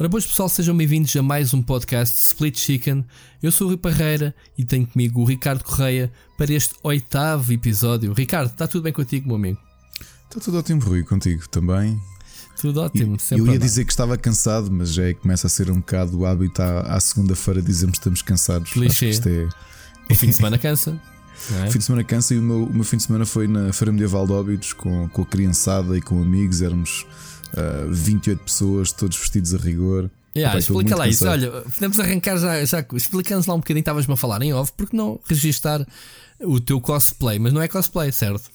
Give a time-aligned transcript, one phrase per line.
[0.00, 3.04] Ora, boas pessoal, sejam bem-vindos a mais um podcast Split Chicken.
[3.42, 8.14] Eu sou o Rui Parreira e tenho comigo o Ricardo Correia para este oitavo episódio.
[8.14, 9.58] Ricardo, está tudo bem contigo, meu amigo?
[10.26, 12.00] Está tudo ótimo, Rui, contigo também.
[12.58, 15.50] Tudo ótimo, e, Eu ia dizer que estava cansado, mas já é que começa a
[15.50, 18.72] ser um bocado o hábito à, à segunda-feira dizemos que estamos cansados.
[18.72, 19.10] Clichê.
[19.10, 19.50] Isto é...
[20.10, 20.98] O fim de semana cansa.
[21.62, 21.68] É?
[21.68, 23.70] O fim de semana cansa e o meu, o meu fim de semana foi na
[23.70, 26.62] Feira Medieval de Óbidos com, com a criançada e com amigos.
[26.62, 27.06] Éramos
[27.54, 30.10] uh, ah, 28 pessoas, todos vestidos a rigor.
[30.36, 31.26] Yeah, explica lá isso.
[31.26, 33.80] Olha, podemos arrancar já, já explicando lá um bocadinho.
[33.80, 35.84] Estavas-me a falar em off, porque não registar
[36.40, 37.38] o teu cosplay?
[37.38, 38.50] Mas não é cosplay, certo?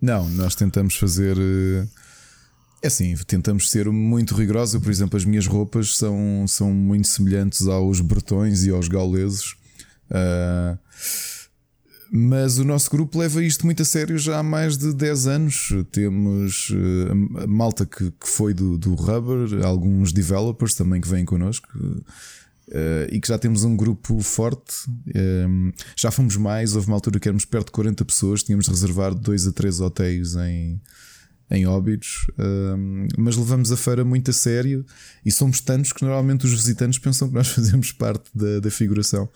[0.00, 1.36] Não, nós tentamos fazer.
[2.82, 4.80] É assim, tentamos ser muito rigorosos.
[4.80, 9.54] Por exemplo, as minhas roupas são, são muito semelhantes aos bretões e aos gauleses.
[10.10, 10.78] Uh,
[12.12, 15.68] mas o nosso grupo leva isto muito a sério já há mais de 10 anos.
[15.92, 21.24] Temos uh, a malta que, que foi do, do Rubber, alguns developers também que vêm
[21.24, 21.68] connosco.
[21.78, 24.74] Uh, e que já temos um grupo forte.
[25.14, 29.16] Um, já fomos mais, houve uma altura que éramos perto de 40 pessoas, tínhamos reservado
[29.16, 30.80] 2 a 3 hotéis em,
[31.50, 34.86] em Óbidos, um, mas levamos a feira muito a sério
[35.24, 39.28] e somos tantos que normalmente os visitantes pensam que nós fazemos parte da, da figuração.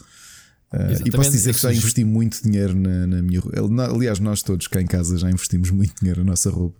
[1.04, 3.60] E posso dizer que já investi muito dinheiro na, na minha roupa.
[3.84, 6.78] Aliás, nós todos cá em casa já investimos muito dinheiro na nossa roupa.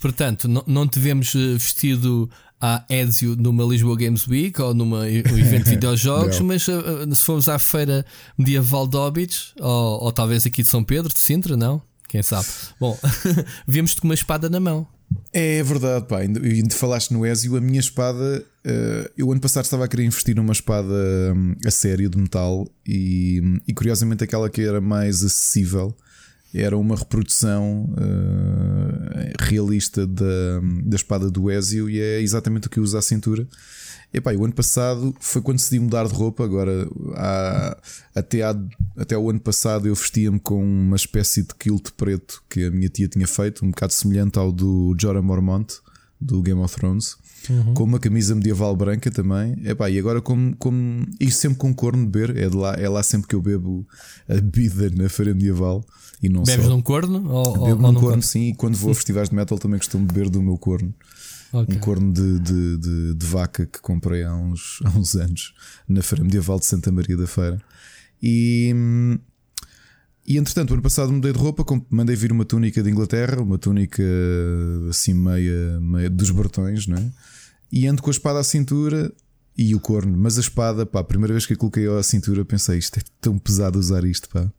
[0.00, 2.28] Portanto, não, não tivemos eh, vestido
[2.60, 7.24] a Ezio numa Lisboa Games Week ou numa um evento de videojogos, mas uh, se
[7.24, 8.04] formos à feira
[8.36, 11.80] medieval de Óbidos, ou, ou talvez aqui de São Pedro, de Sintra, não?
[12.08, 12.46] Quem sabe?
[12.80, 12.98] Bom,
[13.66, 14.86] vimos-te com uma espada na mão.
[15.32, 16.24] É verdade, pá.
[16.24, 18.44] E falaste no Ezio, a minha espada.
[18.66, 20.92] Uh, eu ano passado estava a querer investir numa espada
[21.34, 25.96] um, a sério de metal e, e, curiosamente aquela que era mais acessível
[26.54, 32.80] era uma reprodução uh, realista da, da espada do Ezio e é exatamente o que
[32.80, 33.46] usa à cintura.
[34.12, 36.42] Epá, o ano passado foi quando decidi mudar de roupa.
[36.42, 37.76] Agora, há,
[38.14, 38.56] até, há,
[38.96, 42.88] até o ano passado, eu vestia-me com uma espécie de kilt preto que a minha
[42.88, 45.74] tia tinha feito, um bocado semelhante ao do Jorah Mormont,
[46.18, 47.16] do Game of Thrones,
[47.50, 47.74] uhum.
[47.74, 49.54] com uma camisa medieval branca também.
[49.62, 51.06] Epá, e agora, como, como.
[51.20, 53.86] E sempre com corno de beber, é, de lá, é lá sempre que eu bebo
[54.26, 55.84] a bebida na feira medieval.
[56.22, 56.70] E não Bebes só.
[56.70, 57.30] num corno?
[57.30, 58.48] Ou, Bebo ou, num corno, corno, sim.
[58.48, 60.92] E quando vou a festivais de metal também costumo beber do meu corno.
[61.52, 61.76] Okay.
[61.76, 65.54] Um corno de, de, de, de, vaca que comprei há uns, há uns anos
[65.88, 67.60] na Feira Medieval de Santa Maria da Feira.
[68.22, 68.74] E,
[70.26, 74.02] e entretanto, ano passado mudei de roupa, mandei vir uma túnica de Inglaterra, uma túnica
[74.90, 77.10] assim meia, meia dos Bertões, não é?
[77.72, 79.12] E ando com a espada à cintura
[79.56, 82.44] e o corno, mas a espada, pá, a primeira vez que a coloquei à cintura,
[82.44, 84.50] pensei isto é tão pesado usar isto, pá.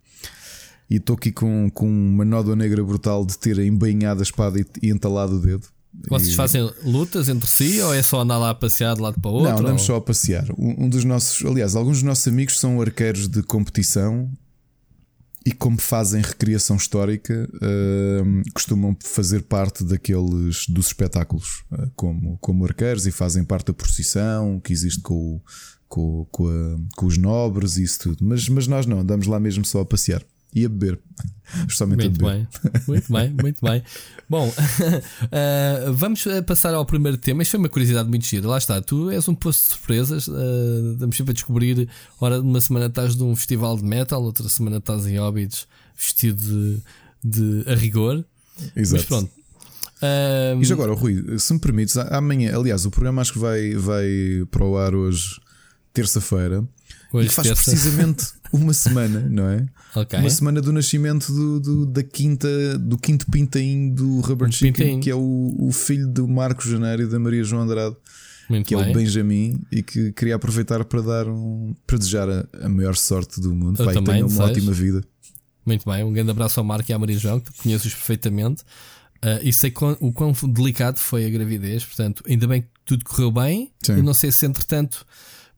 [0.90, 4.66] E estou aqui com, com uma nódoa negra brutal de ter embainhado a espada e,
[4.82, 5.68] e entalado o dedo.
[6.08, 9.32] Vocês fazem lutas entre si ou é só andar lá a passear de lado para
[9.32, 9.52] o outro?
[9.52, 9.88] Não, andamos ou...
[9.88, 10.46] só a passear.
[10.58, 14.32] Um, um, dos nossos, aliás, alguns dos nossos amigos são arqueiros de competição
[15.46, 22.66] e, como fazem recriação histórica, uh, costumam fazer parte daqueles dos espetáculos uh, como, como
[22.66, 25.42] arqueiros e fazem parte da procissão que existe com,
[25.88, 28.24] com, com, a, com os nobres e isso tudo.
[28.24, 30.24] Mas, mas nós não, andamos lá mesmo só a passear
[30.54, 31.00] e a beber.
[31.68, 32.48] Justamente muito a beber.
[32.48, 33.84] bem, muito bem, muito bem.
[34.30, 37.42] Bom, uh, vamos eh, passar ao primeiro tema.
[37.42, 38.48] Isto foi uma curiosidade muito gira.
[38.48, 40.28] Lá está, tu és um posto de surpresas.
[40.28, 41.90] Uh, estamos sempre a descobrir.
[42.20, 46.82] Ora, uma semana estás num festival de metal, outra semana estás em Hobbits vestido
[47.24, 48.24] de, de a rigor.
[48.76, 49.02] Exato.
[49.02, 49.32] Mas pronto.
[50.02, 53.76] Uh, e já agora, Rui, se me permites, amanhã, aliás, o programa acho que vai,
[53.76, 54.08] vai
[54.50, 55.42] para o ar hoje,
[55.94, 56.64] terça-feira.
[57.14, 57.72] E faz terça.
[57.72, 59.66] precisamente uma semana, não é?
[59.96, 60.20] Okay.
[60.20, 65.10] Uma semana do nascimento do, do, da quinta, do quinto pintainho do Rubber Chicken, que
[65.10, 67.96] é o, o, filho do Marcos Janeiro e da Maria João Andrade,
[68.50, 68.86] Muito que bem.
[68.86, 72.96] é o Benjamin, e que queria aproveitar para dar um para desejar a, a maior
[72.96, 73.84] sorte do mundo.
[73.84, 75.04] Pai, tenha uma ótima vida.
[75.66, 78.64] Muito bem, um grande abraço ao Marco e à Maria João, que conheço-os perfeitamente.
[79.24, 83.04] Uh, e sei quão, o quão delicado foi a gravidez, portanto, ainda bem que tudo
[83.04, 83.72] correu bem.
[83.84, 83.98] Sim.
[83.98, 85.06] Eu não sei se entretanto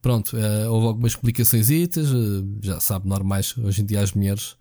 [0.01, 3.55] Pronto, uh, houve algumas explicações, uh, já sabe, normais.
[3.57, 4.55] Hoje em dia as mulheres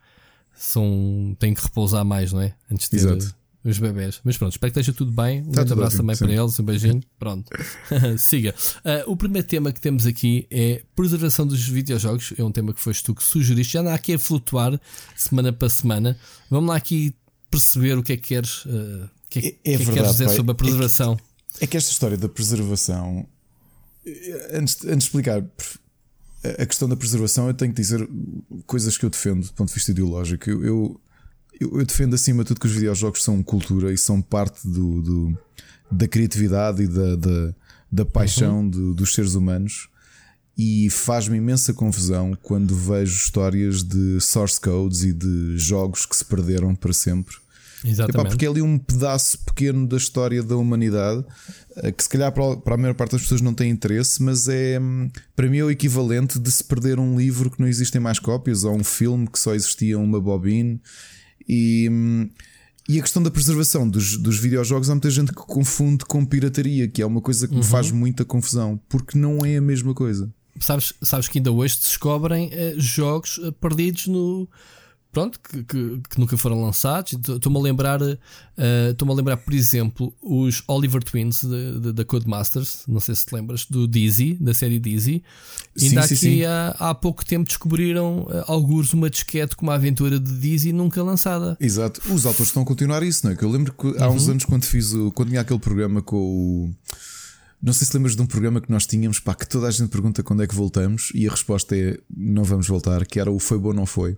[0.54, 2.54] são, têm que repousar mais, não é?
[2.70, 3.34] Antes de ter Exato.
[3.64, 4.20] os bebés.
[4.22, 5.40] Mas pronto, espero que esteja tudo bem.
[5.40, 7.02] Um grande abraço também para eles, um beijinho.
[7.18, 7.50] Pronto,
[8.18, 8.54] siga.
[8.84, 12.34] Uh, o primeiro tema que temos aqui é preservação dos videojogos.
[12.36, 13.72] É um tema que foste tu que sugeriste.
[13.72, 14.78] Já anda aqui a flutuar
[15.16, 16.18] semana para semana.
[16.50, 17.14] Vamos lá aqui
[17.50, 20.26] perceber o que é que queres, uh, que é, é, é que, verdade, queres dizer
[20.26, 20.36] pai.
[20.36, 21.12] sobre a preservação.
[21.14, 23.26] É que, é que esta história da preservação
[24.52, 25.44] antes, antes de explicar
[26.42, 28.08] a questão da preservação, eu tenho que dizer
[28.66, 30.48] coisas que eu defendo do ponto de vista ideológico.
[30.48, 31.00] Eu, eu,
[31.60, 35.38] eu, defendo acima de tudo que os videojogos são cultura e são parte do, do
[35.90, 37.54] da criatividade e da, da,
[37.90, 38.70] da paixão uhum.
[38.70, 39.88] do, dos seres humanos.
[40.56, 46.24] E faz-me imensa confusão quando vejo histórias de source codes e de jogos que se
[46.24, 47.34] perderam para sempre
[47.84, 48.20] Exatamente.
[48.20, 51.24] Epá, porque é ali um pedaço pequeno da história da humanidade
[51.76, 54.78] eh, que se calhar para a maior parte das pessoas não tem interesse, mas é
[54.78, 58.18] hum, para mim é o equivalente de se perder um livro que não existem mais
[58.18, 60.80] cópias ou um filme que só existia uma bobine
[61.48, 61.88] e.
[61.90, 62.28] Hum,
[62.88, 66.88] e a questão da preservação dos, dos videojogos há muita gente que confunde com pirataria,
[66.88, 67.60] que é uma coisa que uhum.
[67.60, 70.28] me faz muita confusão, porque não é a mesma coisa.
[70.58, 74.48] Sabes, sabes que ainda hoje se descobrem eh, jogos eh, perdidos no,
[75.12, 77.12] pronto, que, que, que nunca foram lançados.
[77.12, 78.16] Estou-me a lembrar, uh,
[78.56, 81.44] a lembrar, por exemplo, os Oliver Twins
[81.94, 85.22] da Codemasters, não sei se te lembras, do Dizzy, da série Dizzy.
[85.80, 86.44] Ainda sim, aqui sim.
[86.44, 91.02] Há, há pouco tempo descobriram uh, alguns uma disquete com uma aventura de Dizzy nunca
[91.02, 91.56] lançada.
[91.60, 93.36] Exato, os autores estão a continuar isso, não é?
[93.36, 94.32] Que eu lembro que há uns uhum.
[94.32, 96.74] anos quando fiz o, quando tinha aquele programa com o
[97.62, 99.90] não sei se lembras de um programa que nós tínhamos, pá, que toda a gente
[99.90, 103.38] pergunta quando é que voltamos e a resposta é não vamos voltar, que era o
[103.38, 104.16] foi bom não foi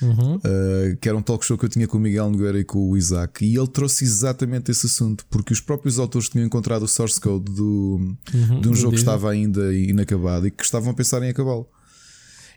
[0.00, 0.36] uhum.
[0.36, 2.90] uh, que era um talk show que eu tinha com o Miguel Nogueira e com
[2.90, 6.88] o Isaac, e ele trouxe exatamente esse assunto, porque os próprios autores tinham encontrado o
[6.88, 10.94] source code do, uhum, de um jogo que estava ainda inacabado e que estavam a
[10.94, 11.68] pensar em acabá-lo.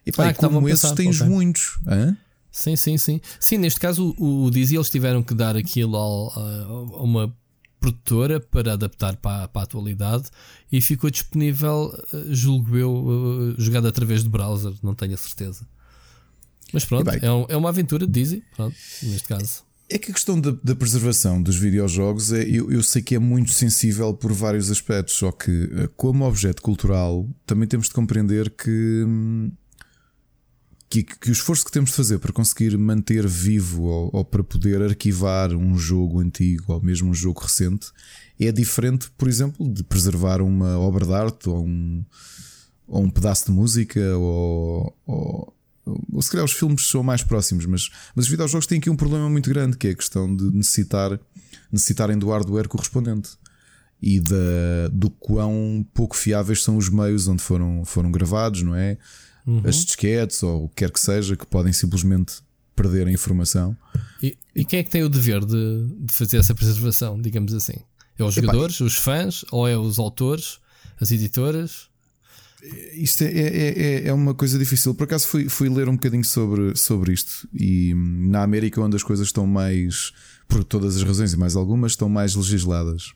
[0.06, 1.34] E pá, ah, e como esses pensar, tens okay.
[1.34, 1.80] muitos.
[1.88, 2.18] Hã?
[2.52, 3.22] Sim, sim, sim.
[3.40, 7.34] Sim, neste caso o, o Dizzy eles tiveram que dar aquilo ao, a uma
[7.82, 10.26] produtora para adaptar para, para, a atualidade
[10.72, 15.66] e ficou disponível, eh, julgo eu, eh, jogado através de browser, não tenho a certeza.
[16.74, 19.64] Mas pronto, bem, é, um, é, uma aventura de Disney, pronto, neste caso.
[19.90, 23.20] É que a questão da, da preservação dos videojogos é, eu, eu, sei que é
[23.20, 28.50] muito sensível por vários aspectos, só que, eh, como objeto cultural, também temos de compreender
[28.52, 29.52] que, hum,
[30.90, 34.42] que, que o esforço que temos de fazer para conseguir manter vivo ou, ou, para
[34.42, 37.92] poder arquivar um jogo antigo ou mesmo um jogo recente
[38.40, 42.04] é diferente, por exemplo, de preservar uma obra de arte ou um,
[42.88, 45.54] ou um pedaço de música ou, ou
[45.86, 48.96] ou se calhar os filmes são mais próximos, mas, mas os videojogos têm aqui um
[48.96, 51.20] problema muito grande que é a questão de necessitar,
[51.72, 53.32] necessitarem do hardware correspondente
[54.02, 58.98] e da, do quão pouco fiáveis são os meios onde foram, foram gravados, não é?
[59.46, 59.62] Uhum.
[59.66, 62.36] As disquetes ou o que quer que seja, que podem simplesmente
[62.76, 63.76] perder a informação.
[64.22, 67.76] E, e quem é que tem o dever de, de fazer essa preservação, digamos assim?
[68.18, 70.60] É os jogadores, os fãs, ou é os autores,
[71.00, 71.91] as editoras?
[72.94, 74.94] Isto é, é, é, é, uma coisa difícil.
[74.94, 77.48] Por acaso fui, fui ler um bocadinho sobre, sobre isto.
[77.54, 80.12] E na América, onde as coisas estão mais,
[80.48, 83.14] por todas as razões e mais algumas, estão mais legisladas.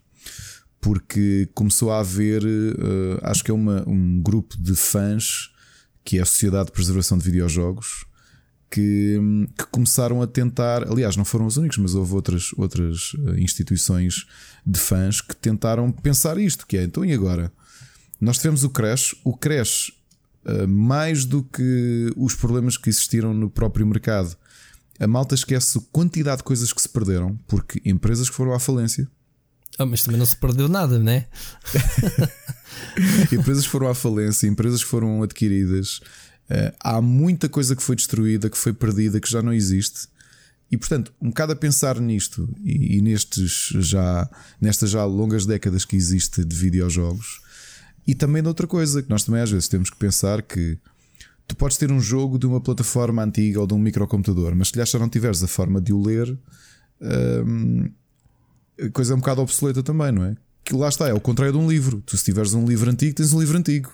[0.81, 5.51] Porque começou a haver, uh, acho que é uma, um grupo de fãs,
[6.03, 8.05] que é a Sociedade de Preservação de Videojogos,
[8.69, 9.19] que,
[9.57, 10.83] que começaram a tentar.
[10.83, 14.25] Aliás, não foram os únicos, mas houve outras, outras eh, instituições
[14.65, 17.51] de fãs que tentaram pensar isto: que é então e agora?
[18.25, 19.15] Nós tivemos o Crash.
[19.23, 19.91] O Crash,
[20.45, 24.35] uh, mais do que os problemas que existiram no próprio mercado,
[24.99, 28.59] a malta esquece a quantidade de coisas que se perderam, porque empresas que foram à
[28.59, 29.07] falência.
[29.77, 31.27] Oh, mas também não se perdeu nada, né?
[33.31, 35.99] empresas que foram à falência, empresas que foram adquiridas.
[36.49, 40.07] Uh, há muita coisa que foi destruída, que foi perdida, que já não existe.
[40.71, 44.27] E portanto, um bocado a pensar nisto e, e nestes já,
[44.59, 47.44] nestas já longas décadas que existe de videojogos,
[48.07, 50.77] e também de outra coisa, que nós também às vezes temos que pensar que
[51.47, 54.77] tu podes ter um jogo de uma plataforma antiga ou de um microcomputador, mas se
[54.77, 56.37] lhe já não tiveres a forma de o ler,
[57.45, 57.89] hum,
[58.79, 60.35] a coisa é um bocado obsoleta também, não é?
[60.63, 62.01] Que lá está, é o contrário de um livro.
[62.05, 63.91] Tu, se tiveres um livro antigo, tens um livro antigo,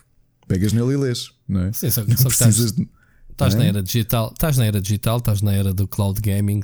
[0.47, 1.73] pegas nele e lês, não é?
[1.73, 2.87] Sim, só, não só precisas de.
[3.29, 3.67] Estás na é?
[3.69, 6.61] era digital, estás na era digital, estás na era do cloud gaming,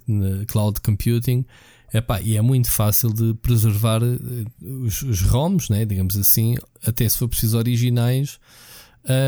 [0.48, 1.46] cloud computing,
[1.94, 7.08] Epá, e é muito fácil de preservar eh, os, os ROMs, né, digamos assim, até
[7.08, 8.40] se for preciso originais,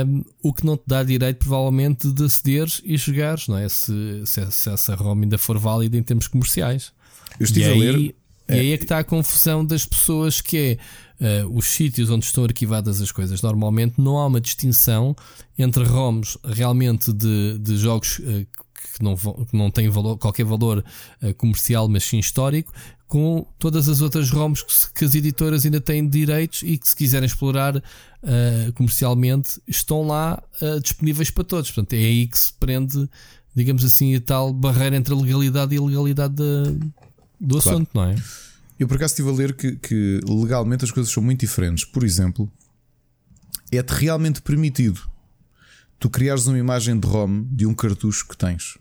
[0.06, 3.70] um, o que não te dá direito, provavelmente, de acederes e jogares, não é?
[3.70, 3.94] Se,
[4.26, 6.92] se, se, essa ROM ainda for válida em termos comerciais.
[7.40, 7.96] Eu estive e a ler.
[7.96, 8.16] Aí,
[8.50, 8.56] é.
[8.58, 10.78] E aí é que está a confusão das pessoas que
[11.22, 13.42] é uh, os sítios onde estão arquivadas as coisas.
[13.42, 15.16] Normalmente não há uma distinção
[15.58, 18.46] entre ROMs realmente de, de jogos uh,
[19.00, 20.84] que não, que não têm valor, qualquer valor
[21.24, 22.72] uh, comercial, mas sim histórico,
[23.08, 26.96] com todas as outras ROMs que, que, as editoras ainda têm direitos e que, se
[26.96, 31.72] quiserem explorar uh, comercialmente, estão lá uh, disponíveis para todos.
[31.72, 33.10] Portanto, é aí que se prende,
[33.56, 36.80] digamos assim, a tal barreira entre a legalidade e a legalidade de,
[37.40, 37.78] do claro.
[37.78, 38.16] assunto, não é?
[38.78, 41.84] Eu por acaso estive a ler que, que legalmente as coisas são muito diferentes.
[41.84, 42.50] Por exemplo,
[43.72, 45.02] é-te realmente permitido
[46.00, 48.78] tu criares uma imagem de ROM de um cartucho que tens.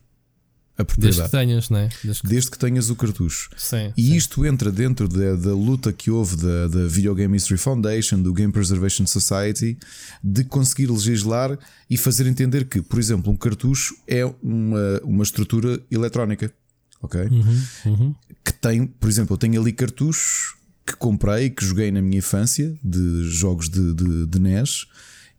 [0.78, 1.18] A propriedade.
[1.18, 1.88] Desde que tenhas, não é?
[2.04, 3.50] Desde que, Desde que tenhas o cartucho.
[3.56, 4.14] Sim, e sim.
[4.14, 8.32] isto entra dentro da, da, luta que houve da, da Video Game History Foundation, do
[8.32, 9.76] Game Preservation Society,
[10.22, 11.58] de conseguir legislar
[11.90, 16.52] e fazer entender que, por exemplo, um cartucho é uma, uma estrutura eletrónica.
[17.02, 17.20] Ok?
[17.22, 18.14] Uhum, uhum.
[18.44, 20.54] Que tem, por exemplo, eu tenho ali cartuchos
[20.86, 24.86] que comprei, que joguei na minha infância, de jogos de, de, de NES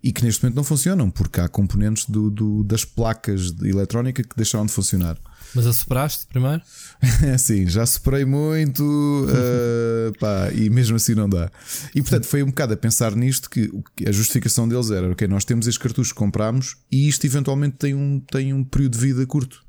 [0.02, 4.24] e que neste momento não funcionam, porque há componentes do, do, das placas de eletrónica
[4.24, 5.18] que deixaram de funcionar.
[5.56, 6.62] Mas a superaste primeiro?
[7.40, 11.52] Sim, já superei muito uh, pá, e mesmo assim não dá.
[11.96, 13.72] E portanto foi um bocado a pensar nisto que
[14.06, 17.96] a justificação deles era: ok, nós temos estes cartuchos que compramos e isto eventualmente tem
[17.96, 19.64] um, tem um período de vida curto.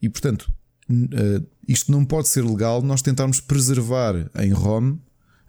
[0.00, 0.50] E portanto,
[0.90, 4.96] uh, isto não pode ser legal nós tentarmos preservar em ROM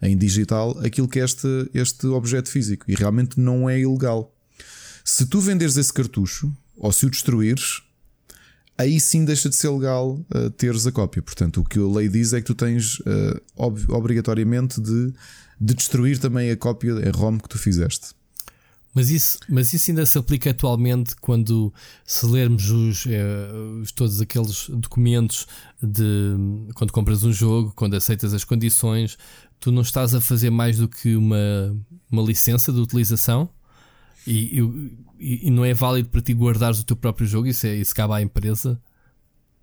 [0.00, 4.34] em digital aquilo que é este, este objeto físico e realmente não é ilegal.
[5.04, 7.82] Se tu venderes esse cartucho ou se o destruires,
[8.78, 11.20] aí sim deixa de ser legal uh, teres a cópia.
[11.20, 15.12] Portanto, o que a lei diz é que tu tens uh, ob obrigatoriamente de,
[15.60, 18.16] de destruir também a cópia em ROM que tu fizeste.
[18.94, 21.72] Mas isso, mas isso ainda se aplica atualmente quando
[22.04, 23.48] se lermos os, eh,
[23.82, 25.46] os, todos aqueles documentos
[25.80, 26.34] de
[26.74, 29.16] quando compras um jogo, quando aceitas as condições,
[29.60, 31.76] tu não estás a fazer mais do que uma,
[32.10, 33.48] uma licença de utilização
[34.26, 34.60] e,
[35.18, 37.94] e, e não é válido para ti guardares o teu próprio jogo, isso, é, isso
[37.94, 38.80] cabe à empresa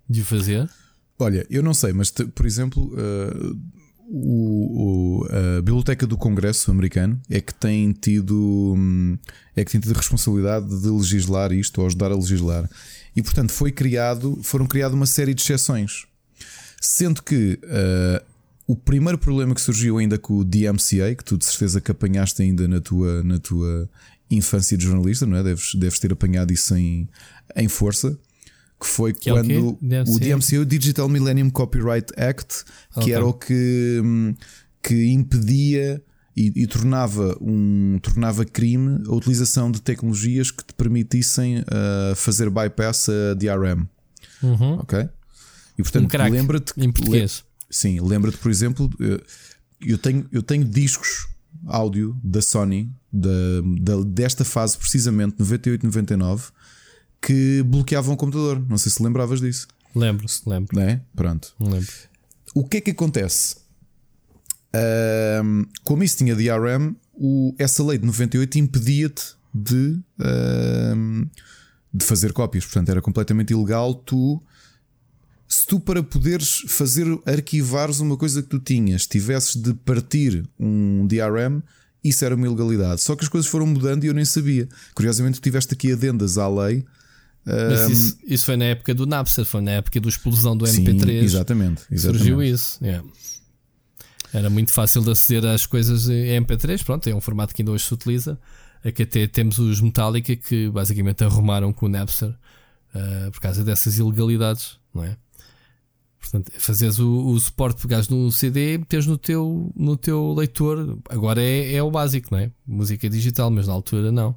[0.08, 0.68] de fazer?
[1.18, 3.58] Olha, eu não sei, mas por exemplo, uh,
[4.08, 9.18] o, o, a Biblioteca do Congresso americano é que tem tido hum,
[9.54, 12.68] é que tem tido responsabilidade de legislar isto ou ajudar a legislar.
[13.14, 16.06] E portanto foi criado, foram criadas uma série de exceções.
[16.80, 18.24] Sendo que uh,
[18.66, 22.42] o primeiro problema que surgiu ainda com o DMCA, que tu de certeza que apanhaste
[22.42, 23.88] ainda na tua, na tua
[24.30, 25.42] infância de jornalista, não é?
[25.42, 27.08] Deves, deves ter apanhado isso em,
[27.54, 28.18] em força
[28.78, 29.78] que foi que quando é o,
[30.08, 33.14] o DMCA, o Digital Millennium Copyright Act, que okay.
[33.14, 34.34] era o que, hum,
[34.82, 36.02] que impedia
[36.36, 42.50] e, e, tornava, um, tornava crime a utilização de tecnologias que te permitissem uh, fazer
[42.50, 43.86] bypass a DRM.
[44.42, 44.74] Uhum.
[44.80, 45.08] Ok?
[45.78, 46.72] E portanto, um lembra-te.
[46.76, 47.42] Em português.
[47.70, 48.90] sim, lembra-te, por exemplo,
[49.80, 51.26] eu tenho, eu tenho discos
[51.66, 53.30] áudio da Sony da,
[53.80, 56.50] da, desta fase, precisamente 98-99
[57.20, 58.64] que bloqueavam o computador.
[58.68, 59.66] Não sei se lembravas disso.
[59.94, 60.76] Lembro-se, lembro.
[60.76, 61.00] Não é?
[61.14, 61.54] Pronto.
[61.58, 61.92] Lembro.
[62.54, 63.56] O que é que acontece?
[65.84, 69.98] Como isso tinha DRM, o, essa lei de 98 impedia-te de,
[71.92, 72.64] de fazer cópias.
[72.64, 74.42] Portanto, era completamente ilegal tu.
[75.48, 81.06] Se tu, para poderes fazer, arquivares uma coisa que tu tinhas, tivesses de partir um
[81.06, 81.62] DRM,
[82.02, 83.00] isso era uma ilegalidade.
[83.00, 84.68] Só que as coisas foram mudando e eu nem sabia.
[84.94, 86.84] Curiosamente, tu tiveste aqui adendas à lei
[87.46, 90.74] mas isso, isso, foi na época do Napster, foi na época da explosão do MP3.
[90.74, 92.18] Sim, exatamente, exatamente.
[92.18, 92.84] Surgiu isso.
[92.84, 93.06] Yeah.
[94.32, 96.84] Era muito fácil de aceder às coisas em MP3.
[96.84, 98.38] Pronto, é um formato que ainda hoje se utiliza.
[98.84, 103.96] Aqui até temos os Metallica que basicamente arrumaram com o Napster uh, por causa dessas
[103.96, 105.16] ilegalidades, não é?
[106.30, 110.98] Portanto, fazeres o, o suporte, pegares no CD, meteres no teu, no teu leitor.
[111.08, 112.50] Agora é, é o básico, não é?
[112.66, 114.36] Música digital, mas na altura não.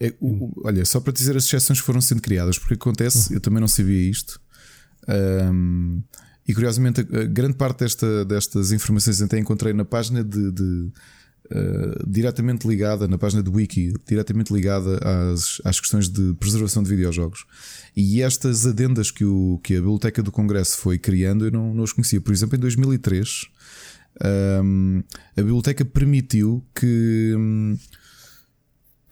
[0.00, 3.40] É, o, olha, só para dizer as exceções que foram sendo criadas, porque acontece, eu
[3.40, 4.40] também não sabia isto.
[5.06, 6.02] Um,
[6.48, 10.90] e curiosamente, grande parte desta, destas informações até encontrei na página de, de
[11.52, 16.88] uh, diretamente ligada, na página do Wiki, diretamente ligada às, às questões de preservação de
[16.88, 17.44] videojogos.
[17.96, 21.84] E estas adendas que, o, que a Biblioteca do Congresso foi criando, eu não, não
[21.84, 22.20] os conhecia.
[22.20, 23.46] Por exemplo, em 2003,
[24.64, 25.02] um,
[25.36, 27.34] a Biblioteca permitiu que.
[27.36, 27.78] Um,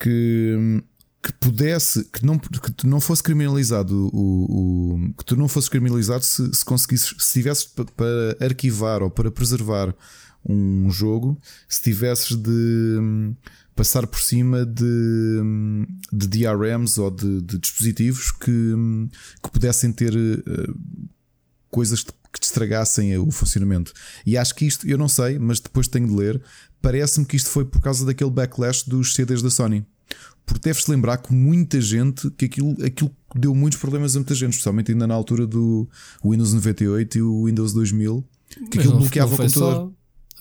[0.02, 0.82] que,
[1.22, 6.24] que pudesse, que não, que não fosse criminalizado o, o que tu não fosses criminalizado
[6.24, 9.94] se, se conseguisses, se tivesses para arquivar ou para preservar
[10.44, 13.36] um jogo, se tivesses de hum,
[13.74, 15.40] passar por cima de,
[16.12, 18.74] de DRMs ou de, de dispositivos que,
[19.42, 20.74] que pudessem ter uh,
[21.70, 23.92] coisas que te estragassem o funcionamento.
[24.24, 26.42] E acho que isto, eu não sei, mas depois tenho de ler.
[26.80, 29.84] Parece-me que isto foi por causa daquele backlash dos CDs da Sony.
[30.44, 34.52] Porque deves-te lembrar que muita gente, que aquilo, aquilo deu muitos problemas a muita gente,
[34.52, 35.88] especialmente ainda na altura do
[36.24, 39.72] Windows 98 e o Windows 2000, que mas aquilo bloqueava o computador.
[39.72, 39.92] Só...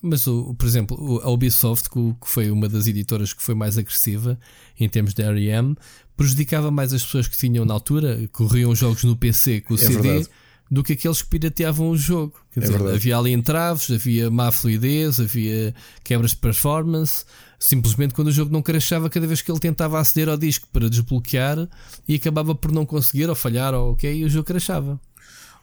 [0.01, 4.39] Mas, o, por exemplo, a Ubisoft, que foi uma das editoras que foi mais agressiva
[4.79, 5.75] em termos de REM,
[6.17, 9.79] prejudicava mais as pessoas que tinham na altura, corriam jogos no PC com o é
[9.79, 10.29] CD, verdade.
[10.69, 12.33] do que aqueles que pirateavam o jogo.
[12.51, 17.23] Quer é dizer, havia ali entraves, havia má fluidez, havia quebras de performance.
[17.59, 20.89] Simplesmente quando o jogo não crashava cada vez que ele tentava aceder ao disco para
[20.89, 21.69] desbloquear
[22.07, 24.99] e acabava por não conseguir ou falhar ou ok, e o jogo crashava.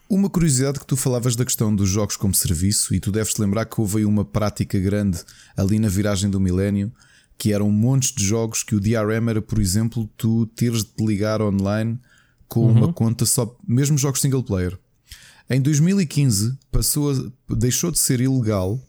[0.09, 3.41] Uma curiosidade que tu falavas da questão dos jogos como serviço, e tu deves te
[3.41, 5.19] lembrar que houve aí uma prática grande
[5.55, 6.91] ali na viragem do milénio,
[7.37, 11.43] que eram montes de jogos que o DRM era, por exemplo, tu teres de ligar
[11.43, 11.99] online
[12.47, 12.71] com uhum.
[12.71, 14.75] uma conta só, mesmo jogos single player.
[15.47, 18.83] Em 2015 passou a, deixou de ser ilegal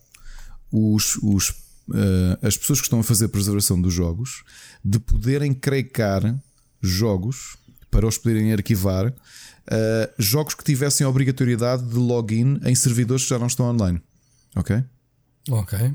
[0.72, 4.42] os, os, uh, as pessoas que estão a fazer a preservação dos jogos
[4.82, 6.34] de poderem cracar
[6.80, 7.58] jogos
[7.90, 9.12] para os poderem arquivar
[9.70, 14.00] uh, jogos que tivessem a obrigatoriedade de login em servidores que já não estão online.
[14.56, 14.82] Ok?
[15.50, 15.92] Ok.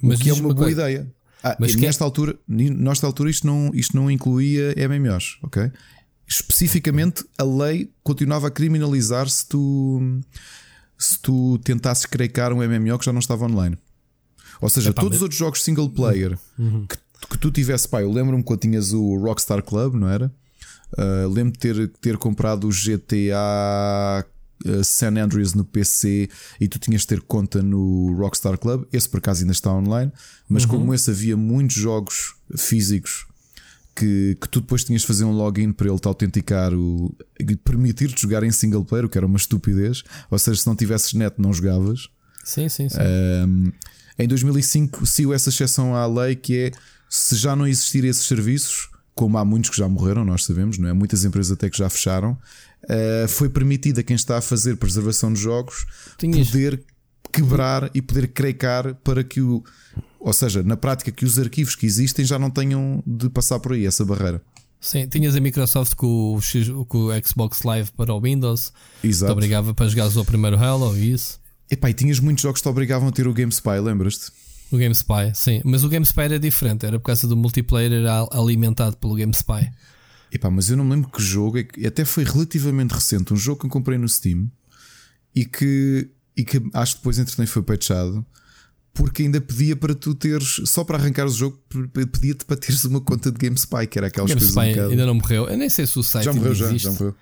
[0.00, 0.90] Mas o que é uma boa coisa.
[0.90, 1.12] ideia.
[1.44, 2.04] Ah, Mas nesta, que...
[2.04, 5.72] altura, nesta altura isto não, isto não incluía MMOs, ok?
[6.32, 10.20] especificamente a lei continuava a criminalizar se tu
[10.98, 13.76] se tu tentasses cracar um MMO que já não estava online.
[14.60, 16.86] Ou seja, é, todos os outros jogos single player uhum.
[16.86, 16.96] que,
[17.28, 20.32] que, tu tivesse, pá, eu lembro-me quando tinhas o Rockstar Club, não era?
[20.92, 24.26] Uh, lembro-me de ter, ter comprado o GTA
[24.66, 26.28] uh, San Andreas no PC
[26.60, 28.84] e tu tinhas de ter conta no Rockstar Club.
[28.92, 30.12] Esse por acaso ainda está online,
[30.48, 30.70] mas uhum.
[30.70, 33.26] como esse havia muitos jogos físicos
[33.94, 37.14] que, que tu depois tinhas de fazer um login para ele te autenticar o
[37.64, 40.02] permitir-te jogar em single player, o que era uma estupidez.
[40.30, 42.08] Ou seja, se não tivesses net, não jogavas.
[42.44, 42.98] Sim, sim, sim.
[42.98, 43.72] Um,
[44.18, 46.70] em 2005 saiu essa exceção à lei que é
[47.08, 50.88] se já não existirem esses serviços, como há muitos que já morreram, nós sabemos, não
[50.88, 50.92] é?
[50.92, 52.36] Muitas empresas até que já fecharam.
[52.84, 55.86] Uh, foi permitido a quem está a fazer preservação de jogos
[56.18, 56.48] Tinhas...
[56.50, 56.82] poder
[57.32, 59.62] quebrar e poder cracar para que o
[60.22, 63.72] ou seja, na prática, que os arquivos que existem já não tenham de passar por
[63.72, 64.40] aí essa barreira.
[64.80, 69.32] Sim, tinhas a Microsoft com o, com o Xbox Live para o Windows, Exato.
[69.32, 71.40] te obrigava para jogar o primeiro Halo e isso.
[71.70, 74.30] Epá, e tinhas muitos jogos que te obrigavam a ter o GameSpy, lembras-te?
[74.72, 78.96] O GameSpy, sim, mas o GameSpy era diferente, era por causa do multiplayer era alimentado
[78.96, 79.70] pelo GameSpy.
[80.32, 83.60] Epá, mas eu não me lembro que jogo, é até foi relativamente recente, um jogo
[83.60, 84.50] que eu comprei no Steam
[85.34, 88.24] e que, e que acho que depois entretanto foi patchado
[88.94, 91.58] porque ainda pedia para tu teres, só para arrancar o jogo,
[92.12, 94.58] pedia-te para teres uma conta de GameSpy, que era aquelas GameSpy.
[94.58, 95.48] Um ainda não morreu.
[95.48, 96.84] Eu nem sei se o site já morreu, já, existe.
[96.84, 97.14] já morreu.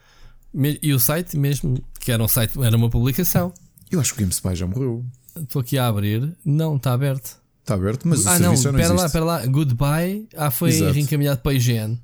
[0.82, 3.54] E o site mesmo, que era um site, era uma publicação.
[3.90, 5.04] Eu acho que o GameSpy já morreu.
[5.36, 6.36] Estou aqui a abrir.
[6.44, 7.38] Não, está aberto.
[7.60, 9.02] Está aberto, mas ah, o serviço não, pera existe.
[9.02, 9.46] lá, pera lá.
[9.46, 10.28] Goodbye.
[10.36, 10.92] Ah, foi Exato.
[10.92, 12.00] reencaminhado para a IGN.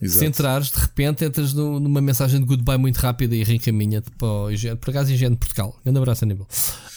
[0.00, 0.20] Exato.
[0.20, 4.50] Se entrares, de repente entras numa mensagem de goodbye muito rápida e reencaminha-te para o
[4.50, 4.76] IGN.
[4.76, 5.76] Por acaso, IGN de Portugal.
[5.84, 6.46] Grande abraço, Aníbal.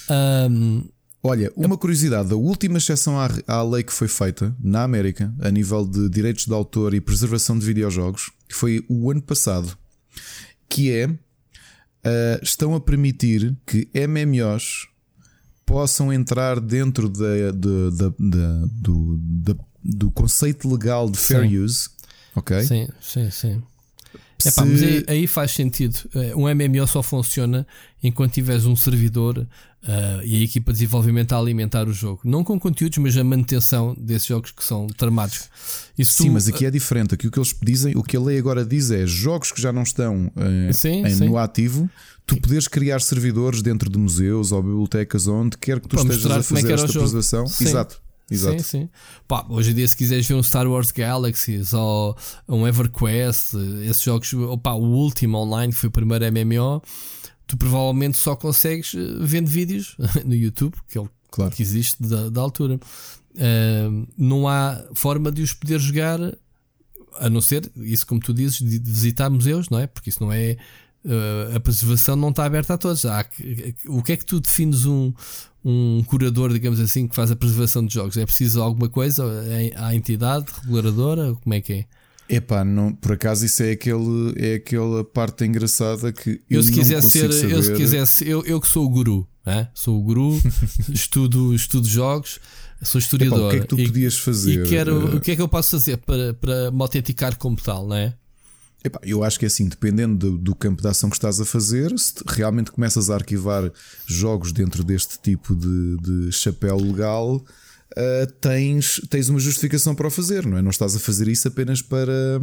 [0.10, 0.84] Um,
[1.24, 5.52] Olha, uma curiosidade: a última exceção à, à, lei que foi feita na América, a
[5.52, 9.78] nível de direitos de autor e preservação de videojogos, foi o ano passado,
[10.68, 11.20] que é uh,
[12.42, 14.88] estão a permitir que MMOs
[15.72, 18.10] possam entrar dentro da, de, de,
[18.82, 21.58] do, do conceito legal de fair sim.
[21.58, 21.90] use.
[22.36, 22.62] Ok?
[22.62, 23.64] Sim, sim, sim.
[24.46, 25.98] Epá, mas aí, aí, faz sentido.
[26.16, 27.66] Eh, um MMO só funciona
[28.04, 32.22] enquanto tiveres um servidor uh, e a equipa de desenvolvimento a alimentar o jogo.
[32.24, 35.50] Não com conteúdos, mas a manutenção desses jogos que são tramados.
[35.98, 37.14] Isso sim, tu, mas aqui é diferente.
[37.14, 39.72] Aqui o que eles dizem, o que a lei agora diz é jogos que já
[39.72, 41.26] não estão uh, sim, em, sim.
[41.26, 41.90] no ativo.
[42.26, 46.32] Tu poderes criar servidores dentro de museus ou bibliotecas onde quer que tu Para estejas
[46.32, 47.44] a é fazer é esta preservação.
[47.44, 48.01] Exato.
[48.32, 48.63] Exato.
[48.63, 48.89] Sim, sim.
[49.28, 52.15] Pá, hoje em dia, se quiseres ver um Star Wars Galaxies ou
[52.48, 56.82] um EverQuest, esses jogos, opa, o último online, que foi o primeiro MMO,
[57.46, 61.54] tu provavelmente só consegues eh, vendo vídeos no YouTube, que é o claro.
[61.54, 62.80] que existe da, da altura.
[63.34, 66.20] Uh, não há forma de os poder jogar
[67.17, 69.88] a não ser isso, como tu dizes, de visitar museus, não é?
[69.88, 70.58] Porque isso não é.
[71.04, 73.06] Uh, a preservação não está aberta a todos.
[73.06, 73.26] Há,
[73.88, 75.13] o que é que tu defines um,
[75.63, 78.17] um curador, digamos assim, que faz a preservação de jogos?
[78.17, 79.24] É preciso alguma coisa?
[79.76, 81.34] à entidade reguladora?
[81.36, 81.86] Como é que é?
[82.32, 86.71] Epá, não, por acaso isso é, aquele, é aquela parte engraçada que eu, eu se
[87.02, 87.02] ser,
[87.34, 87.52] saber...
[87.52, 89.67] eu se quisesse, eu, eu que sou o guru, é?
[89.74, 90.41] sou o guru,
[90.88, 92.39] estudo, estudo jogos,
[92.84, 93.38] sou historiador.
[93.38, 94.65] Epá, o que é que tu e, podias fazer?
[94.65, 97.86] E quero, o que é que eu posso fazer para, para me autenticar como tal,
[97.86, 98.13] não é?
[98.84, 101.46] Epá, eu acho que é assim, dependendo do, do, campo de ação que estás a
[101.46, 103.72] fazer, se realmente começas a arquivar
[104.08, 110.12] jogos dentro deste tipo de, de chapéu legal, uh, tens, tens uma justificação para o
[110.12, 110.62] fazer, não é?
[110.63, 112.39] Não estás a fazer isso apenas para,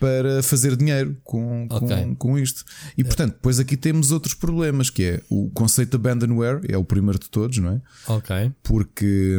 [0.00, 2.04] para fazer dinheiro com, okay.
[2.04, 2.64] com, com isto.
[2.96, 6.84] E portanto, depois aqui temos outros problemas, que é o conceito de abandonware, é o
[6.84, 7.80] primeiro de todos, não é?
[8.06, 8.52] Ok.
[8.62, 9.38] Porque.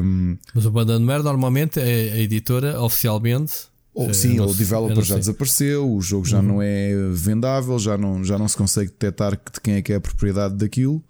[0.53, 5.99] Mas o abandonware normalmente é a editora oficialmente Ou, sim, o developer já desapareceu, o
[5.99, 6.43] jogo já uhum.
[6.43, 9.95] não é vendável, já não, já não se consegue detectar de quem é que é
[9.95, 11.03] a propriedade daquilo.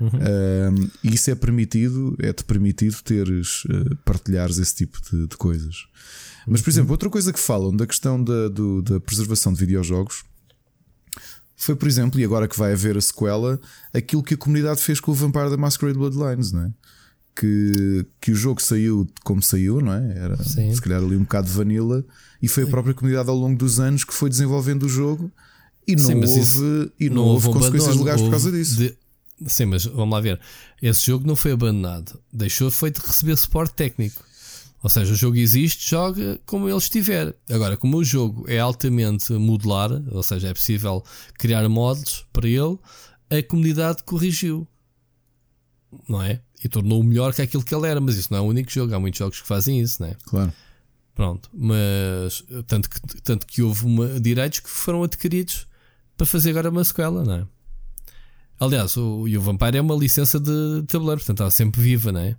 [0.00, 0.88] Uhum.
[1.02, 5.88] e isso é permitido, é-te permitido teres, uh, partilhares esse tipo de, de coisas.
[6.46, 6.74] Mas, por uhum.
[6.74, 10.22] exemplo, outra coisa que falam da questão da, do, da preservação de videojogos
[11.56, 13.60] foi, por exemplo, e agora que vai haver a sequela,
[13.92, 16.72] aquilo que a comunidade fez com o Vampire the Masquerade Bloodlines, não é?
[17.38, 20.18] Que, que o jogo saiu como saiu, não é?
[20.18, 20.74] Era Sim.
[20.74, 22.04] se calhar ali um bocado de vanilla,
[22.42, 25.30] e foi a própria comunidade ao longo dos anos que foi desenvolvendo o jogo
[25.86, 28.76] e não Sim, houve, e não, não houve, houve consequências legais por causa disso.
[28.76, 28.96] De...
[29.46, 30.40] Sim, mas vamos lá ver.
[30.82, 34.22] Esse jogo não foi abandonado, deixou foi de receber suporte técnico.
[34.82, 37.34] Ou seja, o jogo existe, joga como ele estiver.
[37.50, 41.02] Agora, como o jogo é altamente modular, ou seja, é possível
[41.38, 42.78] criar mods para ele,
[43.30, 44.66] a comunidade corrigiu.
[46.08, 46.40] Não é?
[46.62, 48.00] E tornou-o melhor que aquilo que ele era.
[48.00, 48.94] Mas isso não é o único jogo.
[48.94, 50.16] Há muitos jogos que fazem isso, não é?
[50.24, 50.52] Claro.
[51.14, 51.50] Pronto.
[51.52, 55.66] Mas tanto que, tanto que houve uma, direitos que foram adquiridos
[56.16, 57.46] para fazer agora uma sequela, não é?
[58.60, 62.36] Aliás, o, o Vampire é uma licença de tabuleiro, portanto está sempre viva, não é?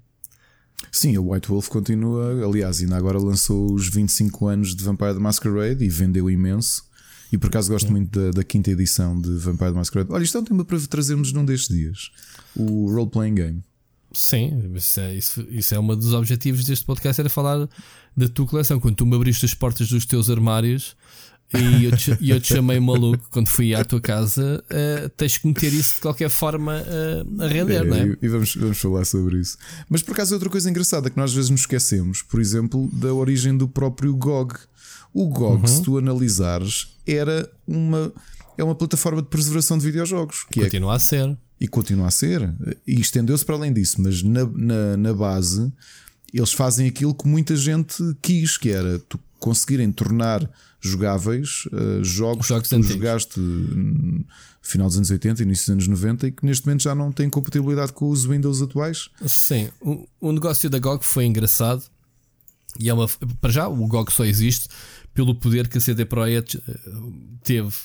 [0.92, 2.46] Sim, a White Wolf continua.
[2.46, 6.89] Aliás, ainda agora lançou os 25 anos de Vampire the Masquerade e vendeu imenso.
[7.32, 10.12] E por acaso gosto muito da, da, quinta edição de Vampire the Masquerade.
[10.12, 12.12] Olha, isto é um tema para trazermos num destes dias:
[12.56, 13.64] o role-playing game.
[14.12, 17.70] Sim, isso é, isso, isso é um dos objetivos deste podcast: era falar
[18.18, 18.80] da tua coleção.
[18.80, 20.96] Quando tu me abriste as portas dos teus armários,
[21.54, 24.64] e eu te, eu te chamei maluco quando fui à tua casa.
[24.66, 28.18] Uh, tens que meter isso de qualquer forma uh, a render, é, não é?
[28.22, 29.58] E vamos, vamos falar sobre isso.
[29.90, 33.14] Mas por acaso, outra coisa engraçada que nós às vezes nos esquecemos, por exemplo, da
[33.14, 34.54] origem do próprio GOG.
[35.14, 35.68] O GOG, uhum.
[35.68, 38.12] se tu analisares, era uma,
[38.58, 40.46] é uma plataforma de preservação de videojogos.
[40.52, 41.38] Que é continua é, a ser.
[41.60, 42.54] E continua a ser.
[42.86, 45.72] E estendeu-se para além disso, mas na, na, na base
[46.34, 50.48] eles fazem aquilo que muita gente quis, que era tu conseguirem tornar
[50.82, 54.26] jogáveis uh, jogos, jogos que tu jogaste no
[54.62, 57.30] final dos anos 80 início dos anos 90 e que neste momento já não têm
[57.30, 59.10] compatibilidade com os Windows atuais.
[59.26, 61.84] Sim, o, o negócio da GOG foi engraçado
[62.80, 63.08] e é uma.
[63.42, 64.70] Para já, o GOG só existe
[65.20, 66.80] pelo poder que a CD Projekt eh,
[67.44, 67.76] teve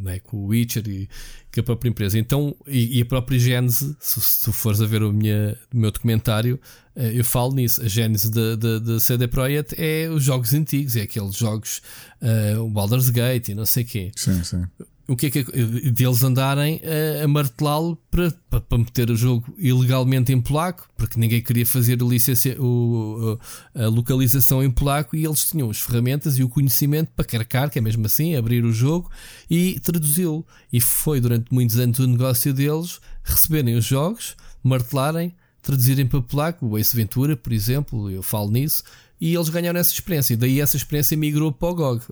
[0.00, 1.08] né, com o Witcher e
[1.52, 2.16] com a própria empresa.
[2.16, 5.76] Então, e, e a própria Gênese, se, se tu fores a ver o, minha, o
[5.76, 6.56] meu documentário,
[6.94, 7.82] eh, eu falo nisso.
[7.82, 11.82] A Gênese da CD Projekt é os jogos antigos, é aqueles jogos,
[12.22, 14.12] uh, o Baldur's Gate e não sei o quê.
[14.14, 14.62] Sim, sim
[15.06, 16.80] o que é que é, deles andarem
[17.20, 21.66] a, a martelá-lo para, para, para, meter o jogo ilegalmente em polaco, porque ninguém queria
[21.66, 23.38] fazer a, o,
[23.74, 27.78] a localização em polaco e eles tinham as ferramentas e o conhecimento para carcar, que
[27.78, 29.10] é mesmo assim, abrir o jogo
[29.50, 30.46] e traduzi-lo.
[30.72, 36.66] E foi durante muitos anos o negócio deles receberem os jogos, martelarem, traduzirem para polaco,
[36.66, 38.84] o Ace Ventura, por exemplo, eu falo nisso,
[39.20, 40.34] e eles ganharam essa experiência.
[40.34, 42.02] E daí essa experiência migrou para o GOG.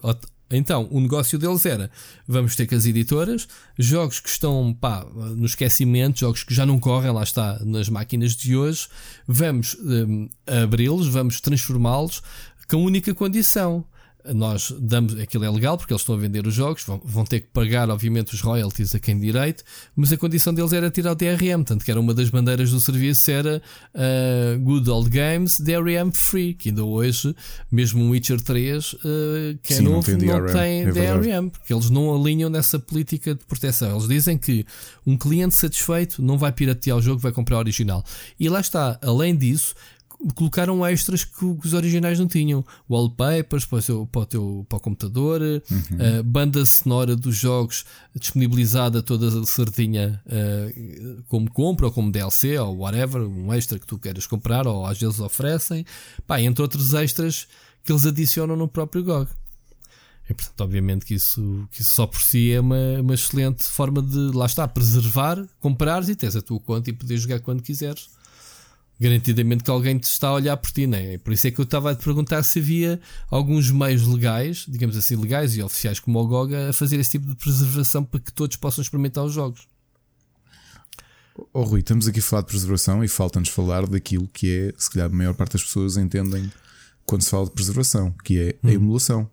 [0.52, 1.90] Então, o negócio deles era:
[2.26, 5.04] vamos ter que as editoras, jogos que estão pá,
[5.36, 8.88] no esquecimento, jogos que já não correm, lá está, nas máquinas de hoje,
[9.26, 12.22] vamos um, abri-los, vamos transformá-los
[12.68, 13.84] com a única condição
[14.32, 17.40] nós damos, aquilo é legal porque eles estão a vender os jogos, vão, vão, ter
[17.40, 19.64] que pagar, obviamente, os royalties a quem direito,
[19.96, 22.80] mas a condição deles era tirar o DRM, tanto que era uma das bandeiras do
[22.80, 23.62] serviço, era
[23.94, 27.34] uh, Good Old Games DRM Free, que ainda hoje,
[27.70, 28.98] mesmo um Witcher 3, uh,
[29.62, 32.78] que é Sim, novo, não tem, não tem é DRM, porque eles não alinham nessa
[32.78, 33.96] política de proteção.
[33.96, 34.64] Eles dizem que
[35.06, 38.04] um cliente satisfeito não vai piratear o jogo, vai comprar o original.
[38.38, 39.74] E lá está, além disso,
[40.34, 42.64] colocaram extras que os originais não tinham.
[42.88, 46.20] Wallpapers para o, seu, para o, teu, para o computador, uhum.
[46.20, 52.78] uh, banda sonora dos jogos disponibilizada toda certinha uh, como compra ou como DLC ou
[52.78, 55.84] whatever, um extra que tu queiras comprar ou às vezes oferecem.
[56.26, 57.48] Pá, entre outros extras
[57.84, 59.28] que eles adicionam no próprio GOG.
[60.30, 64.00] E, portanto, obviamente que isso, que isso só por si é uma, uma excelente forma
[64.00, 68.08] de, lá está, preservar, comprares e tens a tua conta e poderes jogar quando quiseres
[69.02, 71.18] garantidamente que alguém te está a olhar por ti, né?
[71.18, 74.96] Por isso é que eu estava a te perguntar se havia alguns meios legais, digamos
[74.96, 78.32] assim, legais e oficiais como o GOG, a fazer esse tipo de preservação para que
[78.32, 79.66] todos possam experimentar os jogos.
[81.52, 84.90] Oh Rui, estamos aqui a falar de preservação e falta-nos falar daquilo que é, se
[84.90, 86.52] calhar a maior parte das pessoas entendem
[87.04, 88.70] quando se fala de preservação, que é a hum.
[88.70, 89.30] emulação.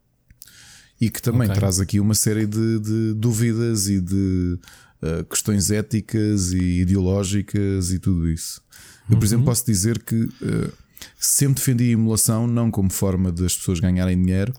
[1.00, 1.56] E que também okay.
[1.56, 4.60] traz aqui uma série de, de dúvidas e de
[5.02, 8.62] uh, questões éticas e ideológicas e tudo isso.
[9.10, 9.52] Eu, por exemplo, uhum.
[9.52, 10.74] posso dizer que uh,
[11.20, 14.54] sempre defendi a emulação não como forma das pessoas ganharem dinheiro,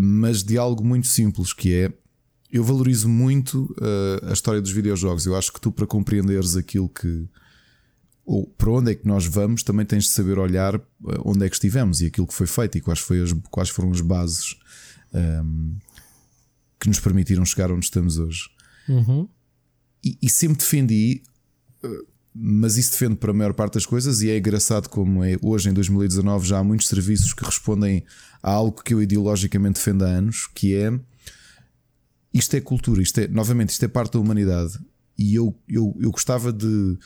[0.00, 1.92] mas de algo muito simples que é
[2.50, 5.26] eu valorizo muito uh, a história dos videojogos.
[5.26, 7.28] Eu acho que tu, para compreenderes aquilo que
[8.26, 10.80] ou para onde é que nós vamos, também tens de saber olhar
[11.24, 13.92] onde é que estivemos e aquilo que foi feito e quais, foi as, quais foram
[13.92, 14.56] as bases
[15.14, 15.76] um,
[16.80, 18.50] que nos permitiram chegar onde estamos hoje.
[18.88, 19.28] Uhum.
[20.04, 21.22] E, e, sempre defendi,
[22.38, 25.70] mas isso defende para a maior parte das coisas, e é engraçado como é hoje,
[25.70, 28.04] em 2019, já há muitos serviços que respondem
[28.42, 30.92] a algo que eu ideologicamente defendo há anos, que é
[32.32, 34.78] isto é cultura, isto é, novamente, isto é parte da humanidade.
[35.18, 36.98] E eu, eu, eu gostava de,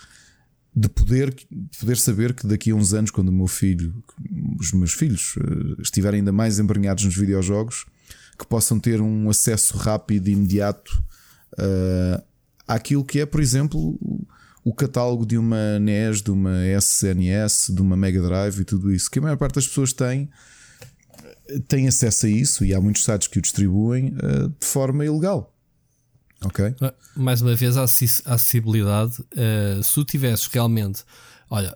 [0.74, 4.02] de poder, de poder saber que daqui a uns anos, quando o meu filho,
[4.58, 7.86] os meus filhos uh, estiverem ainda mais embranhados nos videojogos,
[8.36, 11.00] que possam ter um acesso rápido e imediato
[11.54, 12.20] uh,
[12.66, 13.96] àquilo que é, por exemplo,
[14.64, 19.10] o catálogo de uma NES, de uma SNES, de uma Mega Drive e tudo isso,
[19.10, 20.30] que a maior parte das pessoas tem,
[21.66, 25.54] tem acesso a isso e há muitos sites que o distribuem uh, de forma ilegal.
[26.42, 26.74] Ok?
[27.14, 29.20] Mais uma vez, a acessibilidade.
[29.32, 31.04] Uh, se tu tivesses realmente.
[31.50, 31.74] Olha,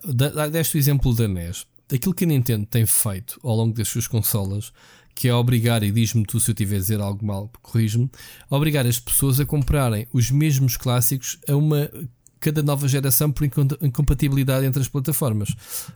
[0.51, 1.67] deste o exemplo da NES.
[1.93, 4.73] Aquilo que a Nintendo tem feito ao longo das suas consolas
[5.15, 8.11] que é obrigar, e diz-me tu se eu estiver a dizer algo mal, corrijo-me,
[8.51, 11.89] obrigar as pessoas a comprarem os mesmos clássicos a uma
[12.45, 15.49] cada nova geração por incompatibilidade entre as plataformas.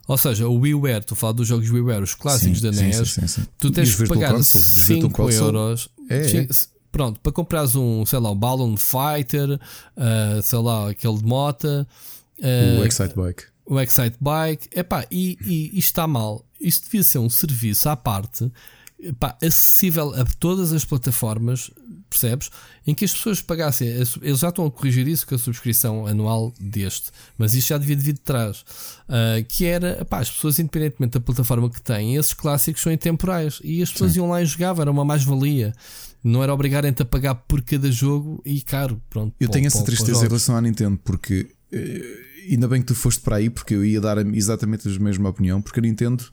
[0.06, 3.26] Ou seja, o WiiWare, tu fala dos jogos WiiWare, os clásicos sim, da NES, sim,
[3.26, 5.90] sim, tu tens que pagar 5 euros.
[6.08, 6.48] É, é.
[6.90, 9.60] Pronto, para comprares um, sei lá, um Balloon Fighter,
[9.96, 11.86] uh, sei lá, aquele de mota.
[12.38, 13.42] Uh, o Excite Bike.
[13.66, 14.68] O Excite Bike.
[14.74, 16.42] Epá, e, e isto está mal.
[16.58, 18.50] Isto devia ser um serviço à parte
[19.18, 21.70] pá, acessível a todas as plataformas,
[22.08, 22.50] percebes?
[22.86, 26.52] Em que as pessoas pagassem, eles já estão a corrigir isso com a subscrição anual
[26.60, 28.64] deste, mas isso já devia vir de trás.
[29.08, 33.60] Uh, que era, pá, as pessoas, independentemente da plataforma que têm, esses clássicos são intemporais
[33.62, 34.20] e as pessoas Sim.
[34.20, 35.72] iam lá e jogavam, era uma mais-valia.
[36.22, 39.00] Não era obrigarem-te a pagar por cada jogo e caro.
[39.08, 42.94] Pronto, eu tenho essa tristeza em relação à Nintendo, porque eh, ainda bem que tu
[42.94, 46.24] foste para aí, porque eu ia dar exatamente a mesma opinião, porque a Nintendo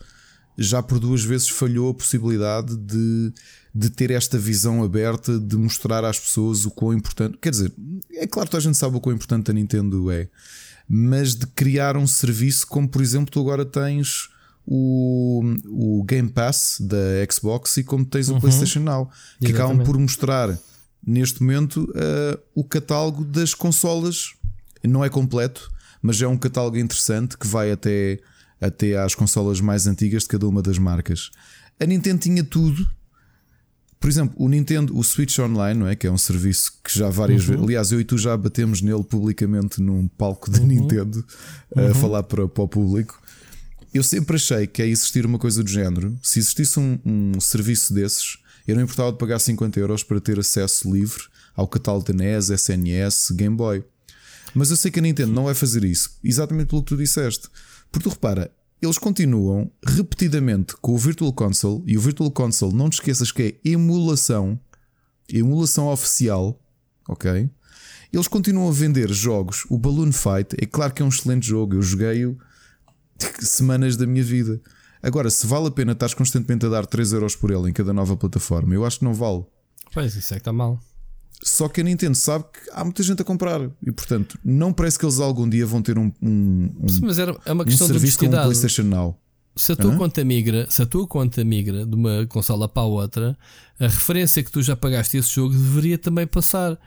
[0.58, 3.34] já por duas vezes falhou a possibilidade de,
[3.74, 7.38] de ter esta visão aberta de mostrar às pessoas o quão importante.
[7.42, 7.74] Quer dizer,
[8.14, 10.28] é claro que a gente sabe o quão importante a Nintendo é,
[10.88, 14.30] mas de criar um serviço como, por exemplo, tu agora tens
[14.66, 16.98] o, o Game Pass da
[17.32, 18.38] Xbox e como tens uhum.
[18.38, 19.06] o PlayStation Now,
[19.40, 19.56] que Exatamente.
[19.56, 20.58] acabam por mostrar
[21.06, 24.34] neste momento uh, o catálogo das consolas.
[24.84, 28.20] Não é completo, mas é um catálogo interessante que vai até
[28.60, 31.32] até às consolas mais antigas de cada uma das marcas.
[31.80, 32.88] A Nintendo tinha tudo.
[34.00, 35.96] Por exemplo, o Nintendo, o Switch Online, não é?
[35.96, 37.48] Que é um serviço que já várias uhum.
[37.48, 37.64] vezes.
[37.64, 40.68] Aliás, eu e tu já batemos nele publicamente num palco da uhum.
[40.68, 41.26] Nintendo
[41.76, 41.92] uhum.
[41.92, 43.20] a falar para, para o público.
[43.94, 46.18] Eu sempre achei que é existir uma coisa do género.
[46.22, 48.38] Se existisse um, um serviço desses,
[48.68, 51.24] eu não importava de pagar 50 euros para ter acesso livre
[51.56, 53.84] ao catálogo da NES, SNS, Game Boy.
[54.54, 57.48] Mas eu sei que a Nintendo não vai fazer isso, exatamente pelo que tu disseste.
[57.96, 62.90] Porque tu repara, eles continuam repetidamente com o Virtual Console e o Virtual Console, não
[62.90, 64.60] te esqueças que é emulação,
[65.30, 66.60] emulação oficial,
[67.08, 67.50] ok?
[68.12, 69.64] Eles continuam a vender jogos.
[69.70, 72.38] O Balloon Fight é claro que é um excelente jogo, eu joguei-o
[73.40, 74.60] semanas da minha vida.
[75.02, 77.94] Agora, se vale a pena estar constantemente a dar 3 euros por ele em cada
[77.94, 79.46] nova plataforma, eu acho que não vale.
[79.94, 80.82] Pois, isso é que está mal.
[81.44, 84.98] Só que a Nintendo sabe que há muita gente a comprar e, portanto, não parece
[84.98, 87.90] que eles algum dia vão ter um, um, um Mas era, é uma questão um
[87.92, 89.20] serviço como o PlayStation Now.
[89.56, 92.88] Se a, tua conta migra, se a tua conta migra de uma consola para a
[92.88, 93.38] outra,
[93.80, 96.78] a referência que tu já pagaste esse jogo deveria também passar.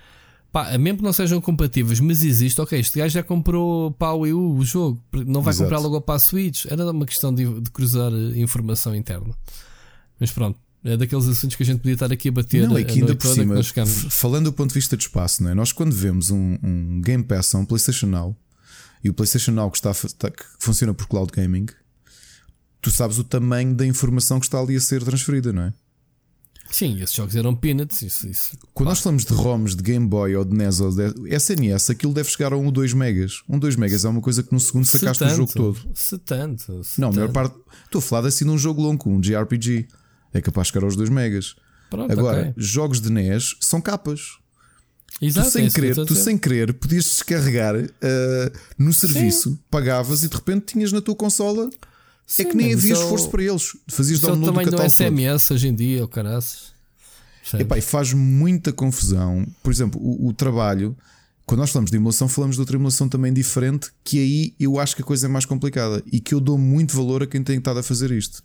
[0.52, 4.20] Pá, mesmo que não sejam compatíveis, mas existe, ok, este gajo já comprou para o
[4.20, 5.64] Wii U o jogo, não vai Exato.
[5.64, 6.66] comprar logo para a Switch.
[6.66, 9.34] Era uma questão de, de cruzar informação interna.
[10.18, 12.68] Mas pronto, é daqueles assuntos que a gente podia estar aqui a bater.
[12.68, 13.56] Não, é que ainda por cima,
[14.10, 15.54] falando do ponto de vista de espaço, não é?
[15.54, 18.36] nós quando vemos um, um Game Pass a um PlayStation Now
[19.02, 21.66] e o PlayStation Now que, está, está, que funciona por cloud gaming,
[22.80, 25.72] tu sabes o tamanho da informação que está ali a ser transferida, não é?
[26.70, 28.02] Sim, esses jogos eram peanuts.
[28.02, 28.58] Isso, isso.
[28.74, 32.12] Quando nós falamos de ROMs de Game Boy ou de NES ou de SNS, aquilo
[32.12, 33.42] deve chegar a 1 ou 2 megas.
[33.48, 35.90] 1 2 megas é uma coisa que no segundo sacaste tanto, o jogo todo.
[35.94, 36.84] Se tanto.
[36.84, 37.56] Se não, a maior parte.
[37.84, 39.88] Estou a falar assim de um jogo longo, um JRPG
[40.32, 41.54] é capaz de chegar aos 2 megas.
[41.90, 42.54] Pronto, Agora, okay.
[42.56, 44.38] jogos de NES são capas.
[45.20, 49.58] Exato, tu sem, é querer, tu sem querer podias descarregar uh, no serviço, Sim.
[49.70, 51.68] pagavas e de repente tinhas na tua consola.
[52.26, 53.76] Sim, é que nem havia esforço para eles.
[53.88, 54.90] Fazias download do catálogo.
[54.90, 56.72] SMS hoje em dia, o caraças.
[57.54, 59.46] Epá, e faz muita confusão.
[59.62, 60.94] Por exemplo, o, o, trabalho,
[61.46, 64.94] quando nós falamos de emulação, falamos de outra emulação também diferente, que aí eu acho
[64.94, 67.56] que a coisa é mais complicada e que eu dou muito valor a quem tem
[67.56, 68.42] estado a fazer isto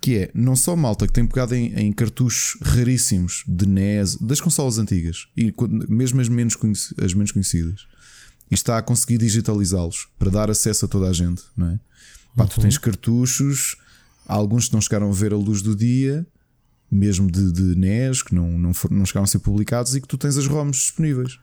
[0.00, 4.40] que é não só malta que tem pegado em, em cartuchos raríssimos de NES, das
[4.40, 5.52] consolas antigas, e
[5.88, 6.56] mesmo as menos,
[7.02, 7.86] as menos conhecidas,
[8.50, 11.80] e está a conseguir digitalizá-los para dar acesso a toda a gente, não é?
[12.36, 12.48] Pá, uhum.
[12.48, 13.76] tu tens cartuchos,
[14.26, 16.26] alguns que não chegaram a ver a luz do dia,
[16.90, 20.08] mesmo de, de NES, que não, não, for, não chegaram a ser publicados e que
[20.08, 21.38] tu tens as ROMs disponíveis.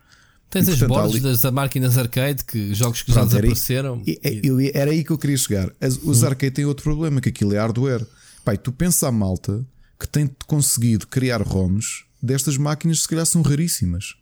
[0.49, 1.19] Tens e, as bordas ali...
[1.19, 4.01] das máquinas arcade, que jogos que Pronto, já desapareceram.
[4.23, 4.71] Era, e...
[4.73, 5.71] era aí que eu queria chegar.
[5.81, 6.27] As, os hum.
[6.27, 8.05] arcade têm outro problema, que aquilo é hardware.
[8.45, 9.65] Pai, tu pensa a malta
[9.99, 14.15] que tem conseguido criar ROMs destas máquinas, se calhar são raríssimas.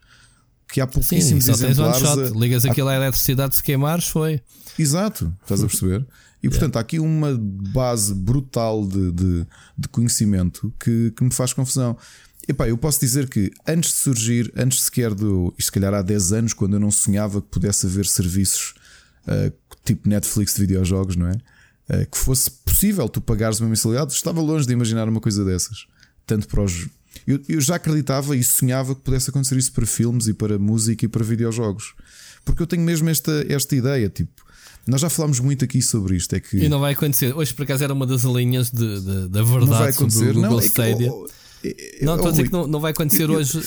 [0.71, 2.03] Que há pouquíssimos Sim, exemplares.
[2.03, 2.15] A...
[2.29, 4.41] Ligas aquilo à eletricidade, se queimares, foi.
[4.79, 6.07] Exato, estás a perceber?
[6.41, 11.53] E portanto, há aqui uma base brutal de, de, de conhecimento que, que me faz
[11.53, 11.97] confusão.
[12.47, 15.53] Epá, eu posso dizer que antes de surgir, antes sequer do.
[15.57, 18.73] Isto se calhar há 10 anos, quando eu não sonhava que pudesse haver serviços
[19.27, 21.37] uh, tipo Netflix de videojogos, não é?
[21.89, 25.85] Uh, que fosse possível tu pagares uma mensalidade, estava longe de imaginar uma coisa dessas.
[26.25, 26.87] Tanto para os.
[27.27, 31.05] Eu, eu já acreditava e sonhava que pudesse acontecer isso para filmes e para música
[31.05, 31.93] e para videojogos.
[32.45, 34.43] Porque eu tenho mesmo esta, esta ideia, tipo.
[34.85, 36.35] Nós já falámos muito aqui sobre isto.
[36.35, 36.57] É que...
[36.57, 37.33] E não vai acontecer.
[37.33, 40.19] Hoje, por acaso, era uma das linhas de, de, da verdade não vai acontecer.
[40.19, 41.09] sobre o Google não, é Stadia.
[41.09, 41.13] Que,
[42.01, 43.61] oh, não, estou a dizer que não, não vai acontecer eu, hoje.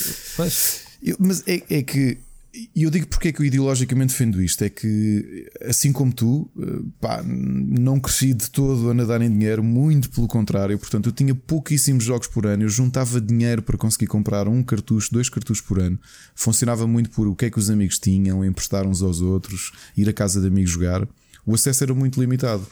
[1.02, 2.18] Eu, mas é, é que.
[2.74, 6.50] E eu digo porque é que eu ideologicamente defendo isto: é que, assim como tu,
[6.58, 10.78] eh, pá, não cresci de todo a nadar em dinheiro, muito pelo contrário.
[10.78, 15.12] Portanto, eu tinha pouquíssimos jogos por ano, eu juntava dinheiro para conseguir comprar um cartucho,
[15.12, 15.98] dois cartuchos por ano.
[16.34, 20.08] Funcionava muito por o que é que os amigos tinham, emprestar uns aos outros, ir
[20.08, 21.06] à casa de amigos jogar.
[21.44, 22.66] O acesso era muito limitado.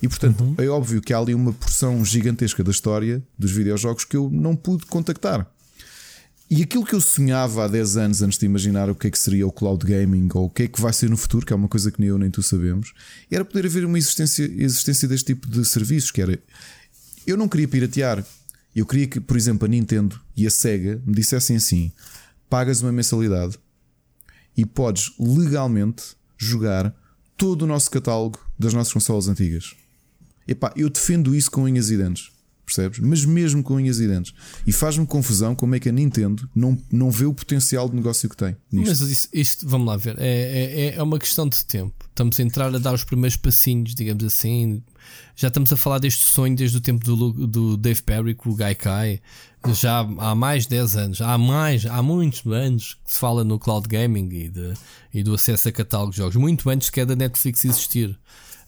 [0.00, 0.54] E portanto, uhum.
[0.58, 4.54] é óbvio que há ali uma porção gigantesca da história dos videojogos que eu não
[4.54, 5.46] pude contactar.
[6.50, 9.18] E aquilo que eu sonhava há 10 anos antes de imaginar o que é que
[9.18, 11.56] seria o cloud gaming ou o que é que vai ser no futuro, que é
[11.56, 12.94] uma coisa que nem eu nem tu sabemos,
[13.30, 16.38] era poder haver uma existência, existência deste tipo de serviços, que era
[17.26, 18.24] eu não queria piratear.
[18.74, 21.92] Eu queria que, por exemplo, a Nintendo e a Sega me dissessem assim:
[22.48, 23.58] pagas uma mensalidade
[24.56, 26.94] e podes legalmente jogar
[27.36, 29.74] todo o nosso catálogo das nossas consolas antigas.
[30.46, 32.30] Epá, eu defendo isso com unhas e dentes.
[32.68, 32.98] Percebes?
[32.98, 34.34] Mas mesmo com unhas e dentes.
[34.66, 38.28] E faz-me confusão como é que a Nintendo não, não vê o potencial de negócio
[38.28, 38.54] que tem.
[38.70, 38.88] Nisto.
[38.88, 41.94] Mas isto, isto, vamos lá ver, é, é, é uma questão de tempo.
[42.10, 44.82] Estamos a entrar a dar os primeiros passinhos, digamos assim.
[45.34, 48.54] Já estamos a falar deste sonho desde o tempo do, do Dave Perry com o
[48.54, 49.22] Gaikai.
[49.72, 53.58] Já há mais de 10 anos, há mais, há muitos anos que se fala no
[53.58, 54.74] cloud gaming e, de,
[55.14, 56.36] e do acesso a catálogo de jogos.
[56.36, 58.18] Muito antes que a da Netflix existir.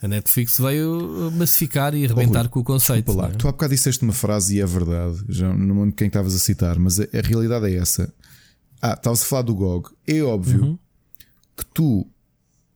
[0.02, 3.12] A Netflix veio massificar e arrebentar oh, com o conceito.
[3.12, 3.32] Lá, é?
[3.32, 6.38] Tu há bocado disseste uma frase e é verdade, já não lembro quem estavas a
[6.38, 8.12] citar, mas a, a, realidade é essa.
[8.80, 9.90] Ah, estavas a falar do GOG.
[10.06, 10.78] É óbvio uhum.
[11.54, 12.06] que tu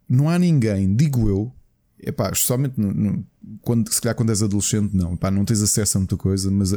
[0.06, 1.52] não há ninguém, digo eu,
[1.98, 3.26] epá, especialmente no, no,
[3.62, 6.74] quando, se calhar quando és adolescente, não, epá, não tens acesso a muita coisa, mas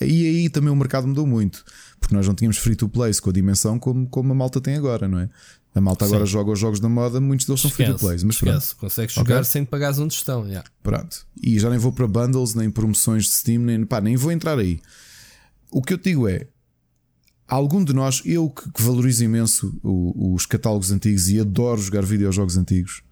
[0.00, 1.64] aí, aí também o mercado mudou muito,
[2.00, 4.76] porque nós não tínhamos free to play com a dimensão como, como a malta tem
[4.76, 5.28] agora, não é?
[5.74, 6.32] A malta agora Sim.
[6.32, 8.16] joga os jogos da moda, muitos deles são free to play.
[8.24, 8.76] Mas esquece, pronto.
[8.76, 9.44] consegues jogar okay?
[9.44, 10.46] sem pagares onde estão.
[10.46, 10.66] Yeah.
[10.82, 11.26] Pronto.
[11.42, 14.58] E já nem vou para bundles, nem promoções de Steam, nem, pá, nem vou entrar
[14.58, 14.80] aí.
[15.70, 16.46] O que eu te digo é:
[17.46, 22.06] algum de nós, eu que, que valorizo imenso o, os catálogos antigos e adoro jogar
[22.06, 23.02] videojogos antigos.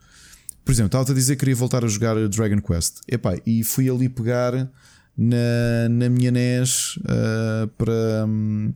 [0.64, 3.00] Por exemplo, estava a dizer que queria voltar a jogar Dragon Quest.
[3.06, 4.70] Epá, e fui ali pegar
[5.16, 8.72] na, na minha NES uh, para, um,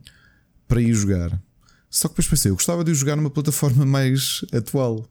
[0.67, 1.41] para ir jogar.
[1.89, 5.05] Só que depois pensei, eu gostava de jogar numa plataforma mais atual.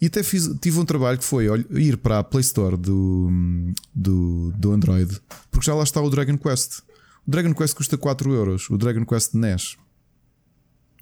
[0.00, 3.30] E até fiz, tive um trabalho que foi olha, ir para a Play Store do,
[3.94, 6.80] do, do Android, porque já lá está o Dragon Quest.
[7.26, 9.76] O Dragon Quest custa 4 euros, o Dragon Quest NES.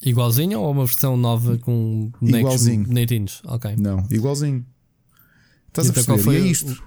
[0.02, 2.86] Igualzinho ou uma versão nova com igualzinho.
[2.88, 3.42] netinhos?
[3.44, 3.74] Ok.
[3.78, 4.66] Não, igualzinho.
[5.68, 6.18] Estás a perceber?
[6.22, 6.82] Foi e é isto.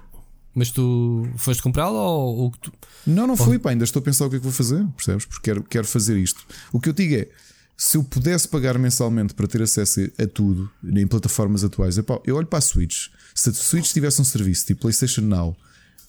[0.54, 2.72] Mas tu foste comprá-lo ou, ou tu...
[3.06, 5.24] Não, não fui, pá, ainda estou a pensar o que é que vou fazer, percebes?
[5.24, 6.46] Porque quero, quero fazer isto.
[6.72, 7.28] O que eu digo é
[7.76, 12.46] se eu pudesse pagar mensalmente para ter acesso a tudo em plataformas atuais, eu olho
[12.46, 13.08] para a Switch.
[13.34, 15.56] Se a Switch tivesse um serviço tipo PlayStation Now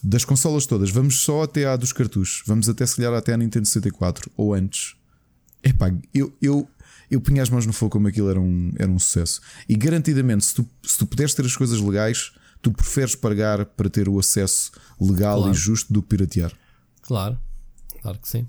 [0.04, 3.38] das consolas todas, vamos só até à dos cartuchos, vamos até se calhar até à
[3.38, 4.96] Nintendo 64 ou antes.
[5.64, 6.70] Epá, eu, eu,
[7.10, 9.42] eu punha as mãos no fogo como aquilo era um, era um sucesso.
[9.68, 12.32] E garantidamente, se tu, se tu puderes ter as coisas legais,
[12.66, 15.54] tu preferes pagar para ter o acesso legal claro.
[15.54, 16.52] e justo do que piratear.
[17.04, 17.38] Claro,
[18.02, 18.48] claro que sim.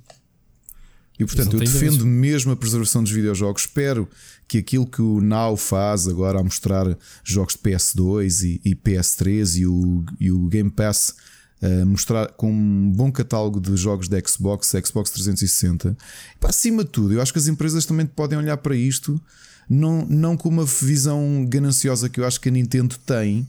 [1.18, 3.62] E portanto, eu defendo mesmo a preservação dos videojogos.
[3.62, 4.08] Espero
[4.48, 9.58] que aquilo que o Now faz agora a mostrar jogos de PS2 e, e PS3
[9.58, 11.14] e o, e o Game Pass
[11.60, 15.94] uh, mostrar com um bom catálogo de jogos de Xbox, Xbox 360.
[16.42, 19.20] E, acima de tudo, eu acho que as empresas também podem olhar para isto
[19.68, 23.46] não, não com uma visão gananciosa que eu acho que a Nintendo tem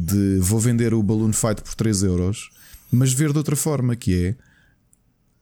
[0.00, 2.50] de vou vender o Balloon Fight por 3 euros,
[2.90, 4.36] mas ver de outra forma que é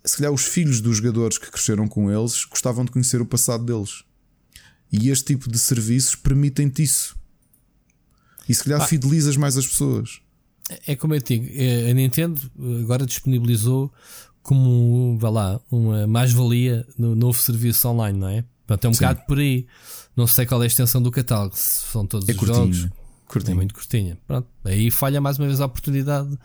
[0.04, 3.64] se calhar os filhos dos jogadores que cresceram com eles gostavam de conhecer o passado
[3.64, 4.04] deles.
[4.90, 7.16] E este tipo de serviços permitem-te isso.
[8.48, 10.20] E se calhar ah, fidelizas mais as pessoas.
[10.86, 12.40] É como eu digo, é, a Nintendo
[12.82, 13.92] agora disponibilizou
[14.42, 18.44] como, vá lá, uma mais-valia no novo serviço online, não é?
[18.66, 19.00] Portanto, é um Sim.
[19.00, 19.66] bocado por aí.
[20.16, 22.98] Não sei qual é a extensão do catálogo, se são todos é os curtinho, jogos.
[23.28, 23.52] Curtinho.
[23.52, 24.18] É muito curtinha.
[24.26, 26.36] Pronto, aí falha mais uma vez a oportunidade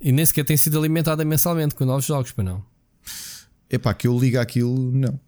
[0.00, 2.64] e nem sequer tem sido alimentada mensalmente com novos jogos, para não.
[3.70, 5.18] Epá, que eu liga aquilo, não.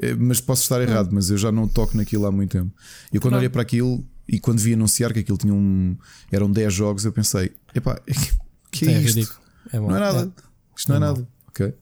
[0.00, 2.72] É, mas posso estar errado, mas eu já não toco naquilo há muito tempo.
[3.12, 5.96] E quando olhei para aquilo e quando vi anunciar que aquilo tinha um.
[6.30, 8.00] eram 10 jogos, eu pensei, epá,
[8.70, 9.40] que é, é isto?
[9.72, 10.32] É não é nada.
[10.36, 10.42] É.
[10.76, 11.28] Isto não é, é nada.
[11.48, 11.74] Ok.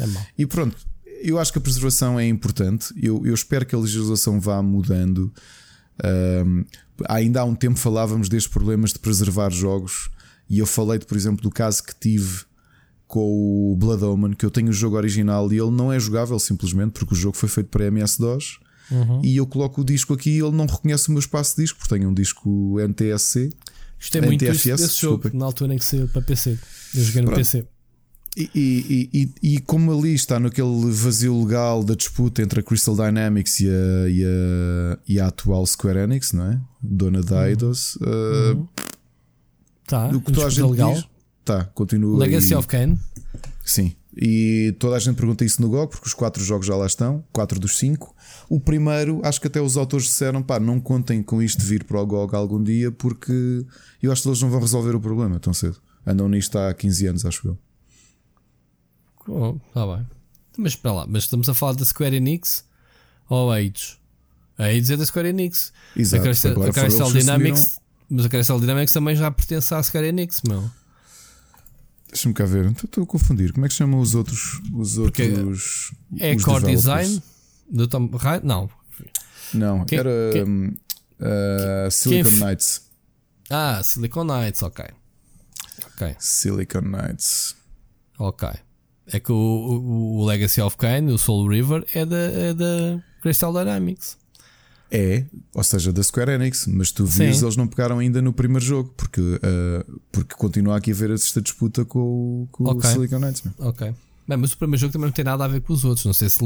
[0.00, 0.26] É mal.
[0.36, 0.76] E pronto,
[1.22, 2.92] eu acho que a preservação é importante.
[3.00, 5.32] Eu, eu espero que a legislação vá mudando.
[6.02, 6.64] Um,
[7.08, 10.10] ainda há um tempo falávamos destes problemas de preservar jogos.
[10.48, 12.44] E eu falei, por exemplo, do caso que tive
[13.06, 16.38] com o Blood Omen, que eu tenho o jogo original e ele não é jogável
[16.38, 18.58] simplesmente porque o jogo foi feito para MS-DOS.
[18.90, 19.20] Uhum.
[19.24, 21.78] E eu coloco o disco aqui e ele não reconhece o meu espaço de disco,
[21.78, 23.50] porque tenho um disco NTSC.
[23.98, 26.58] Gostei muito NTFS, desse jogo na altura em que saiu para PC.
[26.94, 27.38] Eu joguei no Pronto.
[27.38, 27.66] PC.
[28.36, 32.94] E, e, e, e, como ali está naquele vazio legal da disputa entre a Crystal
[32.94, 34.08] Dynamics e a,
[35.04, 36.60] e a, a atual Square Enix, não é?
[36.80, 38.08] Dona da Eidos, uhum.
[38.08, 38.68] uh, uhum.
[39.84, 40.94] tá, o que toda a gente legal.
[40.94, 41.08] diz,
[41.44, 42.18] tá, continua.
[42.18, 42.96] Legacy of Kane.
[43.64, 46.86] Sim, e toda a gente pergunta isso no GOG, porque os quatro jogos já lá
[46.86, 48.14] estão, quatro dos cinco.
[48.48, 52.00] O primeiro, acho que até os autores disseram: pá, não contem com isto vir para
[52.00, 53.64] o GOG algum dia, porque
[54.02, 55.76] eu acho que eles não vão resolver o problema tão cedo.
[56.06, 57.58] Andam nisto há 15 anos, acho eu.
[59.30, 60.06] Oh, tá bem.
[60.58, 62.64] Mas para lá, mas estamos a falar da Square Enix
[63.28, 63.98] ou a Eidos?
[64.58, 65.72] A Eidos é da Square Enix.
[65.96, 66.22] Exato.
[66.22, 70.42] A Crystal, a Crystal Dynamics, mas a Crystal Dynamics também já pertence à Square Enix,
[70.46, 70.68] meu.
[72.08, 73.52] Deixa-me cá ver, estou a confundir.
[73.52, 74.60] Como é que chamam os outros?
[74.74, 77.22] Os outros é os Core Design
[77.70, 78.10] do Tom
[78.42, 78.68] Não,
[79.54, 80.76] não, quem, era quem,
[81.20, 82.82] uh, Silicon Knights.
[83.48, 84.84] Ah, Silicon Knights, ok.
[85.94, 86.16] Ok.
[86.18, 87.54] Silicon Knights.
[88.18, 88.50] Ok.
[89.12, 93.02] É que o, o, o Legacy of Kain, o Soul River, é da, é da
[93.22, 94.16] Crystal Dynamics.
[94.92, 98.64] É, ou seja, da Square Enix, mas tu vês, eles não pegaram ainda no primeiro
[98.64, 102.90] jogo, porque, uh, porque continua aqui a haver esta disputa com, com okay.
[102.90, 103.44] o Silicon Knights.
[103.58, 103.94] Ok.
[104.26, 106.06] Mas o primeiro jogo também não tem nada a ver com os outros.
[106.06, 106.38] Não sei se,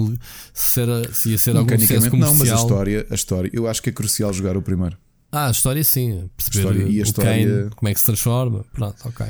[0.53, 2.33] se, era, se ia ser algum sucesso comercial.
[2.33, 4.97] Não, mas a história, a história, eu acho que é crucial jogar o primeiro.
[5.31, 6.31] Ah, a história sim.
[6.37, 7.31] Perceber a história, e a história...
[7.33, 8.65] Kane, como é que se transforma.
[8.73, 9.27] Pronto, ok.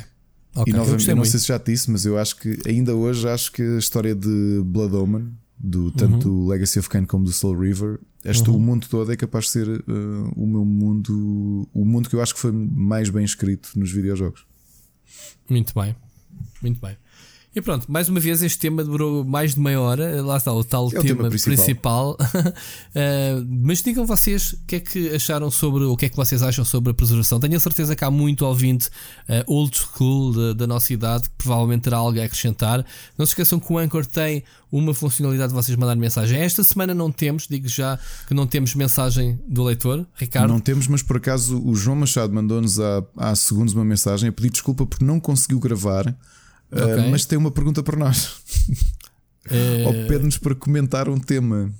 [0.55, 3.27] Okay, e novamente, não sei se já te disse, mas eu acho que ainda hoje
[3.27, 6.43] acho que a história de Blood Omen, do, tanto uhum.
[6.43, 8.55] do Legacy of Kain como do Soul River, este uhum.
[8.55, 12.21] o mundo todo é capaz de ser uh, o meu mundo, o mundo que eu
[12.21, 14.45] acho que foi mais bem escrito nos videojogos.
[15.49, 15.95] Muito bem,
[16.61, 16.97] muito bem.
[17.55, 20.21] E pronto, mais uma vez este tema demorou mais de meia hora.
[20.21, 22.17] Lá está o tal é o tema, tema, principal.
[22.17, 22.17] principal.
[22.43, 26.43] uh, mas digam vocês o que é que acharam sobre, o que é que vocês
[26.43, 27.39] acham sobre a preservação.
[27.39, 28.89] Tenho a certeza que há muito ouvinte
[29.29, 32.85] uh, old school da, da, nossa idade que provavelmente terá algo a acrescentar.
[33.17, 36.37] Não se esqueçam que o Anchor tem uma funcionalidade de vocês mandarem mensagem.
[36.37, 37.97] Esta semana não temos, digo já
[38.27, 40.49] que não temos mensagem do leitor, Ricardo.
[40.49, 44.31] Não temos, mas por acaso o João Machado mandou-nos há, há segundos uma mensagem a
[44.33, 46.13] pedir desculpa porque não conseguiu gravar.
[46.75, 47.07] Okay.
[47.07, 48.35] Uh, mas tem uma pergunta para nós.
[49.49, 49.85] É...
[49.87, 51.71] Ou pede-nos para comentar um tema.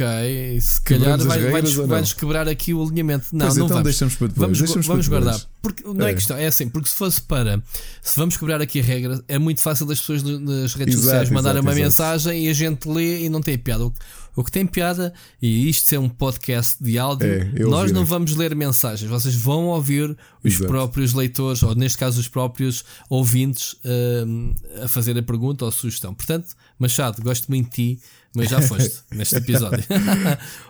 [0.00, 1.38] Ok, se calhar vai,
[1.86, 3.26] vai, quebrar aqui o alinhamento.
[3.32, 3.84] Não, pois não então vamos.
[3.84, 4.42] deixamos para depois.
[4.42, 5.46] Vamos, deixamos vamos para guardar.
[5.60, 6.12] Porque não é.
[6.12, 6.14] é.
[6.14, 7.62] questão, é assim, porque se fosse para
[8.00, 11.30] se vamos quebrar aqui a regra, é muito fácil das pessoas nas redes exato, sociais
[11.30, 11.84] mandarem uma exato.
[11.84, 13.90] mensagem e a gente lê e não tem piada.
[14.36, 18.34] O que tem piada, e isto é um podcast de áudio, é, nós não vamos
[18.36, 20.68] ler mensagens, vocês vão ouvir os Exato.
[20.68, 25.72] próprios leitores, ou neste caso os próprios ouvintes, uh, a fazer a pergunta ou a
[25.72, 26.14] sugestão.
[26.14, 28.00] Portanto, Machado, gosto muito de ti,
[28.34, 29.84] mas já foste neste episódio.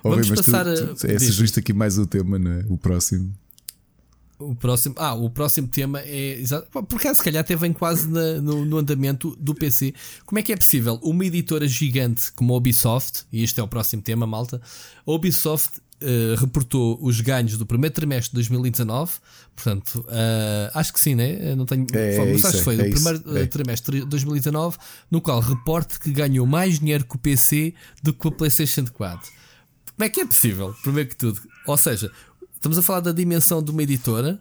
[0.02, 1.12] vamos passar tu, tu, a.
[1.12, 2.64] É, sugeriste aqui mais o tema, né?
[2.68, 3.32] o próximo.
[4.38, 6.42] O próximo, ah, o próximo tema é.
[6.88, 9.92] Porque se calhar até vem quase na, no, no, andamento do PC.
[10.24, 13.68] Como é que é possível uma editora gigante como a Ubisoft, e este é o
[13.68, 14.60] próximo tema, malta,
[15.06, 19.12] a Ubisoft uh, reportou os ganhos do primeiro trimestre de 2019,
[19.54, 21.54] portanto, uh, acho que sim, né?
[21.54, 21.86] Não tenho.
[21.92, 23.46] É, é acho que foi é o primeiro é.
[23.46, 24.78] trimestre de 2019,
[25.10, 28.84] no qual reporte que ganhou mais dinheiro com o PC do que com a PlayStation
[28.86, 29.30] 4.
[29.96, 30.74] Como é que é possível?
[30.82, 31.40] Primeiro que tudo.
[31.66, 32.10] Ou seja,
[32.60, 34.38] Estamos a falar da dimensão de uma editora.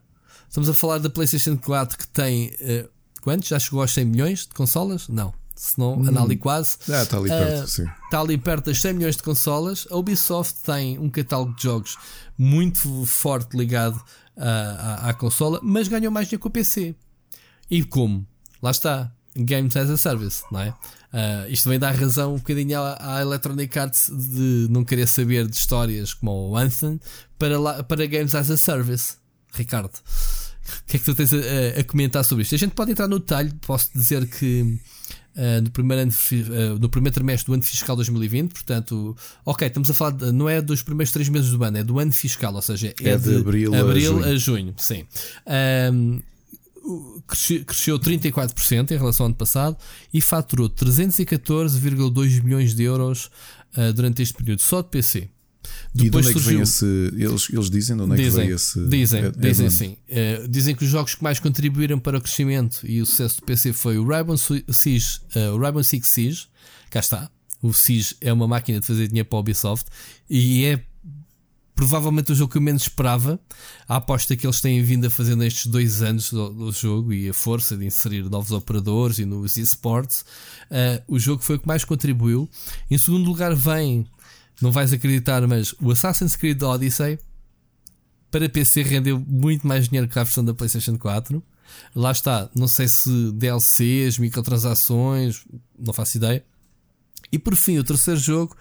[0.50, 2.50] Estamos a falar da PlayStation 4 que tem.
[2.60, 2.90] Uh,
[3.22, 3.48] quantos?
[3.48, 5.08] Já chegou aos 100 milhões de consolas?
[5.08, 5.34] Não.
[5.60, 6.78] Se não, anda ali quase.
[6.90, 7.86] Ah, está ali perto, uh, sim.
[8.06, 9.86] Está ali perto das 100 milhões de consolas.
[9.92, 11.98] A Ubisoft tem um catálogo de jogos
[12.38, 14.02] muito forte ligado
[14.38, 16.96] à, à, à consola, mas ganhou mais dinheiro com o PC.
[17.70, 18.26] E como?
[18.62, 19.12] Lá está.
[19.36, 20.70] Games as a Service, não é?
[20.70, 25.46] Uh, isto vem dar razão um bocadinho à, à, Electronic Arts de não querer saber
[25.46, 27.02] de histórias como o Anthem
[27.38, 29.18] para, lá, para Games as a Service,
[29.52, 29.92] Ricardo.
[30.88, 32.56] que é que tu tens a, a, comentar sobre isto?
[32.56, 34.80] A gente pode entrar no detalhe, posso dizer que
[35.40, 39.16] uh, no, primeiro ano, uh, primeiro trimestre do ano fiscal 2020, portanto,
[39.46, 41.98] ok, estamos a falar, de, não é dos primeiros três meses do ano, é do
[41.98, 44.26] ano fiscal, ou seja, é, é de, de, abril, abril a, junho.
[44.26, 44.74] a, junho.
[44.78, 45.06] sim.
[45.94, 46.22] Um,
[47.28, 49.78] cresceu, cresceu 34% em relação ao ano passado
[50.14, 53.30] e faturou 314,2 milhões de euros
[53.78, 55.30] uh, durante este período, só de PC.
[55.94, 56.40] Depois e de onde surgiu...
[56.40, 56.86] é que vem esse.
[57.16, 58.88] Eles, eles dizem de onde dizem, é que esse.
[58.88, 59.98] Dizem, é, dizem é sim.
[60.08, 63.46] Uh, dizem que os jogos que mais contribuíram para o crescimento e o sucesso do
[63.46, 66.48] PC foi o Rainbow Six, uh, o Rainbow Six Siege.
[66.90, 67.30] Cá está.
[67.62, 69.90] O Siege é uma máquina de fazer dinheiro para a Ubisoft
[70.30, 70.82] e é
[71.80, 73.40] provavelmente o jogo que eu menos esperava.
[73.88, 77.30] A aposta que eles têm vindo a fazer nestes dois anos do, do jogo e
[77.30, 80.26] a força de inserir novos operadores e nos esports,
[80.70, 82.50] uh, o jogo foi o que mais contribuiu.
[82.92, 84.06] Em segundo lugar, vem,
[84.62, 87.20] não vais acreditar, mas o Assassin's Creed Odyssey
[88.32, 91.44] para PC rendeu muito mais dinheiro que a versão da PlayStation 4.
[91.96, 95.44] Lá está, não sei se DLCs, microtransações,
[95.78, 96.44] não faço ideia.
[97.32, 98.56] E por fim, o terceiro jogo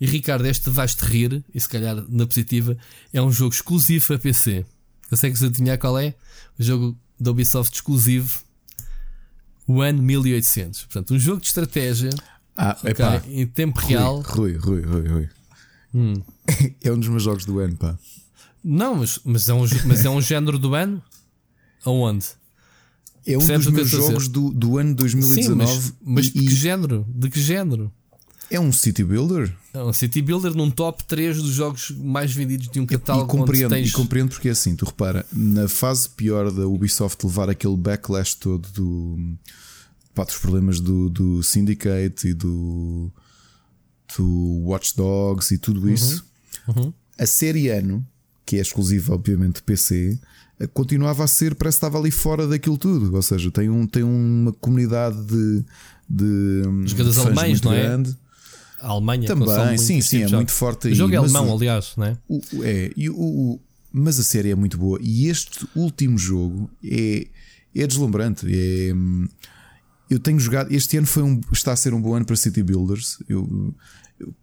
[0.00, 2.76] e Ricardo, este vais-te rir, e se calhar na positiva,
[3.12, 4.64] é um jogo exclusivo a PC.
[5.08, 6.14] Consegues adivinhar qual é?
[6.58, 8.40] O jogo da Ubisoft exclusivo
[9.66, 10.84] One 1800.
[10.84, 12.10] Portanto, um jogo de estratégia
[12.56, 14.20] ah, okay, em tempo real.
[14.20, 15.28] Rui, Rui, Rui, Rui.
[15.94, 16.14] Hum.
[16.82, 17.98] é um dos meus jogos do ano, pá.
[18.62, 21.02] Não, mas, mas, é, um, mas é um género do ano?
[21.84, 22.26] Aonde?
[23.26, 25.42] É um Percebes dos meus jogos do, do ano 2019.
[25.42, 27.06] Sim, mas, mas e, de que género?
[27.08, 27.92] De que género?
[28.50, 29.54] É um city builder?
[29.72, 33.32] É um city builder num top 3 dos jogos mais vendidos de um catálogo.
[33.32, 33.88] E compreendo, tens...
[33.88, 38.34] e compreendo porque é assim, tu repara, na fase pior da Ubisoft levar aquele backlash
[38.34, 39.36] todo do.
[40.12, 43.12] Pá, dos problemas do, do Syndicate e do.
[44.16, 45.88] Do Watch Dogs e tudo uhum.
[45.88, 46.24] isso,
[46.68, 46.84] uhum.
[46.84, 46.92] Uhum.
[47.18, 48.06] a série ano,
[48.44, 50.18] que é exclusiva, obviamente, de PC,
[50.68, 53.14] continuava a ser, parece que estava ali fora daquilo tudo.
[53.14, 55.64] Ou seja, tem, um, tem uma comunidade de.
[56.08, 57.82] de Jogadores alemães, não é?
[57.82, 58.16] Grande.
[58.80, 60.88] A Alemanha também, sim, sim, é muito forte.
[60.88, 62.16] O jogo é alemão, aliás, não é?
[62.26, 63.60] O, é e o, o,
[63.92, 64.98] mas a série é muito boa.
[65.02, 67.26] E este último jogo é,
[67.74, 68.46] é deslumbrante.
[68.48, 68.94] É,
[70.10, 70.72] eu tenho jogado.
[70.72, 73.18] Este ano foi um, está a ser um bom ano para City Builders.
[73.28, 73.72] Eu,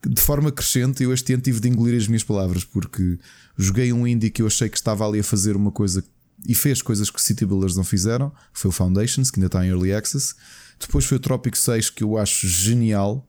[0.05, 3.19] de forma crescente, eu este ano tive de engolir as minhas palavras porque
[3.57, 6.03] joguei um indie que eu achei que estava ali a fazer uma coisa
[6.47, 8.31] e fez coisas que City Builders não fizeram.
[8.53, 10.33] Foi o Foundations, que ainda está em Early Access.
[10.79, 13.27] Depois foi o Tropic 6, que eu acho genial.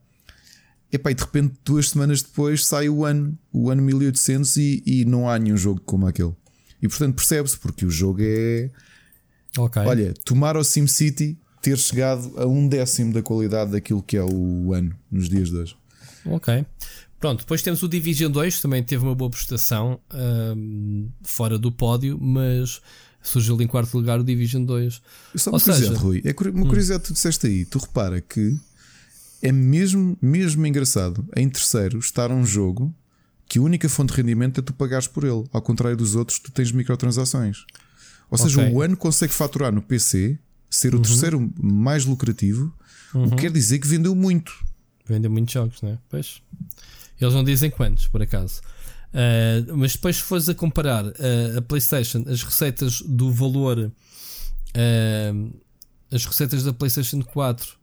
[0.92, 5.04] Epá, e de repente, duas semanas depois, sai o ano, o ano 1800 e, e
[5.04, 6.34] não há nenhum jogo como aquele.
[6.80, 8.70] E portanto, percebe-se, porque o jogo é.
[9.56, 9.82] Okay.
[9.82, 14.72] Olha, tomar o SimCity ter chegado a um décimo da qualidade daquilo que é o
[14.72, 15.76] ano nos dias de hoje.
[16.24, 16.64] Ok.
[17.20, 22.16] Pronto, depois temos o Division 2, também teve uma boa prestação um, fora do pódio,
[22.20, 22.80] mas
[23.20, 25.02] surgiu em quarto lugar o Division 2.
[25.34, 26.00] Só uma curiosidade, seja...
[26.00, 26.68] Rui, é uma hum.
[26.68, 27.64] curiosidade que tu disseste aí.
[27.64, 28.56] Tu repara que
[29.42, 32.94] é mesmo, mesmo engraçado em terceiro estar um jogo
[33.48, 35.44] que a única fonte de rendimento é tu pagares por ele.
[35.52, 37.64] Ao contrário dos outros, tu tens microtransações.
[38.30, 38.72] Ou seja, okay.
[38.72, 40.38] o ano consegue faturar no PC,
[40.70, 41.02] ser o uhum.
[41.02, 42.72] terceiro mais lucrativo,
[43.14, 43.24] uhum.
[43.24, 44.52] o que quer dizer que vendeu muito.
[45.06, 45.98] Vendeu muitos jogos, não é?
[46.08, 46.42] Pois.
[47.20, 48.60] Eles não dizem quantos, por acaso.
[49.08, 55.60] Uh, mas depois, se fores a comparar uh, a PlayStation, as receitas do valor, uh,
[56.10, 57.78] as receitas da PlayStation 4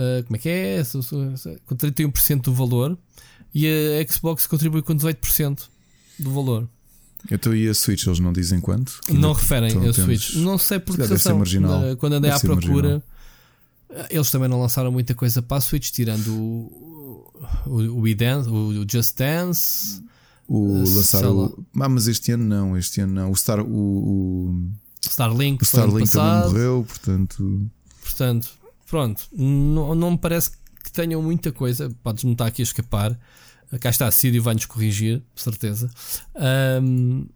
[0.00, 0.82] uh, como é que é?
[1.66, 2.98] Com 31% do valor
[3.54, 5.68] e a Xbox contribui com 18%
[6.18, 6.68] do valor.
[7.30, 9.00] Então e a Switch eles não dizem quanto?
[9.04, 10.36] Que não referem a Switch.
[10.36, 11.38] Não sei por que razão.
[11.38, 11.96] Marginal.
[11.96, 13.02] Quando andei à procura,
[13.90, 14.06] marginal.
[14.10, 17.32] eles também não lançaram muita coisa para a Switch, tirando o,
[17.66, 20.02] o, o, Dance, o Just Dance.
[20.48, 21.64] O lançar o.
[21.78, 23.30] Ah, mas este ano não, este ano não.
[23.30, 23.60] O Star.
[23.60, 24.70] O, o...
[25.00, 27.70] Starlink, o Starlink também morreu, portanto.
[28.02, 28.48] Portanto,
[28.86, 30.50] pronto, não, não me parece
[30.82, 31.90] que tenham muita coisa.
[32.02, 33.18] Podes-me estar aqui a escapar.
[33.78, 35.90] Cá está, a Sírio vai-nos corrigir, certeza.
[36.82, 37.26] Um,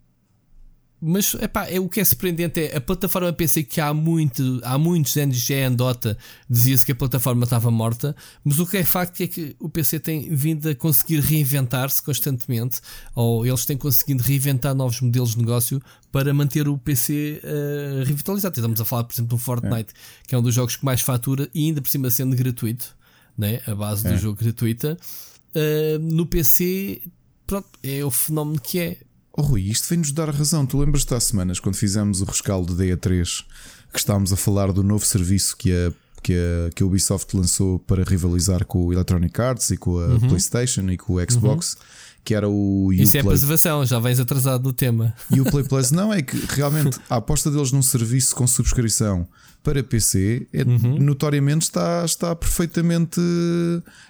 [1.07, 4.79] mas epá, é, o que é surpreendente é a plataforma PC que há, muito, há
[4.79, 6.17] muitos anos já é andota,
[6.49, 10.01] dizia-se que a plataforma estava morta, mas o que é facto é que o PC
[10.01, 12.81] tem vindo a conseguir reinventar-se constantemente,
[13.15, 18.05] ou eles têm conseguido reinventar novos modelos de negócio para manter o PC uh, eh,
[18.07, 18.55] revitalizado.
[18.59, 20.27] Estamos a falar, por exemplo, do Fortnite, é.
[20.27, 22.97] que é um dos jogos que mais fatura e ainda por cima sendo gratuito,
[23.37, 23.61] né?
[23.67, 24.11] a base é.
[24.11, 24.97] do jogo gratuita.
[25.55, 27.03] Uh, no PC,
[27.47, 28.99] pronto, é o fenómeno que é
[29.37, 30.65] Oh Rui, isto vem-nos dar razão.
[30.65, 33.45] Tu lembras-te há semanas, quando fizemos o rescaldo da E3,
[33.93, 35.93] que estávamos a falar do novo serviço que a,
[36.23, 40.07] que a, que a Ubisoft lançou para rivalizar com o Electronic Arts e com a
[40.07, 40.21] uhum.
[40.21, 41.81] PlayStation e com o Xbox, uhum.
[42.25, 45.15] Que era o Isso é preservação, já vens atrasado do tema.
[45.31, 49.29] E o Play Plus não é que realmente a aposta deles num serviço com subscrição
[49.63, 50.99] para PC é, uhum.
[50.99, 53.21] notoriamente está, está perfeitamente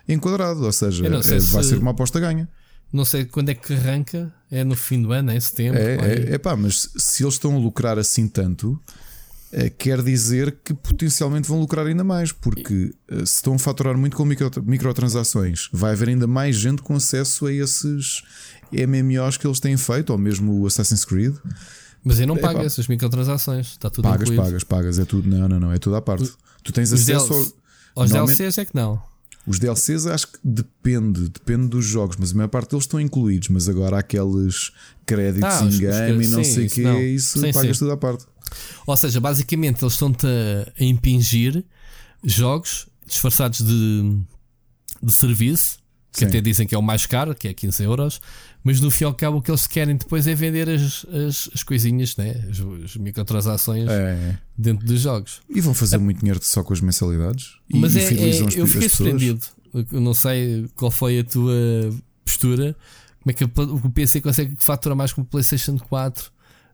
[0.08, 1.22] enquadrado, ou seja, é, vai
[1.62, 1.68] se...
[1.68, 2.48] ser uma aposta ganha.
[2.92, 5.80] Não sei quando é que arranca, é no fim do ano, é em setembro.
[5.80, 8.80] É, é, é pá, mas se eles estão a lucrar assim tanto,
[9.78, 14.16] quer dizer que potencialmente vão lucrar ainda mais, porque eh, se estão a faturar muito
[14.16, 18.22] com micro, microtransações, vai haver ainda mais gente com acesso a esses
[18.72, 21.34] MMOs que eles têm feito, ou mesmo o Assassin's Creed.
[22.02, 24.42] Mas eu não pago é, essas microtransações, está tudo Pagas, incluído.
[24.42, 25.28] pagas, pagas, é tudo.
[25.28, 26.30] Não, não, não, é tudo à parte.
[26.62, 27.32] Tu tens acesso
[27.94, 29.00] ao, aos DLCs é que não.
[29.46, 33.48] Os DLCs acho que depende, depende dos jogos, mas a maior parte deles estão incluídos.
[33.48, 34.72] Mas agora há aqueles
[35.04, 37.84] créditos ah, in-game e não sei o que, isso sim, pagas sim.
[37.84, 38.24] tudo à parte.
[38.86, 41.64] Ou seja, basicamente eles estão-te a, impingir
[42.24, 44.18] jogos disfarçados de,
[45.02, 45.78] de serviço,
[46.10, 46.26] que sim.
[46.26, 48.20] até dizem que é o mais caro, que é 15 euros,
[48.64, 51.62] mas no fim ao cabo o que eles querem depois é vender as, as, as
[51.62, 52.30] coisinhas, né?
[52.50, 55.42] as, as microtransações é, dentro dos jogos.
[55.50, 55.98] E vão fazer é.
[55.98, 57.58] muito dinheiro só com as mensalidades.
[57.70, 59.42] Mas e, é, é eu fiquei surpreendido.
[59.92, 61.52] Eu não sei qual foi a tua
[62.24, 62.74] postura.
[63.22, 66.30] Como é que o PC consegue faturar mais com o PlayStation 4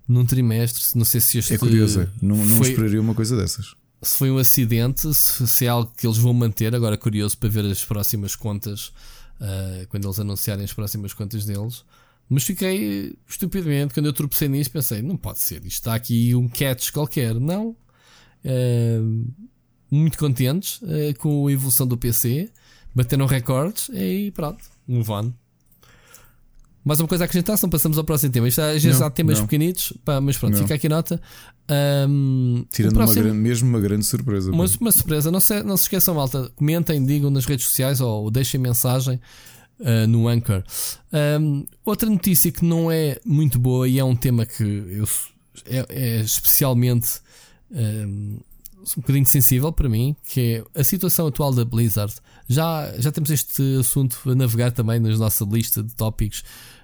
[0.07, 0.85] num trimestre?
[0.95, 2.09] Não sei se este É curioso, é.
[2.23, 3.75] não, não foi, esperaria uma coisa dessas.
[4.01, 6.73] Se foi um acidente, se, se é algo que eles vão manter.
[6.73, 8.93] Agora, curioso para ver as próximas contas
[9.41, 11.85] uh, quando eles anunciarem as próximas contas deles.
[12.29, 16.49] Mas fiquei estupidamente, quando eu tropecei nisso, pensei: não pode ser, isto está aqui um
[16.49, 17.35] catch qualquer.
[17.35, 17.77] Não.
[18.45, 19.27] Uh,
[19.91, 22.51] muito contentes uh, com a evolução do PC,
[22.95, 25.35] bateram recordes e pronto, um van.
[26.85, 28.49] Mais uma coisa a acrescentar, se não passamos ao próximo tema.
[28.49, 29.47] Isto às vezes há temas não.
[29.47, 30.63] pequenitos, pá, mas pronto, não.
[30.63, 31.21] fica aqui a nota.
[32.09, 34.51] Um, Tirando próximo, uma grande, mesmo uma grande surpresa.
[34.51, 36.51] Uma, uma surpresa, não se, não se esqueçam, malta.
[36.57, 39.21] Comentem, digam nas redes sociais ou, ou deixem mensagem
[39.79, 40.65] uh, no Anchor.
[41.41, 45.05] Um, outra notícia que não é muito boa e é um tema que eu,
[45.67, 47.21] é, é especialmente
[47.71, 48.39] um,
[48.97, 52.15] um bocadinho sensível para mim, que é a situação atual da Blizzard.
[52.49, 56.43] Já, já temos este assunto a navegar também na nossa lista de tópicos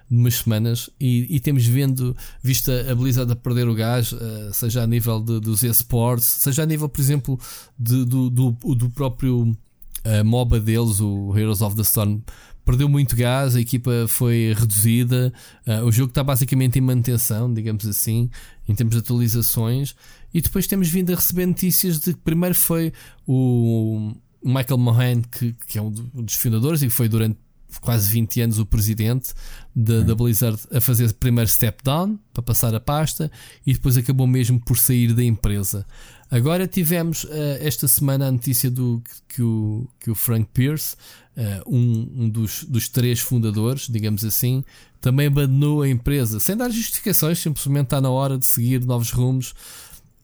[0.09, 4.53] de umas semanas e, e, temos vendo, visto a Blizzard a perder o gás, uh,
[4.53, 7.39] seja a nível de, dos esportes, seja a nível, por exemplo,
[7.77, 12.21] de, do, do, do, próprio uh, MOBA deles, o Heroes of the Storm.
[12.67, 15.31] Perdeu muito gás, a equipa foi reduzida,
[15.65, 18.29] uh, o jogo está basicamente em manutenção, digamos assim,
[18.67, 19.95] em termos de atualizações.
[20.33, 22.91] E depois temos vindo a receber notícias de que primeiro foi
[23.25, 24.11] o
[24.43, 27.37] Michael Mohan, que, que é um dos fundadores e foi durante
[27.79, 29.33] quase 20 anos o presidente
[29.73, 33.31] da, da Blizzard a fazer primeiro step down para passar a pasta
[33.65, 35.85] e depois acabou mesmo por sair da empresa.
[36.29, 37.29] Agora tivemos uh,
[37.61, 40.97] esta semana a notícia do que o, que o Frank Pierce,
[41.37, 44.63] uh, um, um dos, dos três fundadores, digamos assim,
[44.99, 49.53] também abandonou a empresa sem dar justificações, simplesmente está na hora de seguir novos rumos.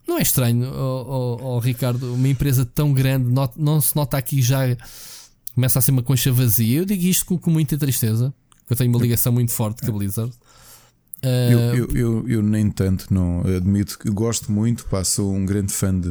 [0.08, 4.18] Não é estranho, oh, oh, oh, Ricardo, uma empresa tão grande, not, não se nota
[4.18, 4.62] aqui já
[5.56, 6.80] começa a ser uma concha vazia.
[6.80, 8.34] Eu digo isto com, com muita tristeza,
[8.70, 10.34] eu tenho uma ligação muito forte com a Blizzard.
[11.24, 11.52] Uh...
[11.52, 15.72] Eu, eu, eu, eu, nem tanto, não admito que gosto muito, pá, sou um grande
[15.72, 16.10] fã de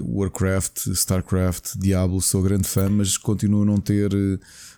[0.00, 4.10] Warcraft, Starcraft, Diablo, sou grande fã, mas continuo a não ter,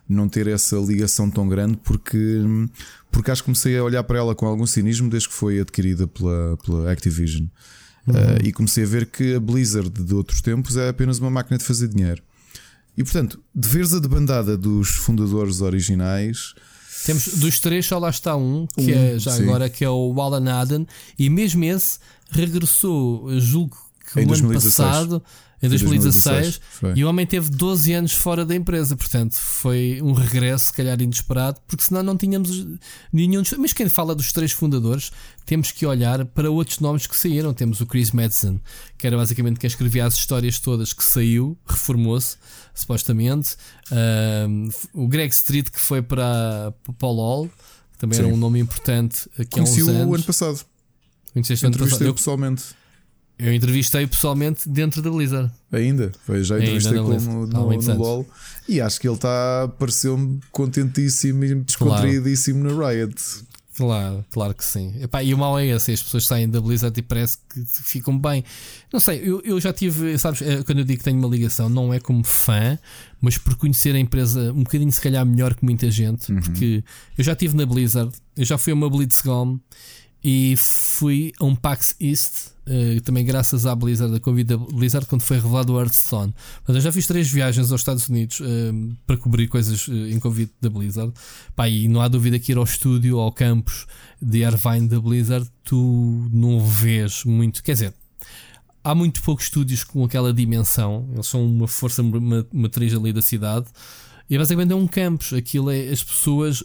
[0.09, 2.41] não ter essa ligação tão grande porque,
[3.11, 6.07] porque acho que comecei a olhar para ela com algum cinismo desde que foi adquirida
[6.07, 7.47] pela, pela Activision.
[8.07, 8.15] Uhum.
[8.15, 11.59] Uh, e comecei a ver que a Blizzard de outros tempos é apenas uma máquina
[11.59, 12.23] de fazer dinheiro.
[12.97, 16.55] E portanto, de veres a debandada dos fundadores originais.
[17.05, 19.43] Temos dos três, só lá está um, que um, é já sim.
[19.43, 20.87] agora, que é o Alan Aden,
[21.19, 21.99] e mesmo esse
[22.31, 23.77] regressou, julgo
[24.13, 24.79] que em o 2016.
[24.79, 25.23] ano passado,
[25.63, 30.13] em 2016, 2016 e o homem teve 12 anos fora da empresa, portanto foi um
[30.13, 32.67] regresso, se calhar inesperado, porque senão não tínhamos
[33.13, 33.43] nenhum.
[33.59, 35.11] Mas quem fala dos três fundadores,
[35.47, 37.55] temos que olhar para outros nomes que saíram.
[37.55, 38.61] Temos o Chris Madsen,
[38.99, 42.37] que era basicamente quem escrevia as histórias todas, que saiu, reformou-se,
[42.75, 43.57] supostamente.
[44.93, 47.49] O Greg Street, que foi para, para o LOL,
[47.93, 48.25] que também Sim.
[48.27, 50.07] era um nome importante aqui há uns anos.
[50.07, 50.61] o ano passado.
[51.33, 52.05] Conheceste o ano passado?
[52.05, 52.65] Eu pessoalmente.
[53.39, 55.51] Eu entrevistei pessoalmente dentro da Blizzard.
[55.71, 56.11] Ainda?
[56.25, 58.27] Foi, já entrevistei como no, no, no LOL.
[58.69, 62.77] E acho que ele está, pareceu-me contentíssimo e descontraídíssimo claro.
[62.77, 63.47] no Riot.
[63.77, 64.95] Claro, claro que sim.
[65.03, 68.19] Epá, e o mal é esse, as pessoas saem da Blizzard e parece que ficam
[68.19, 68.43] bem.
[68.91, 71.69] Não sei, eu, eu já tive, sabes, é, quando eu digo que tenho uma ligação,
[71.69, 72.79] não é como fã,
[73.21, 76.41] mas por conhecer a empresa um bocadinho se calhar melhor que muita gente, uhum.
[76.41, 76.83] porque
[77.19, 79.61] eu já estive na Blizzard, eu já fui a uma BlitzCon
[80.29, 85.07] e fui a um PAX East, uh, também graças à Blizzard, a convite da Blizzard,
[85.07, 86.35] quando foi revelado o Hearthstone.
[86.67, 90.19] Mas eu já fiz três viagens aos Estados Unidos uh, para cobrir coisas uh, em
[90.19, 91.13] convite da Blizzard.
[91.55, 93.87] Pá, e não há dúvida que ir ao estúdio, ao campus
[94.21, 97.63] de Irvine da Blizzard, tu não vês muito.
[97.63, 97.95] Quer dizer,
[98.83, 101.09] há muito poucos estúdios com aquela dimensão.
[101.15, 102.03] Eles são uma força
[102.53, 103.67] matriz ali da cidade.
[104.29, 105.33] E basicamente é um campus.
[105.33, 105.89] Aquilo é.
[105.89, 106.65] As pessoas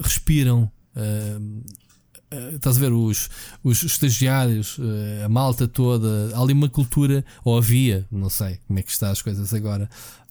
[0.00, 0.72] respiram.
[2.54, 3.28] Estás a ver os,
[3.62, 8.78] os estagiários, uh, a malta toda, há ali uma cultura, ou havia, não sei como
[8.78, 9.88] é que está as coisas agora,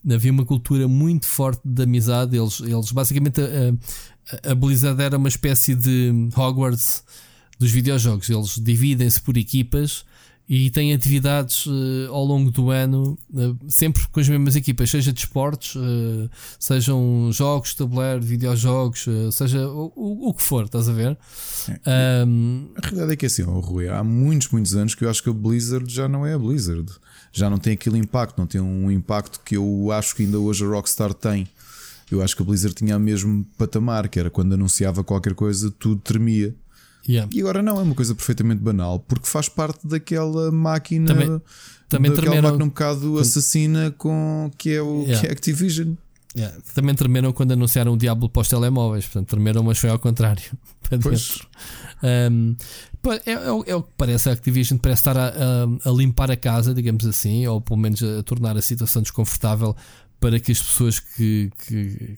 [0.10, 2.38] havia uma cultura muito forte de amizade.
[2.38, 7.04] Eles, eles basicamente a, a Blizzard era uma espécie de Hogwarts
[7.60, 8.30] dos videojogos.
[8.30, 10.06] Eles dividem-se por equipas
[10.54, 15.14] e tem atividades uh, ao longo do ano, uh, sempre com as mesmas equipas, seja
[15.14, 16.30] de esportes, uh,
[16.60, 21.18] sejam jogos, tabuleiro, videojogos, seja o, o, o, que for, estás a ver?
[21.86, 25.06] É, um, a realidade é que é assim, oh, Rui, há muitos, muitos anos que
[25.06, 26.92] eu acho que a Blizzard já não é a Blizzard,
[27.32, 30.66] já não tem aquele impacto, não tem um impacto que eu acho que ainda hoje
[30.66, 31.48] a Rockstar tem.
[32.12, 35.72] Eu acho que a Blizzard tinha o mesmo patamar, que era quando anunciava qualquer coisa,
[35.72, 36.54] tudo tremia.
[37.08, 37.30] Yeah.
[37.34, 41.08] E agora não, é uma coisa perfeitamente banal, porque faz parte daquela máquina.
[41.08, 41.42] Também,
[41.90, 45.20] também daquela tremeram, máquina um bocado assassina com que é o yeah.
[45.20, 45.96] que é Activision.
[46.36, 46.58] Yeah.
[46.74, 50.44] Também tremeram quando anunciaram o Diablo para os telemóveis, portanto, tremeram, mas foi ao contrário.
[51.02, 51.40] Pois.
[52.04, 52.54] Um,
[53.26, 54.30] é, é, é, o que parece.
[54.30, 58.04] A Activision parece estar a, a, a, limpar a casa, digamos assim, ou pelo menos
[58.04, 59.74] a, tornar a situação desconfortável
[60.20, 62.18] para que as pessoas que, que,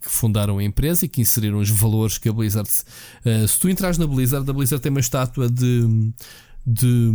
[0.00, 2.68] que fundaram a empresa e que inseriram os valores que a Blizzard.
[3.24, 6.12] Uh, se tu entras na Blizzard, a Blizzard tem uma estátua de,
[6.66, 7.10] de,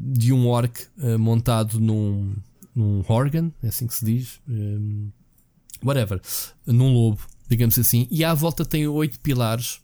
[0.00, 2.34] de um orc uh, montado num,
[2.74, 6.20] num organ, é assim que se diz, um, eh, whatever,
[6.66, 9.80] num lobo, digamos assim, e à volta tem oito pilares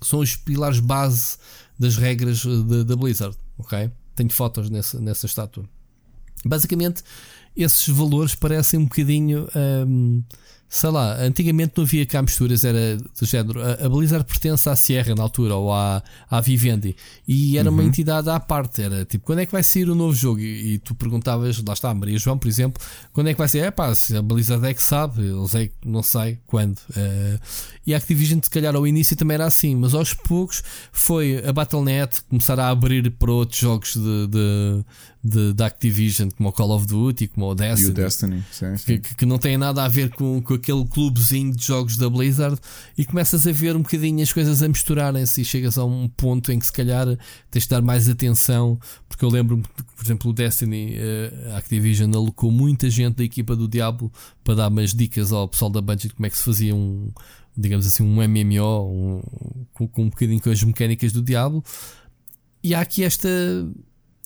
[0.00, 1.38] que são os pilares base
[1.78, 2.44] das regras
[2.86, 3.90] da Blizzard, ok?
[4.14, 5.68] Tenho fotos nessa, nessa estátua.
[6.44, 7.02] Basicamente,
[7.56, 9.48] esses valores parecem um bocadinho.
[9.54, 10.22] Um,
[10.68, 13.60] sei lá, antigamente não havia cá misturas, era do género.
[13.62, 16.96] A, Blizzard pertence à Sierra na altura, ou à, à Vivendi,
[17.26, 17.74] e era uhum.
[17.74, 18.82] uma entidade à parte.
[18.82, 20.40] Era tipo, quando é que vai sair o novo jogo?
[20.40, 23.48] E, e, tu perguntavas, lá está, a Maria João, por exemplo, quando é que vai
[23.48, 23.58] ser?
[23.58, 26.78] É pá, a Blizzard é que sabe, eles é que não sei quando.
[26.90, 27.40] Uh,
[27.86, 30.62] e a Activision, se calhar, ao início também era assim, mas aos poucos
[30.92, 34.84] foi a Battle.net começar a abrir para outros jogos de, de
[35.26, 38.98] de, da Activision, como o Call of Duty, como o Destiny, o Destiny sim, sim.
[38.98, 42.58] Que, que, não tem nada a ver com, com aquele clubezinho de jogos da Blizzard,
[42.96, 46.50] e começas a ver um bocadinho as coisas a misturarem-se e chegas a um ponto
[46.52, 47.06] em que se calhar
[47.50, 48.78] tens de dar mais atenção,
[49.08, 53.54] porque eu lembro-me, por exemplo, o Destiny, eh, a Activision alocou muita gente da equipa
[53.54, 56.74] do Diablo para dar umas dicas ao pessoal da Budget como é que se fazia
[56.74, 57.10] um,
[57.56, 59.22] digamos assim, um MMO um,
[59.72, 61.64] com, com um bocadinho com as mecânicas do Diablo.
[62.62, 63.28] E há aqui esta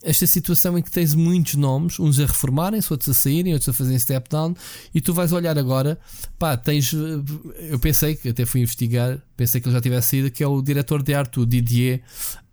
[0.02, 3.72] esta situação em que tens muitos nomes, uns a reformarem-se, outros a saírem, outros a
[3.72, 4.54] fazerem step down,
[4.94, 5.98] e tu vais olhar agora,
[6.38, 6.92] pá, tens.
[6.92, 10.62] Eu pensei que até fui investigar, pensei que ele já tivesse saído, que é o
[10.62, 12.00] diretor de arte, o Didier,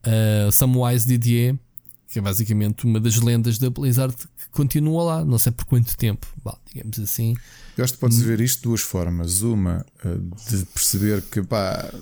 [0.06, 1.56] uh, Samwise Didier,
[2.10, 5.95] que é basicamente uma das lendas da Blizzard que continua lá, não sei por quanto
[5.98, 7.36] tempo, bah, digamos assim.
[7.78, 9.41] Eu acho que podes ver isto de duas formas.
[9.41, 10.18] Uma, eh,
[10.50, 11.93] de perceber que pá,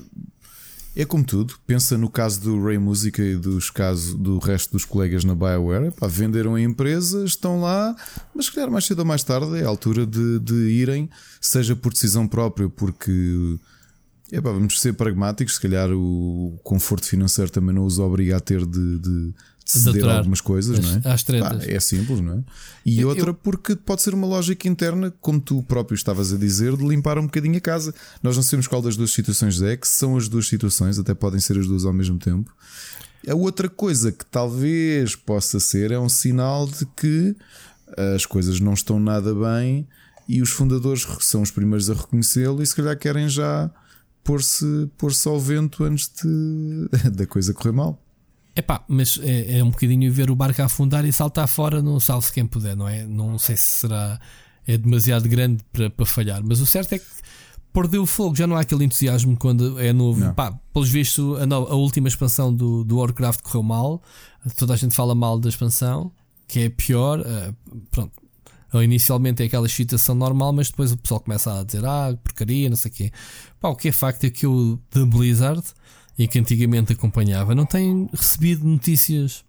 [0.96, 4.86] é como tudo, pensa no caso do Ray Música e dos casos do resto dos
[4.86, 5.92] colegas na BioWare.
[6.08, 7.94] Venderam a empresa, estão lá,
[8.34, 11.92] mas calhar mais cedo ou mais tarde é a altura de, de irem, seja por
[11.92, 13.58] decisão própria, porque
[14.42, 18.98] vamos ser pragmáticos, se calhar o conforto financeiro também não os obriga a ter de,
[18.98, 19.34] de
[19.66, 21.12] ceder algumas coisas, não é?
[21.12, 22.44] Às Pá, é simples, não é?
[22.84, 26.76] E eu, outra, porque pode ser uma lógica interna, como tu próprio estavas a dizer,
[26.76, 27.92] de limpar um bocadinho a casa.
[28.22, 31.40] Nós não sabemos qual das duas situações é, que são as duas situações, até podem
[31.40, 32.54] ser as duas ao mesmo tempo.
[33.28, 37.34] A outra coisa que talvez possa ser é um sinal de que
[38.14, 39.86] as coisas não estão nada bem
[40.28, 43.70] e os fundadores são os primeiros a reconhecê-lo e se calhar querem já
[44.22, 48.02] pôr-se pôr ao vento antes de, da coisa correr mal.
[48.56, 52.00] Epá, mas é, é um bocadinho ver o barco a afundar e saltar fora, não
[52.00, 53.04] salve quem puder, não é?
[53.06, 54.18] Não sei se será
[54.66, 57.04] é demasiado grande para, para falhar, mas o certo é que
[57.72, 60.32] perdeu o fogo, já não há aquele entusiasmo quando é novo.
[60.32, 64.02] Pá, pelos vistos, a, a, última expansão do, do Warcraft correu mal,
[64.56, 66.10] toda a gente fala mal da expansão,
[66.48, 67.20] que é pior.
[67.20, 67.54] Uh,
[67.90, 68.12] pronto,
[68.82, 72.76] inicialmente é aquela excitação normal, mas depois o pessoal começa a dizer ah, porcaria, não
[72.76, 73.12] sei o quê.
[73.60, 75.62] Pá, o que é facto é que o da Blizzard
[76.18, 79.44] e que antigamente acompanhava, não tem recebido notícias.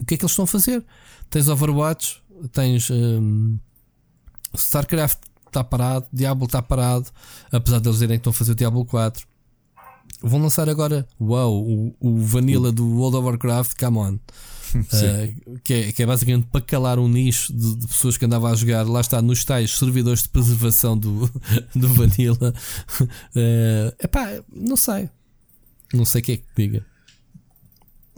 [0.00, 0.84] O que é que eles estão a fazer?
[1.30, 3.58] Tens Overwatch, tens um,
[4.54, 7.06] StarCraft está parado, Diablo está parado,
[7.50, 9.26] apesar de eles dizerem que estão a fazer o Diablo 4.
[10.22, 14.18] vão lançar agora o, o Vanilla do World of Warcraft, come on.
[14.76, 18.50] Uh, que, é, que é basicamente para calar um nicho de, de, pessoas que andavam
[18.50, 21.30] a jogar, lá está, nos tais servidores de preservação do,
[21.74, 22.52] do Vanilla.
[23.00, 25.08] Uh, epá, não sei.
[25.92, 26.84] Não sei o que é que diga.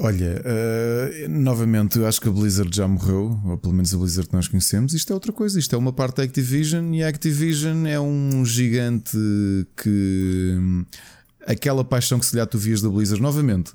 [0.00, 4.28] Olha, uh, novamente, eu acho que a Blizzard já morreu, ou pelo menos a Blizzard
[4.28, 4.94] que nós conhecemos.
[4.94, 8.44] Isto é outra coisa, isto é uma parte da Activision e a Activision é um
[8.44, 9.16] gigante
[9.76, 10.56] que.
[11.44, 13.72] Aquela paixão que se lhe tu vias da Blizzard, novamente,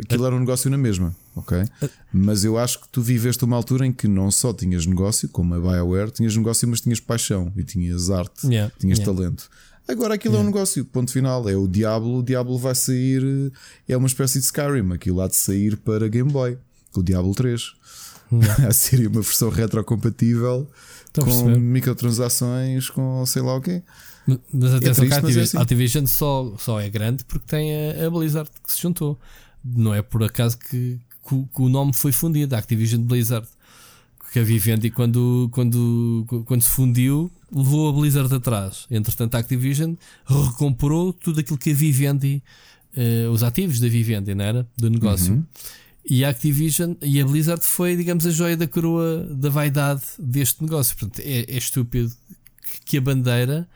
[0.00, 1.64] aquilo era um negócio na mesma, ok?
[2.12, 5.54] Mas eu acho que tu viveste uma altura em que não só tinhas negócio, como
[5.54, 9.18] a BioWare, tinhas negócio, mas tinhas paixão e tinhas arte, yeah, tinhas yeah.
[9.18, 9.48] talento.
[9.86, 10.46] Agora aquilo yeah.
[10.46, 11.48] é um negócio, ponto final.
[11.48, 13.52] É o Diablo, o Diablo vai sair,
[13.88, 16.56] é uma espécie de Skyrim, aquilo há de sair para Game Boy,
[16.96, 17.74] o Diablo 3.
[18.32, 18.72] Yeah.
[18.72, 20.68] Seria uma versão retrocompatível
[21.14, 23.82] com microtransações, com sei lá o quê.
[24.52, 25.58] Mas atenção é que a Activision, é assim.
[25.58, 29.18] Activision só, só é grande porque tem a, a Blizzard que se juntou.
[29.62, 33.46] Não é por acaso que, que, que o nome foi fundido, a Activision Blizzard.
[34.34, 38.84] Que a Vivendi, quando, quando, quando se fundiu, levou a Blizzard atrás.
[38.90, 39.94] Entretanto, a Activision
[40.26, 42.42] recomprou tudo aquilo que a Vivendi,
[42.96, 44.68] uh, os ativos da Vivendi, não era?
[44.76, 45.34] Do negócio.
[45.34, 45.44] Uhum.
[46.10, 50.64] E a Activision e a Blizzard foi, digamos, a joia da coroa da vaidade deste
[50.64, 50.96] negócio.
[50.96, 52.12] Portanto, é, é estúpido
[52.84, 53.68] que a bandeira,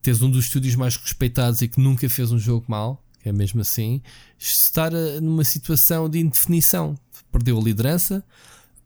[0.00, 3.32] tens um dos estúdios mais respeitados e que nunca fez um jogo mal, que é
[3.32, 4.00] mesmo assim,
[4.38, 6.96] estar eh, numa situação de indefinição.
[7.32, 8.24] Perdeu a liderança,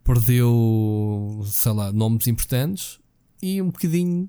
[0.05, 2.99] perdeu, sei lá, nomes importantes
[3.43, 4.29] e um bocadinho,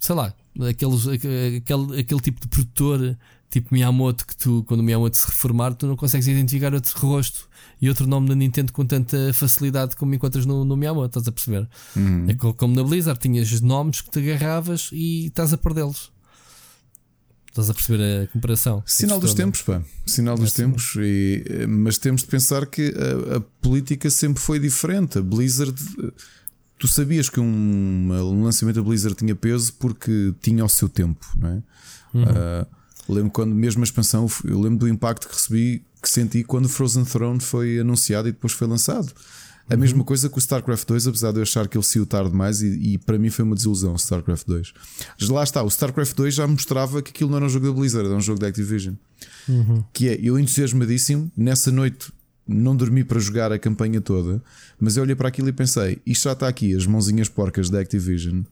[0.00, 0.34] sei lá,
[0.68, 3.18] aqueles, aquele, aquele tipo de produtor
[3.50, 7.48] tipo Miyamoto que tu, quando o Miyamoto se reformar, tu não consegues identificar outro rosto
[7.80, 11.32] e outro nome da Nintendo com tanta facilidade como encontras no, no Miyamoto, estás a
[11.32, 11.68] perceber?
[11.94, 12.26] Uhum.
[12.28, 16.11] É como na Blizzard, tinhas nomes que te agarravas e estás a perdê-los.
[17.52, 18.82] Estás a perceber a comparação?
[18.86, 19.82] Sinal dos tempos, pá.
[20.06, 20.94] Sinal dos é tempos.
[20.96, 25.18] E, mas temos de pensar que a, a, política sempre foi diferente.
[25.18, 25.74] A Blizzard.
[26.78, 31.26] Tu sabias que um, um lançamento da Blizzard tinha peso porque tinha o seu tempo,
[31.36, 31.62] não é?
[32.14, 32.22] Uhum.
[32.22, 32.66] Uh,
[33.06, 37.04] lembro quando, mesmo a expansão, eu lembro do impacto que recebi, que senti quando Frozen
[37.04, 39.12] Throne foi anunciado e depois foi lançado.
[39.70, 40.04] A mesma uhum.
[40.04, 42.94] coisa com o StarCraft 2, apesar de eu achar que ele saiu tarde demais e,
[42.94, 44.72] e, para mim foi uma desilusão o StarCraft 2.
[45.20, 47.72] Mas lá está, o StarCraft 2 já mostrava que aquilo não era um jogo da
[47.72, 48.94] Blizzard, era um jogo da Activision.
[49.48, 49.84] Uhum.
[49.92, 52.12] Que é, eu entusiasmadíssimo, nessa noite
[52.46, 54.42] não dormi para jogar a campanha toda,
[54.78, 57.80] mas eu olhei para aquilo e pensei: isto já está aqui, as mãozinhas porcas da
[57.80, 58.42] Activision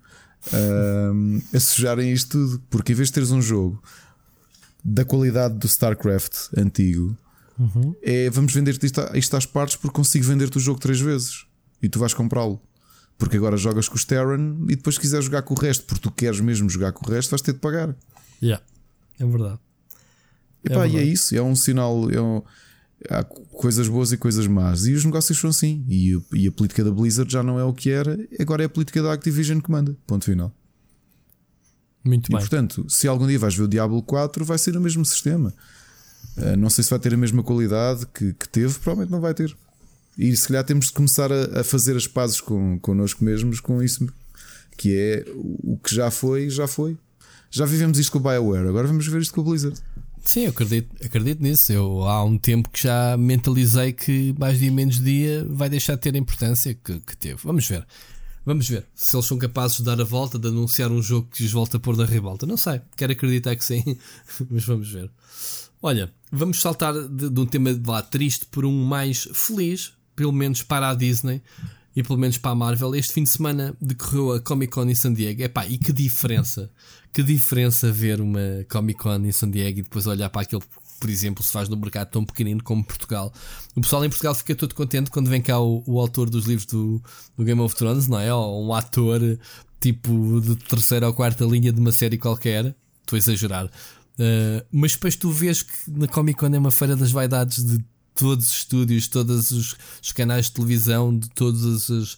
[0.52, 3.82] um, a sujarem isto tudo, porque em vez de teres um jogo
[4.82, 7.16] da qualidade do StarCraft antigo
[7.60, 7.94] Uhum.
[8.02, 11.44] É vamos vender isto, isto às partes porque consigo vender-te o jogo três vezes
[11.82, 12.60] e tu vais comprá-lo.
[13.18, 16.00] Porque agora jogas com os Terran e depois, se quiseres jogar com o resto, porque
[16.00, 17.94] tu queres mesmo jogar com o resto, vais ter de pagar.
[18.42, 18.64] Yeah.
[19.18, 19.58] É verdade.
[20.64, 20.96] E, é pá, verdade.
[20.96, 22.10] e é isso, é um sinal.
[22.10, 22.40] É um,
[23.10, 24.86] há coisas boas e coisas más.
[24.86, 25.84] E os negócios são assim.
[25.86, 28.70] E, e, a política da Blizzard já não é o que era, agora é a
[28.70, 29.94] política da Activision que manda.
[30.06, 30.50] Ponto final.
[32.02, 32.40] Muito e, bem.
[32.40, 35.52] portanto, se algum dia vais ver o Diablo 4, vai ser o mesmo sistema.
[36.36, 39.34] Uh, não sei se vai ter a mesma qualidade que, que, teve, provavelmente não vai
[39.34, 39.54] ter.
[40.16, 43.82] E se calhar temos de começar a, a fazer as pazes com, connosco mesmos com
[43.82, 44.06] isso,
[44.76, 46.96] que é o que já foi, já foi.
[47.50, 49.80] Já vivemos isto com o BioWare, agora vamos ver isto com o Blizzard.
[50.24, 51.72] Sim, eu acredito, acredito nisso.
[51.72, 56.00] Eu há um tempo que já mentalizei que mais dia menos dia vai deixar de
[56.00, 57.40] ter a importância que, que teve.
[57.42, 57.86] Vamos ver.
[58.44, 61.44] Vamos ver se eles são capazes de dar a volta, de anunciar um jogo que
[61.44, 62.46] os volta a pôr na revolta.
[62.46, 63.82] Não sei, quero acreditar que sim,
[64.50, 65.10] mas vamos ver.
[65.82, 70.62] Olha, vamos saltar de, de um tema lá triste por um mais feliz, pelo menos
[70.62, 71.40] para a Disney
[71.96, 72.94] e pelo menos para a Marvel.
[72.94, 75.42] Este fim de semana decorreu a Comic Con em San Diego.
[75.42, 76.70] Epá, e que diferença!
[77.14, 80.62] Que diferença ver uma Comic Con em San Diego e depois olhar para aquele,
[81.00, 83.32] por exemplo, se faz num mercado tão pequenino como Portugal.
[83.74, 86.66] O pessoal em Portugal fica todo contente quando vem cá o, o autor dos livros
[86.66, 87.02] do,
[87.38, 88.32] do, Game of Thrones, não é?
[88.32, 89.20] Ou um ator
[89.80, 92.76] tipo de terceira ou quarta linha de uma série qualquer.
[93.02, 93.70] Estou a exagerar
[94.20, 97.82] Uh, mas depois tu vês que na Comic Con é uma feira das vaidades de
[98.14, 102.12] todos os estúdios, todos os, os canais de televisão, de todas as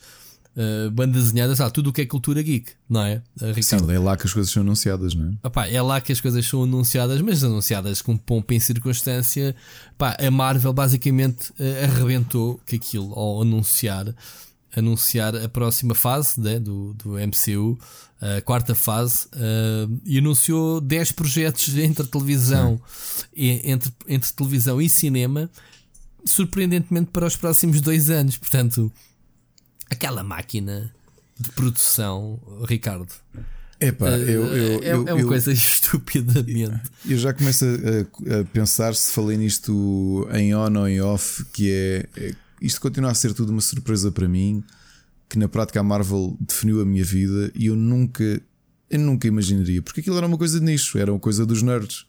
[0.57, 3.22] uh, bandas desenhadas, ah, tudo o que é cultura geek, não é?
[3.40, 5.46] Uh, Sim, é lá que as coisas são anunciadas, não é?
[5.46, 9.55] Epá, é lá que as coisas são anunciadas, mas anunciadas com pompa em circunstância.
[9.92, 14.12] Epá, a Marvel basicamente uh, arrebentou que aquilo ao anunciar
[14.75, 17.79] anunciar a próxima fase né, do, do MCU,
[18.20, 22.81] a quarta fase, uh, e anunciou 10 projetos entre televisão,
[23.35, 25.51] e, entre, entre televisão e cinema,
[26.25, 28.37] surpreendentemente para os próximos dois anos.
[28.37, 28.91] Portanto,
[29.91, 30.95] aquela máquina
[31.39, 33.12] de produção, Ricardo.
[33.81, 36.81] Epá, uh, eu, eu, é, eu, é, uma coisa estupidamente.
[37.05, 41.70] Eu já começo a, a, pensar se falei nisto em on ou em off, que
[41.73, 44.62] é, é isto continua a ser tudo uma surpresa para mim,
[45.28, 48.40] que na prática a Marvel definiu a minha vida e eu nunca,
[48.90, 52.06] eu nunca imaginaria, porque aquilo era uma coisa de nicho, era uma coisa dos nerds.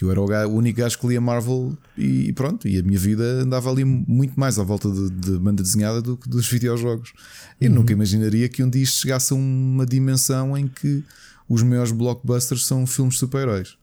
[0.00, 2.98] Eu era o, gajo, o único gajo que lia Marvel e pronto, e a minha
[2.98, 7.12] vida andava ali muito mais à volta de, de banda desenhada do que dos videojogos.
[7.60, 7.76] Eu uhum.
[7.76, 11.04] nunca imaginaria que um dia isto chegasse a uma dimensão em que
[11.46, 13.76] os maiores blockbusters são filmes super-heróis.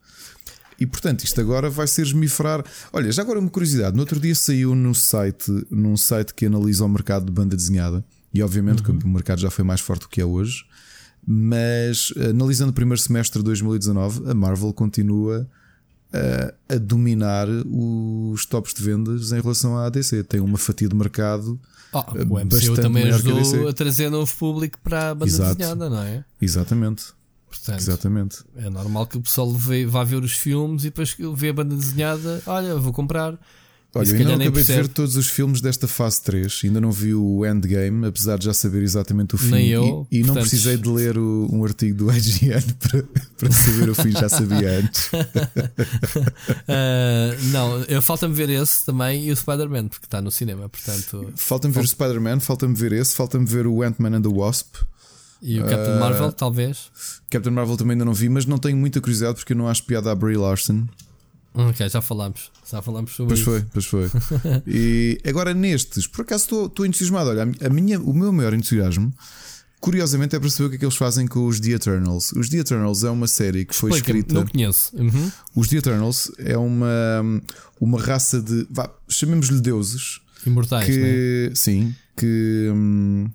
[0.80, 2.64] E portanto, isto agora vai ser esmifrar.
[2.94, 6.86] Olha, já agora uma curiosidade: no outro dia saiu no site, num site que analisa
[6.86, 8.04] o mercado de banda desenhada,
[8.34, 9.00] e obviamente uhum.
[9.00, 10.66] que o mercado já foi mais forte do que é hoje.
[11.26, 15.48] Mas analisando o primeiro semestre de 2019, a Marvel continua
[16.14, 20.24] a, a dominar os tops de vendas em relação à ADC.
[20.24, 21.60] Tem uma fatia de mercado.
[21.92, 25.56] Oh, o MCU também ajudou a, a, trazer novo público para a banda Exato.
[25.56, 26.24] desenhada, não é?
[26.42, 27.17] Exatamente.
[27.50, 28.38] Portanto, Exatamente.
[28.58, 31.76] É normal que o pessoal vê, vá ver os filmes e depois vê a banda
[31.76, 32.42] desenhada.
[32.46, 33.38] Olha, vou comprar.
[33.96, 36.92] Olha, eu ainda não acabei de ver todos os filmes desta fase 3, ainda não
[36.92, 39.50] vi o Endgame, apesar de já saber exatamente o fim.
[39.50, 43.04] Nem eu, e, e não precisei de ler o, um artigo do IGN para,
[43.38, 45.10] para saber o fim, já sabia antes.
[45.14, 45.18] uh,
[47.52, 50.70] não, falta-me ver esse também e o Spider-Man, porque está no cinema.
[50.70, 54.76] portanto Falta-me ver o Spider-Man, falta-me ver esse, falta-me ver o Ant-Man and the Wasp.
[55.42, 56.90] E o Captain uh, Marvel, talvez.
[57.30, 59.84] Captain Marvel também ainda não vi, mas não tenho muita curiosidade porque eu não acho
[59.84, 60.88] piada a Brie Larson.
[61.54, 62.52] Ok, já falámos.
[62.70, 63.70] Já falámos sobre pois isso.
[63.74, 64.62] Pois foi, pois foi.
[64.68, 67.32] e agora nestes, por acaso estou entusiasmado.
[67.32, 69.12] Olha, a minha, o meu maior entusiasmo,
[69.80, 72.32] curiosamente, é para saber o que é que eles fazem com os The Eternals.
[72.34, 74.34] Os The Eternals é uma série que foi escrita.
[74.34, 74.96] Não conheço.
[74.96, 75.32] Uhum.
[75.56, 77.42] Os The Eternals é uma,
[77.82, 78.68] uma raça de.
[79.10, 80.20] chamemos-lhe deuses.
[80.46, 81.56] Imortais, que, é?
[81.56, 82.70] Sim, que.
[82.72, 83.30] Hum,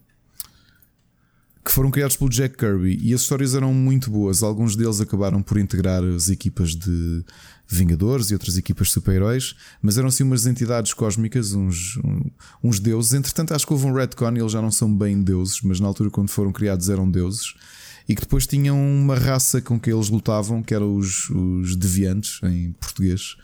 [1.64, 4.42] que foram criados pelo Jack Kirby e as histórias eram muito boas.
[4.42, 7.24] Alguns deles acabaram por integrar as equipas de
[7.68, 11.98] Vingadores e outras equipas de super-heróis, mas eram assim umas entidades cósmicas, uns,
[12.62, 13.14] uns deuses.
[13.14, 15.86] Entretanto, acho que houve um retcon e eles já não são bem deuses, mas na
[15.86, 17.54] altura, quando foram criados, eram deuses.
[18.06, 22.40] E que depois tinham uma raça com que eles lutavam, que eram os, os deviantes,
[22.42, 23.36] em português,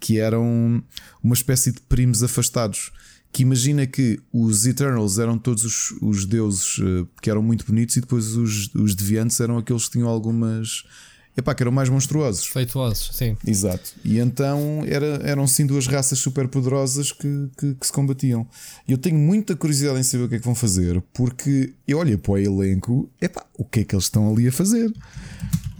[0.00, 0.82] que eram
[1.22, 2.90] uma espécie de primos afastados
[3.32, 7.96] que imagina que os Eternals eram todos os, os deuses uh, que eram muito bonitos
[7.96, 10.84] e depois os, os deviantes eram aqueles que tinham algumas.
[11.36, 12.46] Epá, que eram mais monstruosos.
[12.46, 13.36] Feituosos, sim.
[13.46, 13.92] Exato.
[14.02, 18.48] E então era, eram sim duas raças super poderosas que, que, que, se combatiam.
[18.88, 21.98] E eu tenho muita curiosidade em saber o que é que vão fazer, porque eu
[21.98, 24.90] olho para o elenco, epá, o que é que eles estão ali a fazer?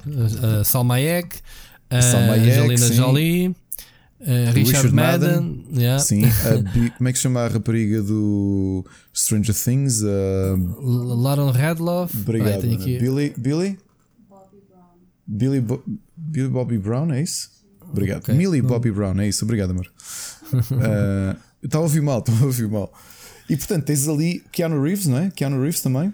[0.07, 1.39] Uh, uh, Salma Hayek,
[1.91, 3.57] uh, Angelina Jolie.
[4.19, 5.65] Uh, Richard, Richard, Madden, Madden.
[5.73, 5.99] Yeah.
[5.99, 6.23] Sim,
[6.97, 10.03] como é que se chama a rapariga do Stranger Things?
[10.03, 12.17] Uh, Lauren Radloff.
[12.17, 12.65] Obrigado.
[12.65, 12.99] Ah, aqui...
[12.99, 13.79] Billy, Billy?
[14.29, 14.89] Bobby Brown.
[15.27, 15.83] Billy, Bo
[16.17, 17.51] Billy Bobby Brown, é isso?
[17.83, 18.19] Obrigado.
[18.21, 18.35] Okay.
[18.35, 19.45] Millie Bobby Brown, é isso.
[19.45, 19.87] Obrigado, amor.
[20.53, 22.93] uh, estava a ouvir mal, estava a ouvir mal.
[23.51, 25.31] E portanto, tens ali Keanu Reeves, não é?
[25.31, 26.13] Keanu Reeves também.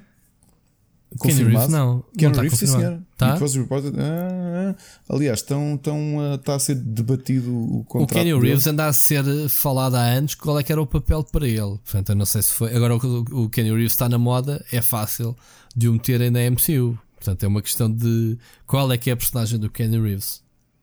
[1.20, 2.04] Keanu Reeves não.
[2.16, 3.00] Keanu Reeves, sim, senhor.
[3.16, 3.34] Tá?
[3.36, 8.10] Reported, ah, ah, aliás, estão, estão, está a ser debatido o contrato.
[8.10, 11.22] O Keanu Reeves anda a ser falado há anos qual é que era o papel
[11.24, 11.78] para ele.
[11.84, 12.74] Portanto, eu não sei se foi.
[12.74, 15.36] Agora o, o Keanu Reeves está na moda, é fácil
[15.74, 16.98] de o meterem na MCU.
[17.16, 18.36] Portanto, é uma questão de
[18.66, 20.42] qual é que é a personagem do Keanu Reeves.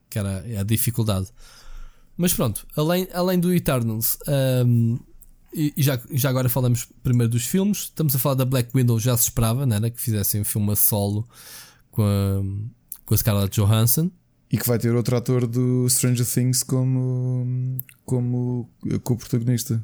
[0.09, 1.27] Que era a dificuldade.
[2.17, 4.17] Mas pronto, além, além do Eternals,
[4.65, 4.99] um,
[5.53, 7.79] e, já, já agora falamos primeiro dos filmes.
[7.79, 10.71] Estamos a falar da Black Widow, já se esperava, né, né que fizessem um filme
[10.71, 11.27] a solo
[11.91, 12.41] com a,
[13.05, 14.11] com a Scarlett Johansson.
[14.51, 18.69] E que vai ter outro ator do Stranger Things como, como
[19.03, 19.83] co-protagonista.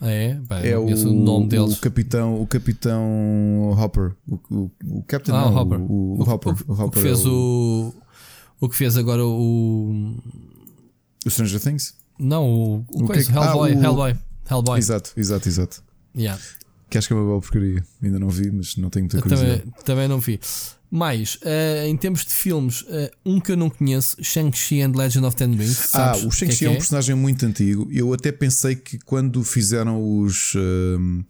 [0.00, 0.34] Ah, é?
[0.34, 1.78] Bem, é o, o, nome deles.
[1.78, 4.14] O capitão, o capitão Hopper.
[4.28, 5.80] O, o, o Captain ah, não, Hopper.
[5.80, 6.54] O, o, o, Hopper.
[6.68, 7.94] O, o, que fez o,
[8.60, 10.16] o que fez agora o.
[11.24, 11.94] O Stranger Things?
[12.18, 14.16] Não, o, o, coisa, que, Hellboy, ah, Hellboy.
[14.50, 14.78] Hellboy.
[14.78, 15.82] Exato, exato, exato.
[16.16, 16.40] Yeah.
[16.88, 17.84] Que acho que é uma boa porcaria.
[18.02, 19.60] Ainda não vi, mas não tenho muita curiosidade.
[19.60, 20.38] Também, também não vi.
[20.90, 25.26] Mais, uh, em termos de filmes, uh, um que eu não conheço, Shang-Chi and Legend
[25.26, 25.92] of Ten Rings.
[25.92, 26.76] Ah, o Shang-Chi é, é, um é?
[26.76, 27.88] personagem muito antigo.
[27.90, 30.54] Eu até pensei que quando fizeram os.
[30.54, 31.24] Uh,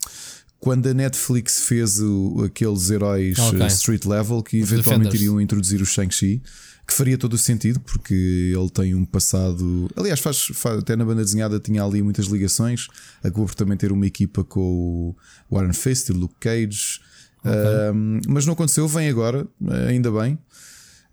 [0.61, 3.67] quando a Netflix fez o, aqueles heróis okay.
[3.67, 6.43] street level, que eventualmente iriam introduzir o Shang-Chi
[6.87, 9.91] que faria todo o sentido, porque ele tem um passado.
[9.97, 12.89] Aliás, faz, faz, até na banda desenhada tinha ali muitas ligações.
[13.23, 15.17] Acabou por também ter uma equipa com o
[15.51, 17.01] Warren Fist e o Luke Cage.
[17.41, 18.23] Okay.
[18.27, 19.47] mas não aconteceu, vem agora,
[19.87, 20.39] ainda bem.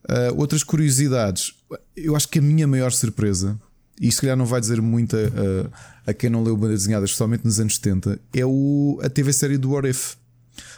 [0.10, 1.54] Uh, outras curiosidades,
[1.96, 3.60] eu acho que a minha maior surpresa,
[4.00, 7.44] e se calhar não vai dizer muito a, a quem não leu banda desenhada, especialmente
[7.44, 10.16] nos anos 70, é o, a TV série do What If.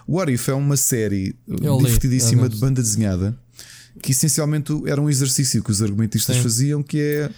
[0.07, 3.37] What If é uma série eu divertidíssima li, de banda desenhada
[4.01, 6.41] que essencialmente era um exercício que os argumentistas sim.
[6.43, 7.29] faziam, que é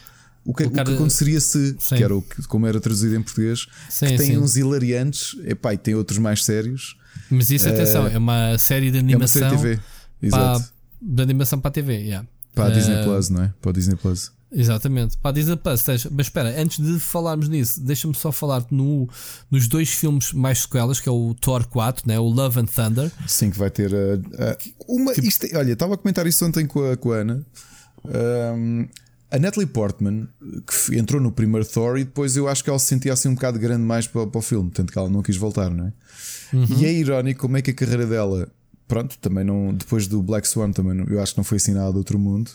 [0.45, 1.95] o que, o que aconteceria se, sim.
[1.95, 4.37] que era o que, como era traduzido em português, sim, que tem sim.
[4.37, 6.95] uns hilariantes epá, e tem outros mais sérios.
[7.29, 9.41] Mas isso, atenção, uh, é uma série de animação.
[9.41, 9.81] É uma série TV.
[10.21, 10.59] Exato.
[10.59, 12.27] Para, de animação para a TV, yeah.
[12.53, 13.53] Para a uh, Disney Plus, não é?
[13.59, 14.31] Para a Disney Plus.
[14.55, 15.83] Exatamente, para a Disney Plus.
[16.11, 19.07] Mas espera, antes de falarmos nisso, deixa-me só falar no,
[19.51, 22.17] nos dois filmes mais sequelas, que é o Thor 4, né?
[22.17, 23.11] o Love and Thunder.
[23.27, 25.13] Sim, que vai ter uh, uh, uma.
[25.13, 25.27] Que...
[25.27, 27.45] Isto, é, olha, estava a comentar isso ontem com a, com a Ana.
[28.05, 28.87] Um,
[29.29, 30.29] a Natalie Portman,
[30.65, 33.35] que entrou no primeiro Thor, e depois eu acho que ela se sentia assim um
[33.35, 35.93] bocado grande mais para, para o filme, tanto que ela não quis voltar, não é?
[36.55, 36.65] Uhum.
[36.79, 38.47] E é irónico como é que a carreira dela,
[38.87, 39.73] pronto, também não.
[39.73, 42.17] Depois do Black Swan, também não, eu acho que não foi assim nada de outro
[42.17, 42.51] mundo.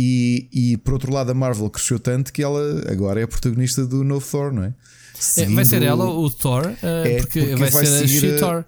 [0.00, 3.84] E, e por outro lado, a Marvel cresceu tanto que ela agora é a protagonista
[3.84, 4.72] do novo Thor, não é?
[5.18, 5.56] Seguindo...
[5.56, 6.66] vai ser ela o Thor?
[6.66, 8.64] Uh, é, porque, porque, vai, vai ser seguir a Thor.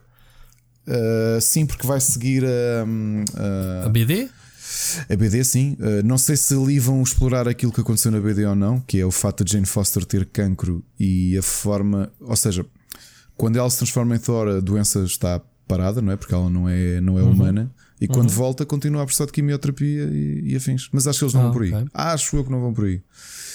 [0.89, 2.85] Uh, sim, porque vai seguir a.
[3.85, 4.28] a, a BD?
[5.09, 5.76] A BD, sim.
[5.78, 8.99] Uh, não sei se ali vão explorar aquilo que aconteceu na BD ou não, que
[8.99, 12.12] é o fato de Jane Foster ter cancro e a forma.
[12.18, 12.66] Ou seja,
[13.37, 16.16] quando ela se transforma em Thor, a doença está parada, não é?
[16.16, 17.31] Porque ela não é, não é uhum.
[17.31, 17.70] humana.
[18.01, 18.15] E uhum.
[18.15, 20.89] quando volta, continua a precisar de quimioterapia e, e, afins.
[20.91, 21.75] Mas acho que eles não ah, vão por aí.
[21.75, 21.89] Okay.
[21.93, 23.03] Acho eu que não vão por aí.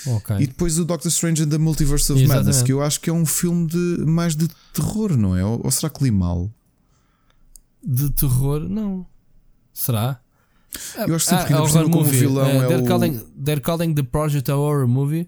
[0.06, 0.38] Okay.
[0.41, 2.46] E depois o Doctor Strange and the Multiverse of Exatamente.
[2.46, 5.43] Madness, que eu acho que é um filme de mais de terror, não é?
[5.43, 6.52] Ou, ou será que li mal?
[7.84, 9.06] De terror, não.
[9.74, 10.20] Será?
[11.08, 12.20] Eu acho sempre ah, que ainda como movie.
[12.20, 12.88] vilão uh, é they're, o...
[12.88, 15.28] calling, they're calling the project a horror movie,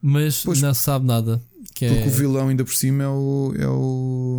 [0.00, 1.40] mas pois, não sabe nada.
[1.66, 2.06] porque é...
[2.06, 4.37] o vilão ainda por cima é o, é o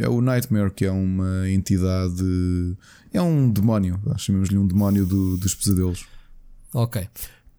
[0.00, 2.24] é o Nightmare, que é uma entidade.
[3.12, 6.06] É um demónio, chamemos-lhe um demónio do, dos pesadelos.
[6.72, 7.06] Ok.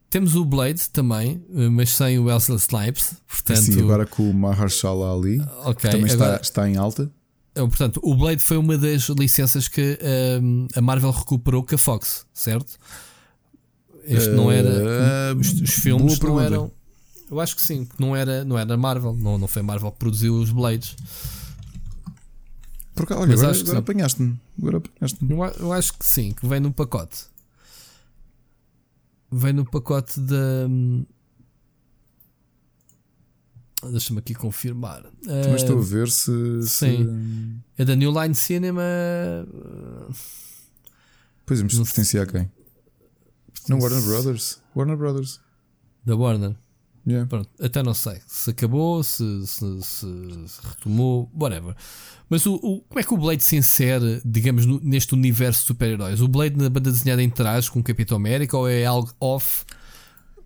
[0.09, 3.13] Temos o Blade também, eh, mas sem o Wesley Snipes.
[3.27, 3.61] Portanto...
[3.61, 6.33] Sim, agora com o Mahershala Ali, okay, que também agora...
[6.33, 7.09] está, está em alta.
[7.55, 9.97] Eh, portanto, o Blade foi uma das licenças que
[10.41, 12.77] um, eh, a Marvel recuperou com a Fox, certo?
[14.03, 15.33] Este uh, não era.
[15.39, 16.71] Os, os filmes não eram.
[17.29, 20.35] Eu acho que sim, não era, não era Marvel, não, não foi Marvel que produziu
[20.35, 20.95] os Blades.
[23.01, 24.39] Porque, olha, agora, agora apanhaste-me.
[24.59, 25.31] Agora apanhaste-me.
[25.31, 27.25] Eu, eu, acho que sim, que vem no pacote.
[29.31, 30.67] Vem no pacote da.
[33.89, 35.01] Deixa-me aqui confirmar.
[35.23, 36.31] Também uh, estou a ver se.
[36.67, 37.05] Sim.
[37.75, 37.81] Se...
[37.81, 38.83] É da New Line Cinema.
[41.43, 42.51] Pois é, mas pertencia a quem?
[43.67, 44.61] Não, Warner Brothers.
[44.75, 45.39] Warner Brothers.
[46.05, 46.55] Da Warner.
[47.07, 47.27] Yeah.
[47.27, 50.05] Pronto, até não sei se acabou, se, se, se,
[50.47, 51.75] se retomou, whatever.
[52.29, 55.67] Mas o, o, como é que o Blade se insere, digamos, no, neste universo de
[55.67, 56.21] super-heróis?
[56.21, 59.65] O Blade na banda desenhada em trás com o Capitão América ou é algo off?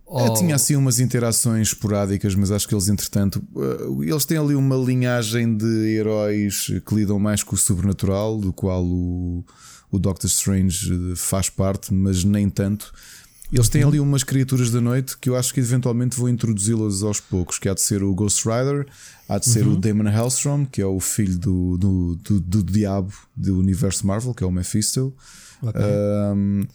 [0.08, 4.54] É, tinha assim umas interações esporádicas, mas acho que eles, entretanto, eh, eles têm ali
[4.54, 9.44] uma linhagem de heróis que lidam mais com o sobrenatural, do qual o,
[9.90, 12.92] o Doctor Strange eh, faz parte, mas nem tanto.
[13.52, 17.20] Eles têm ali umas criaturas da noite que eu acho que eventualmente vou introduzi-las aos
[17.20, 18.86] poucos, que há de ser o Ghost Rider,
[19.28, 19.74] há de ser uhum.
[19.74, 24.34] o Damon Hellstrom, que é o filho do, do, do, do diabo do universo Marvel,
[24.34, 25.14] que é o Mephisto.
[25.62, 25.82] Okay.
[25.82, 26.66] Um,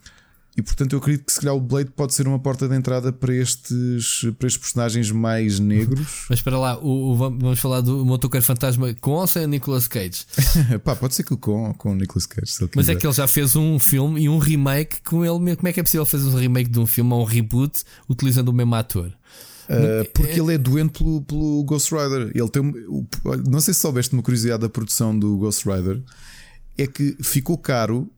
[0.56, 3.14] e portanto eu acredito que se calhar o Blade pode ser uma porta de entrada
[3.14, 6.26] para estes, para estes personagens mais negros.
[6.30, 10.26] Mas para lá, o, o, vamos falar do Motoqueiro Fantasma com ou sem Nicolas Cage?
[10.84, 12.70] Pá, pode ser que com, com o Nicolas Cage.
[12.76, 15.58] Mas é que ele já fez um filme e um remake com ele mesmo.
[15.58, 18.50] Como é que é possível fazer um remake de um filme ou um reboot utilizando
[18.50, 19.08] o mesmo ator?
[19.70, 20.40] Uh, porque é...
[20.40, 22.32] ele é doente pelo, pelo Ghost Rider.
[22.36, 22.62] Ele tem,
[23.50, 26.02] não sei se soubeste uma curiosidade da produção do Ghost Rider.
[26.78, 28.12] É que ficou caro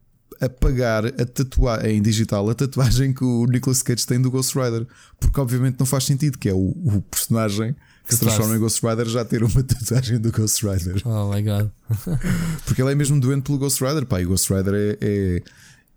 [0.43, 4.57] a pagar a tatuagem em digital a tatuagem que o Nicolas Cage tem do Ghost
[4.57, 4.85] Rider,
[5.19, 7.75] porque obviamente não faz sentido, que é o, o personagem
[8.05, 11.01] que se transforma em Ghost Rider já ter uma tatuagem do Ghost Rider.
[11.05, 11.69] Oh my god.
[12.65, 15.43] porque ele é mesmo doente pelo Ghost Rider, pá, e o Ghost Rider é, é,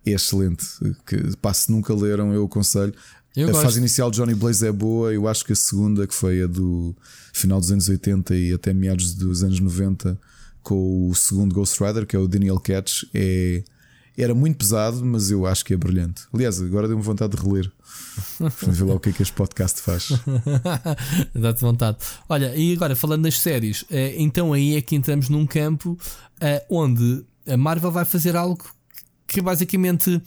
[0.06, 0.64] é excelente.
[1.04, 2.94] Que, pá, se nunca leram, eu aconselho.
[3.34, 3.64] Eu a gosto.
[3.64, 6.46] fase inicial de Johnny Blaze é boa, eu acho que a segunda, que foi a
[6.46, 6.96] do
[7.34, 10.18] final dos anos 80 e até meados dos anos 90,
[10.62, 13.62] com o segundo Ghost Rider, que é o Daniel Catch, é
[14.16, 16.22] era muito pesado, mas eu acho que é brilhante.
[16.32, 17.70] Aliás, agora deu-me vontade de reler.
[18.38, 20.08] Para ver lá o que é que este podcast faz.
[21.34, 21.98] Dá-te vontade.
[22.28, 25.98] Olha, e agora falando das séries, eh, então aí é que entramos num campo
[26.40, 28.64] eh, onde a Marvel vai fazer algo
[29.26, 30.22] que basicamente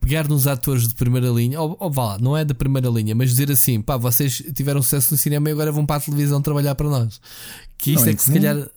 [0.00, 3.14] pegar nos atores de primeira linha, ou, ou vá lá, não é da primeira linha,
[3.14, 6.40] mas dizer assim: pá, vocês tiveram sucesso no cinema e agora vão para a televisão
[6.40, 7.20] trabalhar para nós.
[7.76, 8.68] Que isto não é, é que se calhar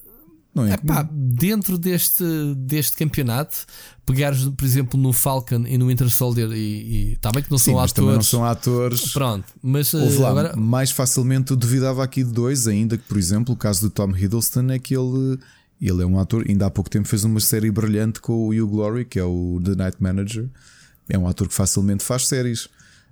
[0.54, 0.74] não é?
[0.74, 2.24] Epá, dentro deste,
[2.58, 3.66] deste campeonato,
[4.06, 7.72] pegares, por exemplo, no Falcon e no Winter Soldier, e está bem que não Sim,
[7.72, 8.16] são atores.
[8.16, 9.14] não são atores.
[9.14, 10.56] Pronto, mas lá, agora...
[10.56, 14.16] mais facilmente eu duvidava aqui de dois, ainda que, por exemplo, o caso do Tom
[14.16, 15.38] Hiddleston é que ele,
[15.82, 18.68] Ele é um ator, ainda há pouco tempo fez uma série brilhante com o Hugh
[18.68, 20.50] Glory, que é o The Night Manager.
[21.08, 22.68] É um ator que facilmente faz séries.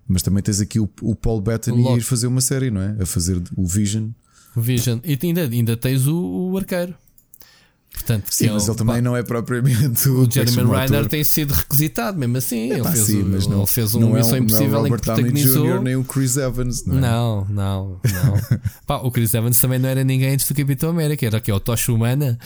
[0.08, 2.96] Mas também tens aqui o, o Paul Bettany a ir fazer uma série, não é?
[3.02, 4.10] A fazer o Vision.
[4.56, 5.00] O Vision.
[5.04, 6.96] E ainda, ainda tens o, o arqueiro.
[7.98, 12.16] Portanto, sim, mas ele também não é propriamente o, o Jeremy Renner tem sido requisitado
[12.18, 12.72] mesmo assim.
[12.72, 14.78] É, ele, fez sim, o, mas não, ele fez uma missão é um, impossível não
[14.78, 15.66] é em que protagonizou.
[15.66, 17.02] Jr., nem o Chris Evans, não é?
[17.02, 18.60] Não, não, não.
[18.86, 21.54] Pá, o Chris Evans também não era ninguém antes do Capitão América, era que é
[21.54, 22.38] o Tocha Humana.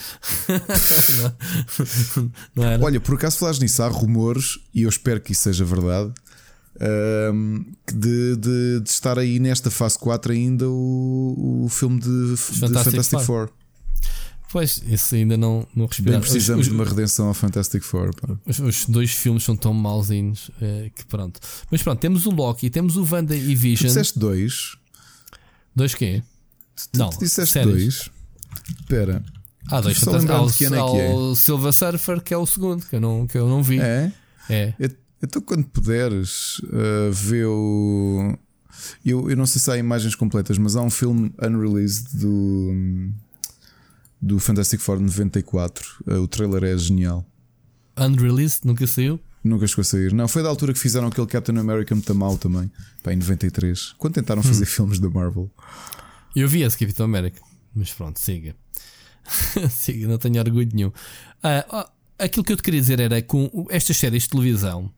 [2.80, 6.14] Olha, por acaso falares nisso, há rumores, e eu espero que isso seja verdade.
[6.80, 12.68] Um, de, de, de, estar aí nesta fase 4 ainda o, o filme de Fantastic,
[12.68, 13.26] de Fantastic Four.
[13.26, 13.50] Four.
[14.52, 16.26] Pois, isso ainda não, não respiramos.
[16.26, 18.10] Bem, precisamos os, de uma redenção ao Fantastic Four.
[18.44, 21.40] Os, os, dois filmes são tão malzinhos é, que pronto.
[21.70, 23.86] Mas pronto, temos o Loki, temos o Wanda e Vision.
[23.86, 24.76] Tu disseste dois?
[25.74, 26.22] Dois quê?
[26.92, 27.72] Tu, não, tu disseste séries.
[27.72, 28.10] dois.
[28.78, 29.24] Espera.
[29.68, 30.76] Ah, dois Fantastic Four.
[30.76, 31.14] É que é.
[31.14, 33.80] o Silver Surfer, que é o segundo, que eu não, que eu não vi.
[33.80, 34.12] É?
[34.50, 34.74] É.
[35.22, 38.36] Então, quando puderes uh, ver o.
[39.02, 43.14] Eu, eu não sei se há imagens completas, mas há um filme unreleased do
[44.22, 46.04] do Fantastic Four 94.
[46.06, 47.26] Uh, o trailer é genial.
[47.98, 48.64] Unreleased?
[48.64, 49.18] Nunca saiu?
[49.42, 50.12] Nunca chegou a sair.
[50.12, 52.70] Não, foi da altura que fizeram aquele Captain America muito mal também.
[53.02, 53.94] Pá, em 93.
[53.98, 54.44] Quando tentaram hum.
[54.44, 55.50] fazer filmes da Marvel.
[56.36, 57.40] Eu vi esse Capitão América.
[57.74, 58.54] Mas pronto, siga.
[59.68, 60.88] siga, não tenho orgulho nenhum.
[60.88, 61.84] Uh,
[62.18, 64.90] aquilo que eu te queria dizer era com estas séries de televisão.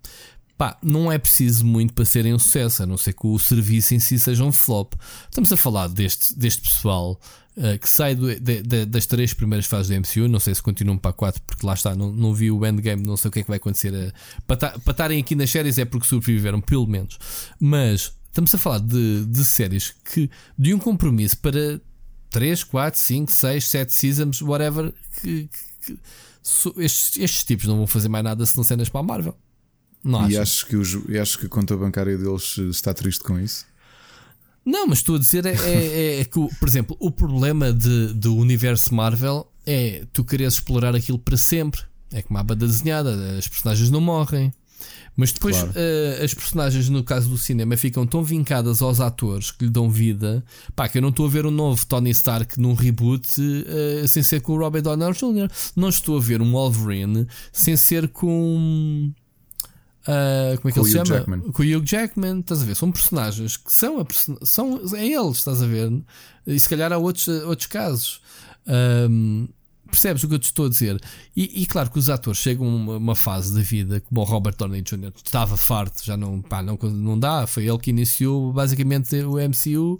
[0.59, 3.95] Pá, não é preciso muito para serem um sucesso, a não ser que o serviço
[3.95, 4.93] em si seja um flop.
[5.25, 7.19] Estamos a falar deste, deste pessoal
[7.57, 10.29] uh, que sai do, de, de, das três primeiras fases do MCU.
[10.29, 13.05] Não sei se continuam para a 4, porque lá está, não, não vi o endgame,
[13.05, 13.93] não sei o que é que vai acontecer.
[13.93, 14.13] Uh,
[14.47, 17.19] para estarem aqui nas séries é porque sobreviveram, pelo menos.
[17.61, 21.81] Mas estamos a falar de, de séries que de um compromisso para
[22.31, 25.49] 3, 4, 5, 6, 7 seasons, whatever, que,
[25.81, 25.99] que, que
[26.79, 29.39] estes, estes tipos não vão fazer mais nada se não cenas para a Marvel.
[30.03, 33.65] Não e acho que, os, acho que a conta bancária deles está triste com isso?
[34.65, 38.37] Não, mas estou a dizer é, é, é que, por exemplo, o problema de, do
[38.37, 41.83] universo Marvel é tu queres explorar aquilo para sempre.
[42.13, 44.53] É como a banda desenhada, as personagens não morrem.
[45.17, 45.71] Mas depois claro.
[45.71, 49.89] uh, as personagens, no caso do cinema, ficam tão vincadas aos atores que lhe dão
[49.89, 50.45] vida.
[50.75, 54.23] Pá, que eu não estou a ver um novo Tony Stark num reboot uh, sem
[54.23, 55.49] ser com o Robert Downey Jr.
[55.77, 59.13] Não estou a ver um Wolverine sem ser com.
[60.05, 61.05] Uh, como é que com ele se chama?
[61.05, 61.41] Jackman.
[61.41, 62.75] Com o Hugh Jackman, estás a ver?
[62.75, 65.91] São personagens que são, a person são é eles, estás a ver?
[66.47, 68.21] E se calhar há outros, outros casos.
[68.67, 69.49] Um,
[69.89, 71.01] percebes o que eu te estou a dizer?
[71.35, 74.25] E, e claro que os atores chegam a uma, uma, fase da vida, como o
[74.25, 75.13] Robert Downey Jr.
[75.25, 77.47] estava farto, já não, pá, não, não dá.
[77.47, 79.99] Foi ele que iniciou basicamente o MCU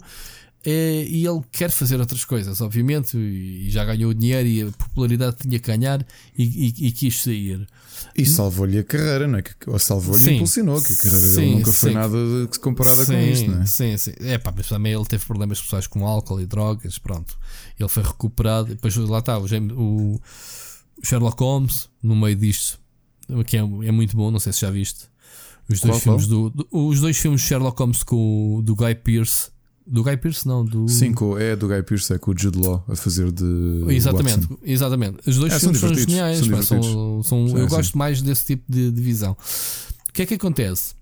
[0.65, 5.59] e ele quer fazer outras coisas, obviamente, e já ganhou dinheiro e a popularidade tinha
[5.59, 6.05] que ganhar
[6.35, 7.67] e, e, e quis sair.
[8.17, 9.43] E salvou-lhe a carreira, não é?
[9.67, 11.77] Ou salvou-lhe e impulsionou, que a carreira sim, dele nunca sim.
[11.77, 12.17] foi nada
[12.59, 13.65] comparada sim, com isto, não é?
[13.65, 14.13] Sim, sim.
[14.21, 17.37] É pá, mas também ele teve problemas pessoais com álcool e drogas, pronto.
[17.79, 20.21] Ele foi recuperado, depois lá está, o, o
[21.03, 22.79] Sherlock Holmes, no meio disto,
[23.45, 25.05] que é, é muito bom, não sei se já viste.
[25.69, 26.49] Os dois, qual, filmes qual?
[26.49, 29.54] Do, do, os dois filmes de Sherlock Holmes com o, do Guy Pearce
[29.87, 30.87] do Guy Pearce, não, do.
[30.87, 33.85] Sim, é do Guy Pearce, é com o Jude Law a fazer de.
[33.89, 34.57] Exatamente, Watson.
[34.63, 35.17] exatamente.
[35.27, 37.75] Os dois é, filmes são, são geniais, são, são, são sim, eu sim.
[37.75, 39.37] gosto mais desse tipo de, de visão.
[40.09, 40.95] O que é que acontece?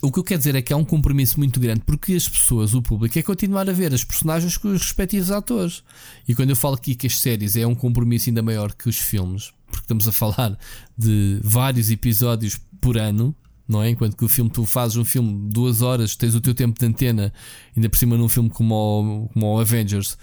[0.00, 2.72] O que eu quero dizer é que há um compromisso muito grande porque as pessoas,
[2.72, 5.82] o público, é continuar a ver as personagens com os respectivos atores.
[6.26, 8.96] E quando eu falo aqui que as séries é um compromisso ainda maior que os
[8.96, 10.56] filmes, porque estamos a falar
[10.96, 13.34] de vários episódios por ano,
[13.68, 13.90] não é?
[13.90, 16.80] Enquanto que o filme, tu fazes um filme de duas horas, tens o teu tempo
[16.80, 17.32] de antena,
[17.76, 20.16] ainda por cima num filme como o, como o Avengers,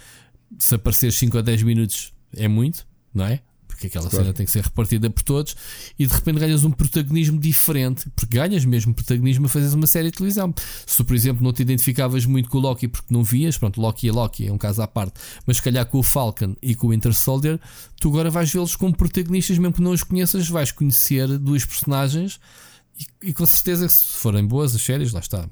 [0.58, 3.42] se aparecer 5 a 10 minutos é muito, não é?
[3.68, 4.24] Porque aquela claro.
[4.24, 5.54] cena tem que ser repartida por todos
[6.00, 10.10] e de repente ganhas um protagonismo diferente, porque ganhas mesmo protagonismo a fazeres uma série
[10.10, 10.54] de televisão.
[10.86, 13.82] Se tu, por exemplo, não te identificavas muito com o Loki porque não vias, pronto,
[13.82, 16.74] Loki é Loki, é um caso à parte, mas se calhar com o Falcon e
[16.74, 17.60] com o Winter Soldier,
[18.00, 22.40] tu agora vais vê-los como protagonistas, mesmo que não os conheças, vais conhecer duas personagens
[22.98, 25.50] e, e, com certeza que se forem boas as séries, lá está.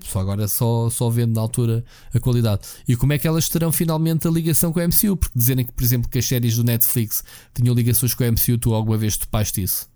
[0.00, 2.62] Só agora só, só vendo na altura a qualidade.
[2.88, 5.16] E como é que elas terão finalmente a ligação com a MCU?
[5.16, 7.22] Porque dizerem que, por exemplo, que as séries do Netflix
[7.54, 9.88] tinham ligações com a MCU, tu alguma vez topaste isso?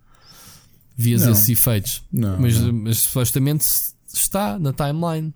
[0.97, 1.33] Vias não.
[1.33, 2.03] esses efeitos.
[2.13, 2.73] Não, mas, não.
[2.73, 3.67] mas supostamente
[4.13, 5.35] está na timeline.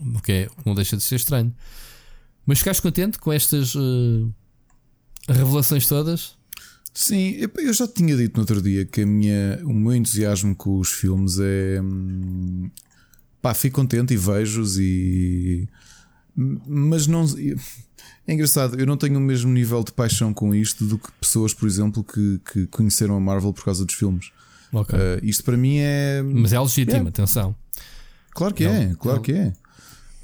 [0.00, 1.54] O que é, não deixa de ser estranho.
[2.44, 4.34] Mas ficaste contente com estas uh,
[5.28, 6.37] revelações todas?
[7.00, 10.80] Sim, eu já tinha dito no outro dia que a minha, o meu entusiasmo com
[10.80, 11.80] os filmes é.
[11.80, 12.68] Hum,
[13.40, 15.68] pá, fico contente e vejo-os e.
[16.34, 17.24] Mas não.
[18.26, 21.54] É engraçado, eu não tenho o mesmo nível de paixão com isto do que pessoas,
[21.54, 24.32] por exemplo, que, que conheceram a Marvel por causa dos filmes.
[24.72, 24.98] Okay.
[24.98, 26.20] Uh, isto para mim é.
[26.20, 27.10] Mas é legítimo, é.
[27.10, 27.54] atenção.
[28.32, 29.52] Claro que é, claro que é.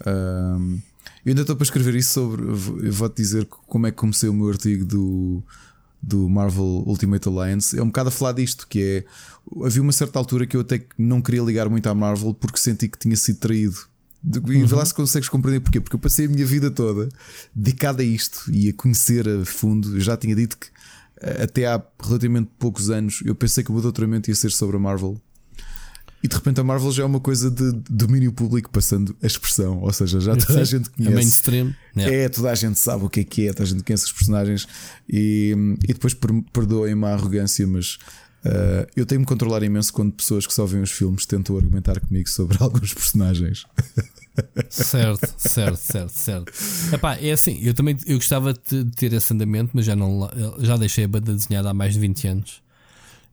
[0.01, 0.83] Uh,
[1.25, 2.43] eu ainda estou para escrever isso sobre.
[2.43, 5.45] Eu vou-te dizer como é que comecei o meu artigo do,
[6.07, 7.79] do Marvel Ultimate Alliance.
[7.79, 9.05] É um bocado a falar disto, que é.
[9.65, 12.89] Havia uma certa altura que eu até não queria ligar muito à Marvel porque senti
[12.89, 13.77] que tinha sido traído.
[14.25, 14.77] E uhum.
[14.77, 15.81] lá se consegues compreender porquê.
[15.81, 17.09] Porque eu passei a minha vida toda
[17.55, 19.97] dedicada a isto e a conhecer a fundo.
[19.97, 20.69] Eu já tinha dito que
[21.43, 24.81] até há relativamente poucos anos eu pensei que o meu doutoramento ia ser sobre a
[24.81, 25.21] Marvel.
[26.25, 29.81] E de repente a Marvel já é uma coisa de domínio público, passando a expressão.
[29.81, 31.13] Ou seja, já toda a gente conhece.
[31.13, 31.75] É mainstream.
[31.95, 32.17] Yeah.
[32.17, 34.13] É, toda a gente sabe o que é que é, toda a gente conhece os
[34.13, 34.67] personagens.
[35.07, 35.55] E,
[35.87, 36.15] e depois
[36.51, 37.99] perdoem-me a arrogância, mas
[38.43, 42.27] uh, eu tenho-me controlar imenso quando pessoas que só veem os filmes tentam argumentar comigo
[42.31, 43.67] sobre alguns personagens.
[44.71, 46.53] Certo, certo, certo, certo.
[46.91, 50.27] Epá, é assim, eu também eu gostava de ter esse andamento, mas já não
[50.61, 52.64] já deixei a banda desenhada há mais de 20 anos.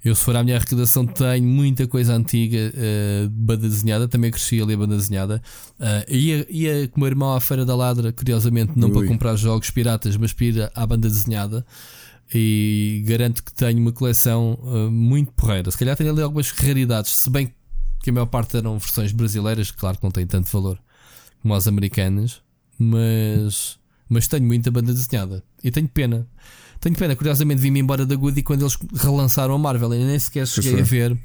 [0.04, 4.08] Eu, se for à minha arrecadação, tenho muita coisa antiga, uh, banda desenhada.
[4.08, 5.42] Também cresci ali a banda desenhada.
[5.80, 8.94] Uh, ia, ia com o meu irmão à Feira da Ladra, curiosamente, não Ui.
[8.96, 11.66] para comprar jogos piratas, mas para ir à banda desenhada.
[12.34, 15.70] E garanto que tenho uma coleção uh, muito porreira.
[15.70, 17.54] Se calhar tenho ali algumas raridades, se bem
[18.02, 20.80] que a maior parte eram versões brasileiras, claro que não tem tanto valor
[21.42, 22.42] como as americanas,
[22.78, 25.44] mas, mas tenho muita banda desenhada.
[25.64, 26.28] E tenho pena.
[26.82, 29.94] Tenho pena, curiosamente vim-me embora da Goody quando eles relançaram a Marvel.
[29.94, 31.18] E nem sequer cheguei a ver,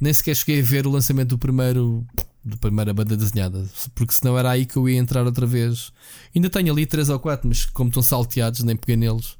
[0.00, 2.04] nem sequer cheguei a ver o lançamento do primeiro
[2.44, 3.64] da primeira banda desenhada,
[3.94, 5.92] porque senão era aí que eu ia entrar outra vez.
[6.34, 9.36] Ainda tenho ali 3 ou 4, mas como estão salteados, nem peguei neles.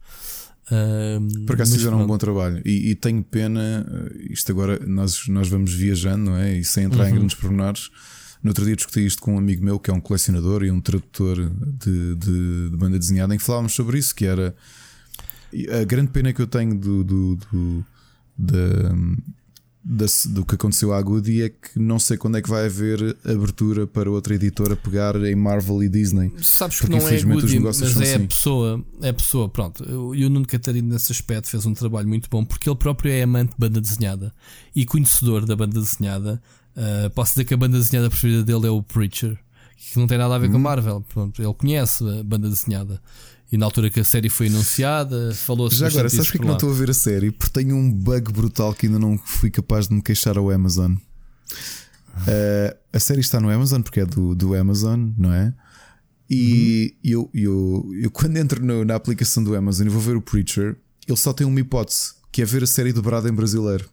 [0.71, 3.85] Uh, Por acaso fizeram um bom trabalho e, e, tenho pena.
[3.87, 6.57] Eh, isto agora nós, nós vamos viajando, não é?
[6.57, 7.11] E sem entrar uhum.
[7.11, 7.91] em grandes pormenores.
[8.43, 10.81] No outro dia discuti isto com um amigo meu que é um colecionador e um
[10.81, 14.55] tradutor de, de, de banda desenhada, em que falávamos sobre isso, que era
[15.81, 17.85] a grande pena que eu tenho do, do, do,
[18.39, 23.17] do, do que aconteceu à Goody é que não sei quando é que vai haver
[23.25, 26.33] abertura para outra editora pegar em Marvel e Disney.
[26.43, 28.25] Sabes que não é a Goody, mas é assim.
[28.25, 29.85] a pessoa, é a pessoa, pronto.
[30.15, 33.23] E o Nuno Catarino nesse aspecto fez um trabalho muito bom porque ele próprio é
[33.23, 34.33] amante de banda desenhada
[34.75, 36.41] e conhecedor da banda desenhada.
[36.77, 39.39] Uh, posso dizer que a banda desenhada preferida dele é o Preacher,
[39.77, 40.53] que não tem nada a ver hum.
[40.53, 40.61] com a.
[40.61, 41.05] Marvel.
[41.13, 43.01] Pronto, ele conhece a banda desenhada.
[43.55, 46.55] E na altura que a série foi anunciada, falou-se Já agora, sabes que, que não
[46.55, 47.31] estou a ver a série?
[47.31, 50.95] Porque tenho um bug brutal que ainda não fui capaz de me queixar ao Amazon.
[50.95, 55.55] Uh, a série está no Amazon porque é do, do Amazon, não é?
[56.29, 57.11] E uhum.
[57.13, 60.77] eu, eu, eu, quando entro no, na aplicação do Amazon e vou ver o Preacher,
[61.07, 63.89] ele só tem uma hipótese, que é ver a série dobrada em brasileiro.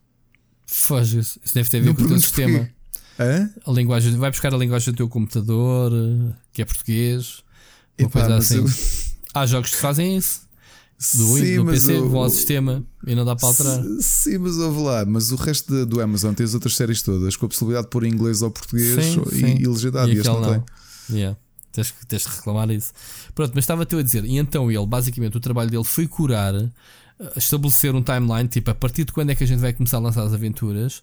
[0.66, 2.68] Foge, isso deve ter a ver com o teu sistema.
[3.20, 3.48] Hã?
[3.68, 5.92] A linguagem, vai buscar a linguagem do teu computador,
[6.52, 7.44] que é português.
[8.00, 8.58] Uma Epá, coisa assim.
[8.58, 9.11] Eu...
[9.34, 10.42] Há jogos que fazem isso.
[11.16, 13.84] Do Windows, do PC, o, vão ao sistema e não dá para alterar.
[14.02, 17.36] Sim, mas ouve lá, mas o resto de, do Amazon tem as outras séries todas
[17.36, 19.58] com a possibilidade de pôr em inglês ou português sim, e, sim.
[19.60, 20.12] e legendado.
[20.12, 21.18] E, e não, não, tem.
[21.18, 21.38] Yeah.
[21.72, 22.94] Tens, tens de reclamar isso.
[23.34, 26.70] Pronto, mas estava-te a dizer, e então ele, basicamente, o trabalho dele foi curar, eh,
[27.36, 30.02] estabelecer um timeline, tipo, a partir de quando é que a gente vai começar a
[30.02, 31.02] lançar as aventuras,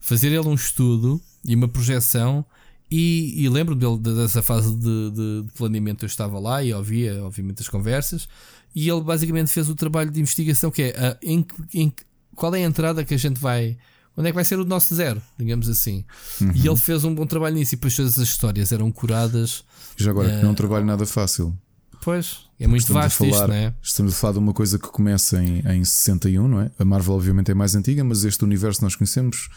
[0.00, 2.44] fazer ele um estudo e uma projeção
[2.90, 6.04] e, e lembro dele dessa fase de, de, de, planeamento.
[6.04, 8.28] Eu estava lá e ouvia, obviamente, as conversas.
[8.74, 11.44] E ele basicamente fez o trabalho de investigação que é a, em,
[11.74, 11.92] em,
[12.34, 13.76] qual é a entrada que a gente vai.
[14.16, 16.04] Onde é que vai ser o nosso zero, digamos assim.
[16.40, 16.52] Uhum.
[16.54, 17.74] E ele fez um bom trabalho nisso.
[17.74, 19.64] E depois todas as histórias eram curadas.
[19.96, 21.56] Já agora, uh, não é um trabalho nada fácil.
[22.00, 23.74] Pois, é muito estamos vasto a falar, isto, não é?
[23.82, 26.70] Estamos a falar de uma coisa que começa em, em 61, não é?
[26.78, 29.48] A Marvel, obviamente, é mais antiga, mas este universo nós conhecemos.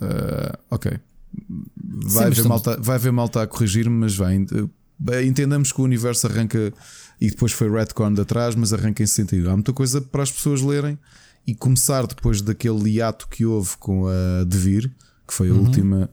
[0.00, 0.92] Uh, ok,
[1.86, 4.36] vai, Sim, haver malta, vai haver malta a corrigir-me, mas vai.
[5.24, 6.72] Entendamos que o universo arranca
[7.20, 9.50] e depois foi retcon de atrás, mas arranca em sentido.
[9.50, 10.98] Há muita coisa para as pessoas lerem
[11.46, 14.90] e começar depois daquele hiato que houve com a Devir,
[15.26, 15.64] que foi a uhum.
[15.64, 16.10] última.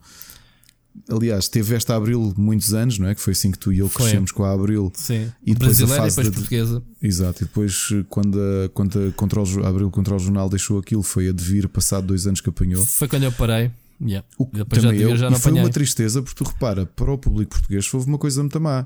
[1.10, 3.16] Aliás, teve esta Abril muitos anos, não é?
[3.16, 4.04] Que foi assim que tu e eu foi.
[4.04, 4.92] crescemos com a Abril.
[4.96, 5.32] Sim.
[5.44, 6.34] E depois Brasileira a fase e depois da...
[6.34, 6.84] portuguesa.
[7.02, 7.44] Exato.
[7.44, 11.32] E depois, quando a, quando a, control, a Abril Control Jornal deixou aquilo, foi a
[11.32, 12.86] Devir, passado dois anos que apanhou.
[12.86, 13.72] Foi quando eu parei.
[14.02, 14.28] Yeah.
[14.38, 17.52] O que também eu, já e foi uma tristeza porque tu repara, para o público
[17.52, 18.86] português houve uma coisa muito má.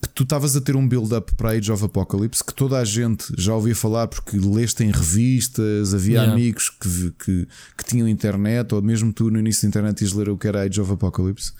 [0.00, 3.32] Que tu estavas a ter um build-up para Age of Apocalypse que toda a gente
[3.36, 6.32] já ouvia falar porque leste em revistas, havia yeah.
[6.32, 10.28] amigos que, que, que, tinham internet, ou mesmo tu no início da internet ias ler
[10.28, 11.52] o que era Age of Apocalypse.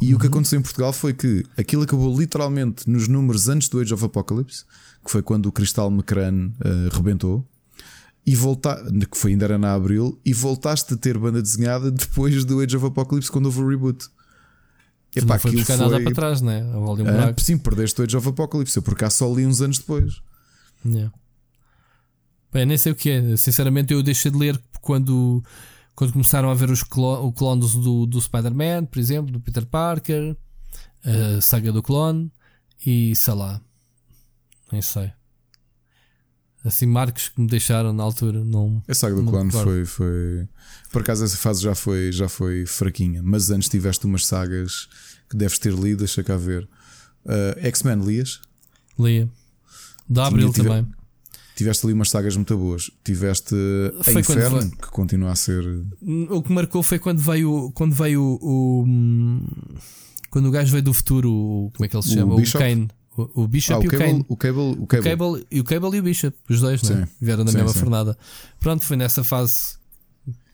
[0.00, 0.16] E uhum.
[0.16, 0.32] o que uhum.
[0.32, 4.64] aconteceu em Portugal foi que aquilo acabou literalmente nos números antes do Age of Apocalypse,
[5.04, 7.46] que foi quando o Cristal Mecrane uh, rebentou
[8.28, 8.76] e voltar,
[9.10, 12.76] que foi ainda era na Abril, e voltaste a ter banda desenhada depois do Age
[12.76, 14.06] of Apocalypse quando houve o reboot.
[15.16, 15.86] Epá, não foi buscar foi...
[15.86, 16.62] nada para trás, né?
[16.62, 18.76] Um ah, sim, perdeste o Age of Apocalypse.
[18.76, 20.20] Eu por acaso só li uns anos depois.
[20.84, 21.10] Yeah.
[22.52, 23.34] Bem, nem sei o que é.
[23.38, 25.42] Sinceramente, eu deixei de ler quando,
[25.94, 29.64] quando começaram a ver os clon, o clone do, do Spider-Man, por exemplo, do Peter
[29.64, 30.36] Parker,
[31.02, 32.30] a saga do clone
[32.84, 33.58] e sei lá.
[34.70, 35.10] Nem sei.
[36.64, 38.44] Assim, marcos que me deixaram na altura.
[38.44, 40.48] Não, a saga do clone foi, foi.
[40.90, 43.22] Por acaso, essa fase já foi, já foi fraquinha.
[43.22, 44.88] Mas antes tiveste umas sagas
[45.30, 45.98] que deves ter lido.
[45.98, 46.68] Deixa cá ver.
[47.24, 48.40] Uh, X-Men lias?
[48.98, 49.28] Lia.
[50.08, 50.86] Da Abril também.
[51.54, 52.90] Tiveste ali umas sagas muito boas.
[53.04, 53.54] Tiveste
[54.02, 55.64] foi a Inferno, que continua a ser.
[56.30, 58.84] O que marcou foi quando veio, quando veio o.
[60.30, 62.34] Quando o gajo veio do futuro, como é que ele se chama?
[62.34, 62.88] O, o Kane.
[63.18, 64.24] O, o Bishop ah, o e o Kane.
[64.28, 65.00] O Cable, o Cable.
[65.00, 66.94] O Cable, e o Cable e o Bishop, os dois, sim.
[66.94, 67.08] né?
[67.20, 67.80] Vieram na sim, mesma sim.
[67.80, 68.16] fornada.
[68.60, 69.76] Pronto, foi nessa fase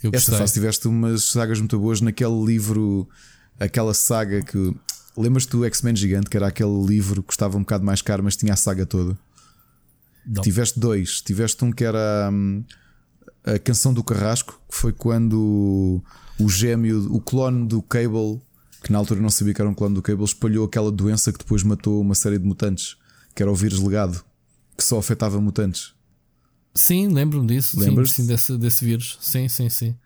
[0.01, 3.07] que eu Essa fase tiveste umas sagas muito boas naquele livro,
[3.61, 4.75] aquela saga que.
[5.17, 8.35] Lembras-te do X-Men Gigante, que era aquele livro que custava um bocado mais caro, mas
[8.35, 9.17] tinha a saga toda?
[10.27, 10.43] Não.
[10.43, 11.21] Tiveste dois.
[11.21, 12.65] Tiveste um que era hum,
[13.45, 16.03] a canção do Carrasco, que foi quando
[16.41, 18.41] o gêmeo, o clone do Cable,
[18.85, 21.39] que na altura não sabia que era um clone do Cable, espalhou aquela doença que
[21.39, 22.99] depois matou uma série de mutantes,
[23.35, 24.23] que era o vírus legado,
[24.77, 25.95] que só afetava mutantes.
[26.75, 27.81] Sim, lembro-me disso.
[27.81, 28.13] Lembras?
[28.13, 29.17] Sim, sim, desse, desse vírus.
[29.23, 29.97] Sim, sim, sim.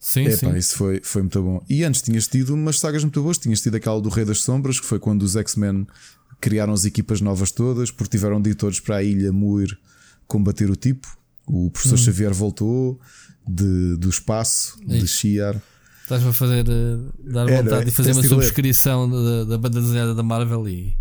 [0.00, 0.56] Sim, Epá, sim.
[0.56, 1.64] isso foi, foi muito bom.
[1.70, 3.38] E antes tinhas tido umas sagas muito boas.
[3.38, 5.86] Tinhas tido aquela do Rei das Sombras, que foi quando os X-Men
[6.40, 9.78] criaram as equipas novas todas, porque tiveram de ir todos para a ilha Muir
[10.26, 11.06] combater o tipo.
[11.46, 11.98] O professor hum.
[11.98, 13.00] Xavier voltou
[13.46, 15.62] de, do espaço, é de Shiar.
[16.02, 20.14] Estás a fazer, uh, dar Era, vontade de fazer uma subscrição da, da banda desenhada
[20.14, 20.96] da Marvel e,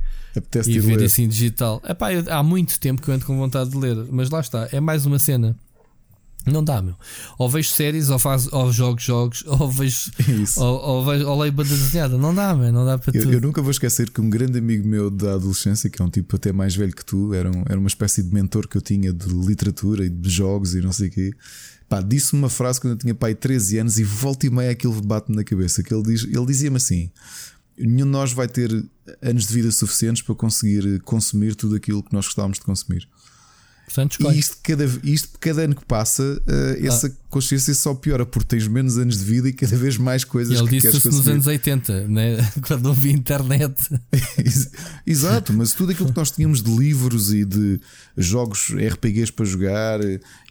[0.67, 1.05] e ver ler.
[1.05, 1.81] isso em digital.
[1.87, 4.79] Epá, há muito tempo que eu ando com vontade de ler, mas lá está, é
[4.79, 5.55] mais uma cena.
[6.45, 6.95] Não dá, meu.
[7.37, 10.11] Ou vejo séries, ou, faz, ou jogo jogos, ou vejo.
[10.57, 12.17] Ou, ou, vejo, ou leio banda desenhada.
[12.17, 12.71] Não dá, meu.
[12.71, 13.33] Não dá para eu, tudo.
[13.33, 16.35] Eu nunca vou esquecer que um grande amigo meu da adolescência, que é um tipo
[16.35, 19.13] até mais velho que tu, era, um, era uma espécie de mentor que eu tinha
[19.13, 21.31] de literatura e de jogos e não sei o quê.
[21.91, 25.01] Pá, disse-me uma frase quando eu tinha pai 13 anos e volta e meia aquilo
[25.01, 25.83] bate-me na cabeça.
[25.83, 27.11] Que ele, diz, ele dizia-me assim:
[27.77, 28.71] nenhum de nós vai ter
[29.21, 33.09] anos de vida suficientes para conseguir consumir tudo aquilo que nós gostávamos de consumir.
[33.93, 37.11] Portanto, e isto cada, isto, cada ano que passa, uh, essa ah.
[37.29, 40.69] consciência só piora, porque tens menos anos de vida e cada vez mais coisas Ele
[40.69, 42.37] que disse queres nos anos 80, né?
[42.65, 43.75] quando não havia internet.
[45.05, 47.81] Exato, mas tudo aquilo que nós tínhamos de livros e de
[48.17, 49.99] jogos RPGs para jogar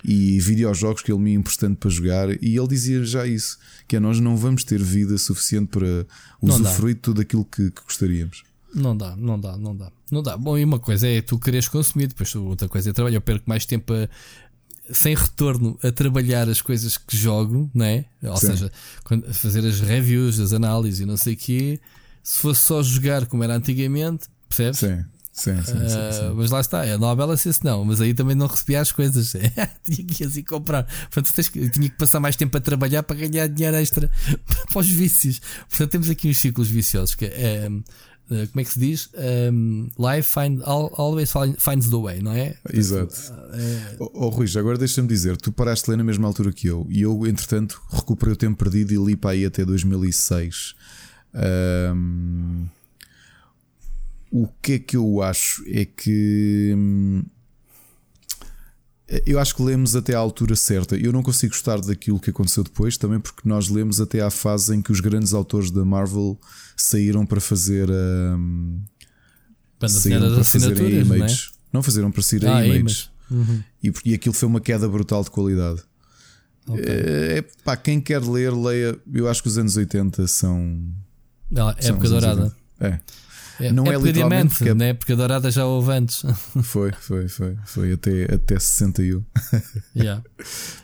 [0.05, 3.59] e videojogos que ele me ia importante para jogar, e ele dizia já isso:
[3.89, 6.07] que é nós não vamos ter vida suficiente para
[6.43, 8.50] usufruir de tudo aquilo que, que gostaríamos.
[8.75, 9.91] Não dá, não dá, não dá.
[10.11, 10.37] Não dá.
[10.37, 13.17] Bom, e uma coisa é tu queres consumir, depois outra coisa é trabalhar.
[13.17, 14.09] Eu perco mais tempo a,
[14.93, 18.05] sem retorno a trabalhar as coisas que jogo, não é?
[18.23, 18.49] Ou Sim.
[18.49, 18.73] seja,
[19.33, 21.81] fazer as reviews, as análises e não sei o quê.
[22.23, 24.79] Se fosse só jogar como era antigamente, percebes?
[24.79, 25.05] Sim.
[25.33, 28.13] Sim, sim, uh, sim, sim, ah, Mas lá está, a novela se não, mas aí
[28.13, 29.33] também não recebia as coisas.
[29.85, 30.85] tinha que ir assim comprar.
[30.85, 34.11] Portanto, tens que, tinha que passar mais tempo a trabalhar para ganhar dinheiro extra
[34.71, 35.41] para os vícios.
[35.69, 37.71] Portanto, temos aqui uns ciclos viciosos que é.
[38.31, 39.11] Eh, como é que se diz?
[39.53, 42.57] Um, life find, always finds the way, não é?
[42.73, 43.15] Exato.
[43.53, 43.97] É...
[43.99, 46.87] Oh, oh, Rui, agora deixa-me dizer, tu paraste de ler na mesma altura que eu
[46.89, 50.75] e eu, entretanto, recuperei o tempo perdido e li para aí até 2006.
[51.95, 52.67] Um,
[54.31, 56.73] o que é que eu acho é que.
[56.77, 57.25] Hum,
[59.27, 60.97] eu acho que lemos até à altura certa.
[60.97, 64.75] Eu não consigo gostar daquilo que aconteceu depois, também porque nós lemos até à fase
[64.75, 66.39] em que os grandes autores da Marvel
[66.77, 67.91] saíram para fazer.
[67.91, 68.81] Um,
[69.89, 71.51] saíram para fazer images.
[71.73, 73.11] Não, não fazeram para sair ah, images.
[73.29, 73.63] Uhum.
[73.83, 75.83] E, e aquilo foi uma queda brutal de qualidade.
[76.69, 76.85] Okay.
[76.87, 78.97] É, pá, quem quer ler, leia.
[79.13, 80.85] Eu acho que os anos 80 são.
[81.57, 82.55] Ah, época dourada.
[82.79, 83.01] É.
[83.61, 84.95] É, não é, é literalmente porque, né?
[84.95, 86.23] porque a Dourada já houve antes.
[86.63, 87.57] Foi, foi, foi.
[87.65, 89.25] Foi até, até 61.
[89.95, 90.23] Yeah.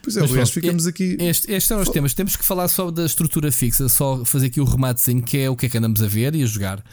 [0.03, 1.17] Pois é, Mas, aliás, ficamos aqui.
[1.21, 2.13] Este, estes são os temas.
[2.13, 5.57] Temos que falar só da estrutura fixa, só fazer aqui o rematezinho, que é o
[5.57, 6.85] que é que andamos a ver e a jogar.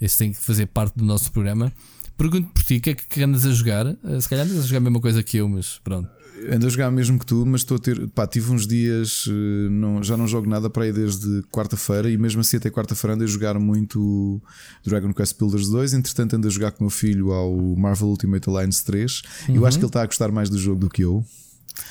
[0.00, 1.72] Este tem que fazer parte do nosso programa.
[2.16, 3.86] Pergunto por ti, o que é que andas a jogar?
[3.86, 6.08] Eh, se calhar andas a jogar a mesma coisa que eu, mas pronto
[6.50, 8.08] ando a jogar mesmo que tu, mas estou a ter.
[8.08, 12.16] Pá, tive uns dias, eh, não, já não jogo nada para aí desde quarta-feira e
[12.16, 14.40] mesmo assim até quarta-feira ando a jogar muito
[14.84, 15.94] Dragon Quest Builders 2.
[15.94, 19.22] Entretanto, ando a jogar com o meu filho ao Marvel Ultimate Alliance 3.
[19.48, 19.56] Uhum.
[19.56, 21.24] Eu acho que ele está a gostar mais do jogo do que eu.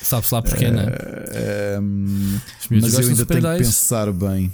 [0.02, 1.80] Sabe-se lá porquê, uh, não é?
[1.80, 4.52] Um, mas eu ainda tenho que pensar bem.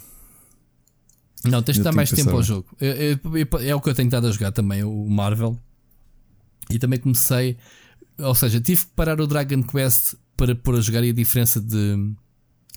[1.43, 2.65] Não, tens de dar mais tempo ao jogo.
[2.79, 5.57] é o que eu tenho estado a jogar também, o Marvel.
[6.69, 7.57] E também comecei
[8.19, 11.59] ou seja, tive que parar o Dragon Quest para pôr a jogar e a diferença
[11.59, 12.13] de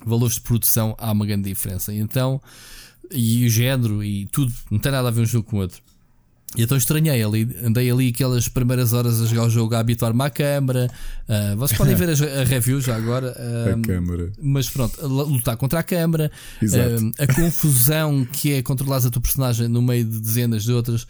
[0.04, 1.92] valores de produção há uma grande diferença.
[1.92, 2.40] Então
[3.12, 5.80] e o género e tudo, não tem nada a ver um jogo com o outro.
[6.56, 10.20] E então estranhei ali, andei ali aquelas primeiras horas a jogar o jogo a habituar-me
[10.24, 10.90] à câmara.
[11.28, 13.36] Uh, vocês podem ver a, a review já agora.
[13.38, 14.32] Uh, a câmara.
[14.42, 16.30] Mas pronto, lutar contra a câmara,
[16.60, 21.06] uh, a confusão que é controlar a tua personagem no meio de dezenas de outras.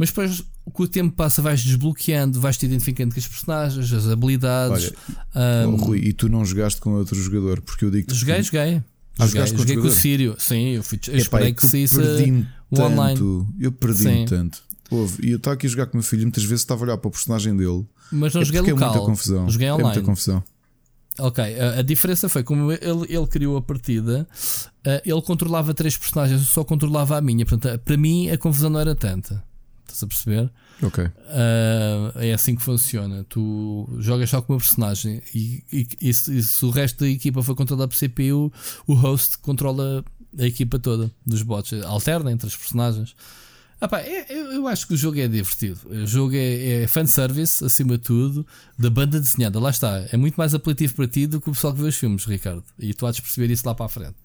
[0.00, 4.08] Mas depois, com o tempo passa, vais desbloqueando, vais te identificando com as personagens, as
[4.08, 4.94] habilidades.
[5.34, 7.60] Olha, um, Rui, e tu não jogaste com outro jogador?
[7.60, 8.82] Porque eu digo Joguei, joguei.
[9.18, 10.36] Ah, joguei, joguei com o Sírio.
[10.38, 11.98] Sim, eu, fui, eu esperei que saísse
[12.70, 13.20] o online.
[13.60, 14.62] Eu perdi-me tanto.
[14.90, 15.18] Houve.
[15.22, 16.96] E eu estava aqui a jogar com o meu filho muitas vezes estava a olhar
[16.96, 17.84] para o personagem dele.
[18.10, 18.88] Mas não é joguei local.
[18.88, 19.50] É muita confusão.
[19.50, 19.82] Joguei online.
[19.82, 20.42] É muita confusão.
[21.18, 24.26] Ok, a, a, diferença foi como ele, ele criou a partida,
[24.86, 27.44] uh, ele controlava três personagens, eu só controlava a minha.
[27.44, 29.49] Portanto, para mim a confusão não era tanta.
[29.92, 30.50] Estás a perceber?
[30.82, 31.04] Ok.
[31.04, 31.10] Uh,
[32.16, 33.24] é assim que funciona.
[33.28, 37.08] Tu jogas só com uma personagem e, e, e, se, e, se, o resto da
[37.08, 38.52] equipa for controlado por CPU,
[38.86, 40.04] o host controla
[40.38, 43.14] a equipa toda dos bots, alterna entre as personagens.
[43.80, 45.80] Ah, pá, é, eu, eu, acho que o jogo é divertido.
[45.88, 48.46] O jogo é, é fanservice, acima de tudo,
[48.78, 49.58] da banda desenhada.
[49.58, 50.06] Lá está.
[50.12, 52.62] É muito mais apelativo para ti do que o pessoal que vê os filmes, Ricardo.
[52.78, 54.16] E tu há de perceber isso lá para a frente.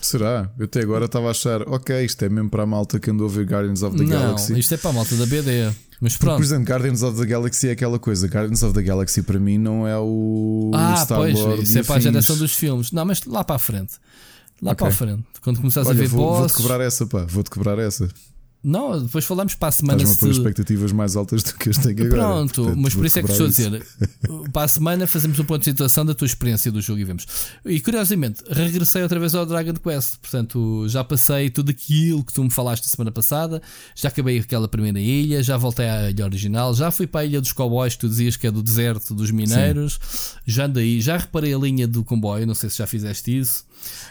[0.00, 0.50] Será?
[0.58, 3.26] Eu até agora estava a achar, ok, isto é mesmo para a malta que andou
[3.26, 4.58] a ver Guardians of the não, Galaxy.
[4.58, 5.72] Isto é para a malta da BD.
[6.00, 6.36] Mas pronto.
[6.36, 8.26] Por exemplo, Guardians of the Galaxy é aquela coisa.
[8.26, 11.62] Guardians of the Galaxy para mim não é o ah, Star pois, Lord.
[11.62, 12.92] Isso é para a geração dos filmes.
[12.92, 13.94] Não, mas lá para a frente.
[14.60, 14.84] Lá okay.
[14.84, 15.24] para a frente.
[15.40, 16.36] Quando começares Olha, a ver vou.
[16.36, 17.24] Vou-te quebrar essa, pá.
[17.28, 18.08] Vou-te quebrar essa.
[18.64, 20.02] Não, depois falamos para a semana.
[20.02, 20.38] Estás-me se...
[20.38, 22.22] a expectativas mais altas do que eu tenho agora.
[22.22, 23.86] Pronto, Portanto, mas por isso é que estou a dizer.
[24.52, 27.26] para a semana fazemos um ponto de situação da tua experiência do jogo e vemos.
[27.66, 30.16] E curiosamente, regressei outra vez ao Dragon Quest.
[30.16, 33.60] Portanto, já passei tudo aquilo que tu me falaste a semana passada.
[33.94, 35.42] Já acabei aquela primeira ilha.
[35.42, 36.74] Já voltei à ilha original.
[36.74, 39.30] Já fui para a ilha dos cowboys, que tu dizias que é do deserto dos
[39.30, 40.00] mineiros.
[40.02, 40.38] Sim.
[40.46, 41.02] Já andei.
[41.02, 42.46] Já reparei a linha do comboio.
[42.46, 43.66] Não sei se já fizeste isso.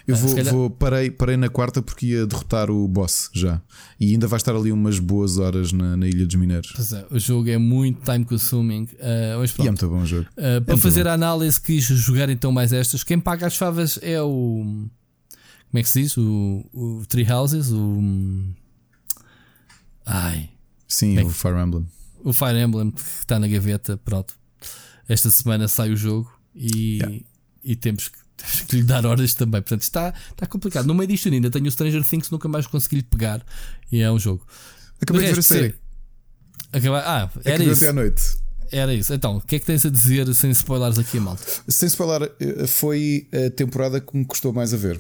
[0.08, 0.54] Eu ah, vou, calhar...
[0.54, 3.60] vou, parei, parei na quarta porque ia derrotar o boss já.
[4.00, 6.94] E ainda vai estar ali umas boas horas na, na Ilha dos Mineiros.
[6.94, 8.84] É, o jogo é muito time consuming.
[8.84, 9.66] Uh, mas pronto.
[9.66, 10.28] E é muito bom o jogo.
[10.32, 13.04] Uh, para é fazer a análise, quis jogar então mais estas.
[13.04, 14.88] Quem paga as favas é o.
[15.70, 16.18] Como é que se diz?
[16.18, 18.02] O, o Tree Houses, o.
[20.06, 20.50] Ai.
[20.88, 21.88] Sim, é o Fire Emblem.
[22.24, 24.36] O Fire Emblem que está na gaveta, pronto.
[25.08, 27.20] Esta semana sai o jogo e, yeah.
[27.64, 29.62] e temos que temos que lhe dar horas também.
[29.62, 30.86] Portanto, está, está complicado.
[30.86, 33.46] No meio disto ainda tenho o Stranger Things, nunca mais consegui lhe pegar.
[33.92, 34.46] E é um jogo.
[35.02, 35.76] Acabei de ver a série.
[36.72, 37.00] Acabei...
[37.00, 37.84] Ah, era isso.
[37.84, 38.24] até à noite.
[38.72, 39.14] Era isso.
[39.14, 41.44] Então, o que é que tens a dizer sem spoilers aqui, malta?
[41.68, 45.00] Sem spoiler, eh, foi a temporada que me custou mais a ver.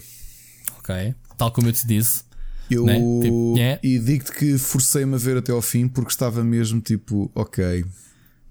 [0.78, 1.16] Ok.
[1.38, 2.24] Tal como eu te disse.
[2.70, 2.96] Eu né?
[2.96, 3.80] tipo, yeah.
[3.84, 7.86] e digo-te que forcei-me a ver até ao fim porque estava mesmo tipo, ok,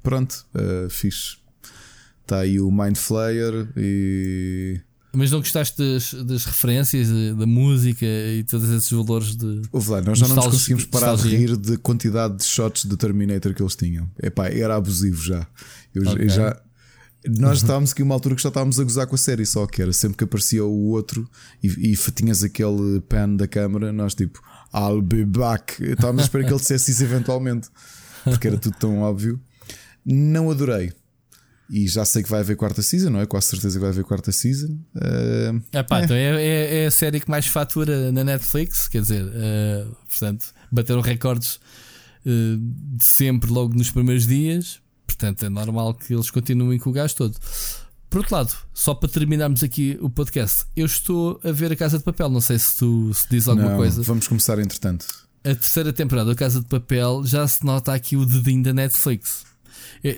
[0.03, 1.37] pronto, uh, fixe.
[2.33, 4.81] Está aí o Mind Flayer e.
[5.13, 9.61] Mas não gostaste das, das referências da música e todos esses valores de.
[9.71, 12.97] Ouve lá, nós já não nos conseguimos parar de rir de quantidade de shots de
[12.97, 14.11] Terminator que eles tinham.
[14.23, 15.47] Epá, era abusivo já.
[15.95, 16.25] Eu, okay.
[16.25, 16.59] eu já.
[17.39, 19.83] Nós estávamos aqui uma altura que já estávamos a gozar com a série, só que
[19.83, 21.29] era sempre que aparecia o outro
[21.63, 24.41] e, e tinhas aquele pan da câmara, nós tipo,
[24.75, 25.85] I'll be back.
[25.85, 27.69] Estávamos a esperar que ele dissesse isso eventualmente,
[28.25, 29.39] porque era tudo tão óbvio.
[30.05, 30.93] Não adorei.
[31.75, 33.25] E já sei que vai haver quarta season, não é?
[33.25, 34.79] Quase certeza que vai haver quarta season.
[34.95, 36.05] Uh, Epá, é.
[36.05, 40.53] Então é, é, é, a série que mais fatura na Netflix, quer dizer, uh, portanto,
[40.71, 41.55] bateram recordes
[42.27, 44.83] uh, de sempre logo nos primeiros dias.
[45.07, 47.35] Portanto, é normal que eles continuem com o gás todo.
[48.11, 51.97] Por outro lado, só para terminarmos aqui o podcast, eu estou a ver a Casa
[51.97, 52.29] de Papel.
[52.29, 54.03] Não sei se tu se diz alguma não, coisa.
[54.03, 55.07] Vamos começar entretanto.
[55.43, 59.51] A terceira temporada da Casa de Papel já se nota aqui o dedinho da Netflix.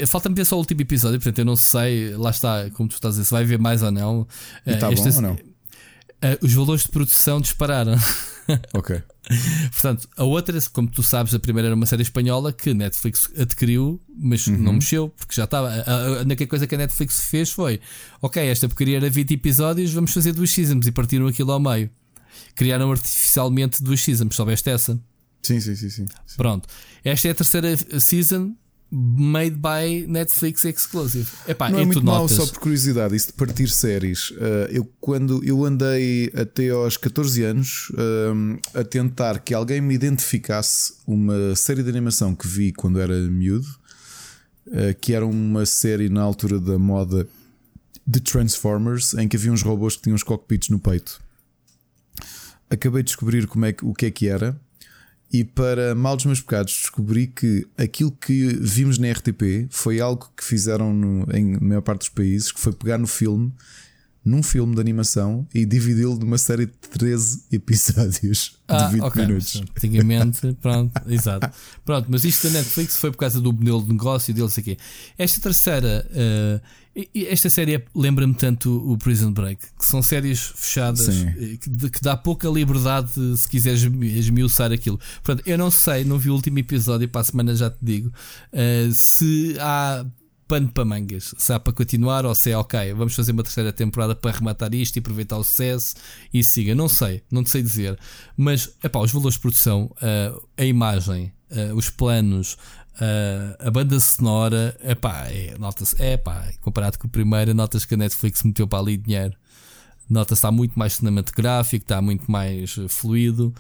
[0.07, 3.15] Falta-me ver só o último episódio, portanto eu não sei, lá está, como tu estás
[3.15, 4.27] a dizer, se vai ver mais ou não.
[4.67, 5.33] E está uh, bom ou não?
[5.35, 7.97] Uh, os valores de produção dispararam.
[8.75, 9.03] Ok.
[9.71, 14.01] Portanto, a outra, como tu sabes, a primeira era uma série espanhola que Netflix adquiriu,
[14.15, 14.59] mas uhum.
[14.59, 15.71] não mexeu, porque já estava.
[15.71, 17.81] A, única coisa que a Netflix fez foi:
[18.21, 21.89] ok, esta porcaria era 20 episódios, vamos fazer duas seasons e partiram aquilo ao meio.
[22.55, 25.01] Criaram artificialmente duas seasons, soubeste essa?
[25.43, 26.07] Sim, sim, sim, sim.
[26.37, 26.69] Pronto.
[27.03, 28.55] Esta é a terceira season
[28.95, 31.29] made by Netflix exclusive.
[31.49, 34.31] Epá, não é muito mal só por curiosidade, isso de partir séries.
[34.31, 39.95] Uh, eu quando eu andei até aos 14 anos uh, a tentar que alguém me
[39.95, 43.67] identificasse uma série de animação que vi quando era miúdo,
[44.69, 47.27] uh, que era uma série na altura da moda
[48.07, 51.21] de Transformers, em que havia uns robôs que tinham os cockpits no peito.
[52.71, 54.59] Acabei de descobrir como é que, o que é que era
[55.35, 60.31] e para mal dos meus pecados, descobri que aquilo que vimos na RTP foi algo
[60.37, 63.53] que fizeram no, em maior parte dos países, que foi pegar no filme
[64.25, 69.27] num filme de animação e dividi-lo numa série de 13 episódios ah, de 20 okay.
[69.27, 69.63] minutos.
[69.77, 71.51] Antigamente, pronto, exato.
[71.85, 74.79] Pronto, mas isto da Netflix foi por causa do modelo de negócio e deles aqui.
[75.19, 76.61] Esta terceira, uh,
[77.15, 81.09] esta série lembra-me tanto o Prison Break, que são séries fechadas
[81.61, 84.99] que, que, dá pouca liberdade se quiseres esmiuçar aquilo.
[85.23, 88.09] Portanto, eu não sei, não vi o último episódio, para a semana já te digo,
[88.53, 90.07] uh, se há
[90.47, 91.35] pano para mangas.
[91.37, 94.73] Se há para continuar ou se é ok, vamos fazer uma terceira temporada para rematar
[94.75, 95.97] isto e aproveitar o sucesso
[96.33, 96.75] e siga.
[96.75, 97.99] Não sei, não te sei dizer.
[98.37, 102.57] Mas epá, os valores de produção, uh, a imagem, uh, os planos,
[102.97, 107.97] uh, a banda sonora, epá, é, nota-se, epá, comparado com o primeiro, notas que a
[107.97, 109.35] Netflix meteu para ali dinheiro.
[110.09, 113.55] Nota-se está muito mais cinematográfico, está muito mais fluido.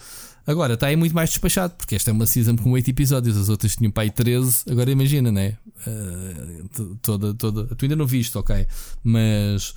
[0.47, 3.49] Agora está aí muito mais despachado, porque esta é uma season com 8 episódios, as
[3.49, 4.65] outras tinham aí 13.
[4.71, 5.57] Agora imagina, né?
[5.87, 7.75] Uh, toda, toda.
[7.75, 8.67] Tu ainda não viste, ok?
[9.03, 9.75] Mas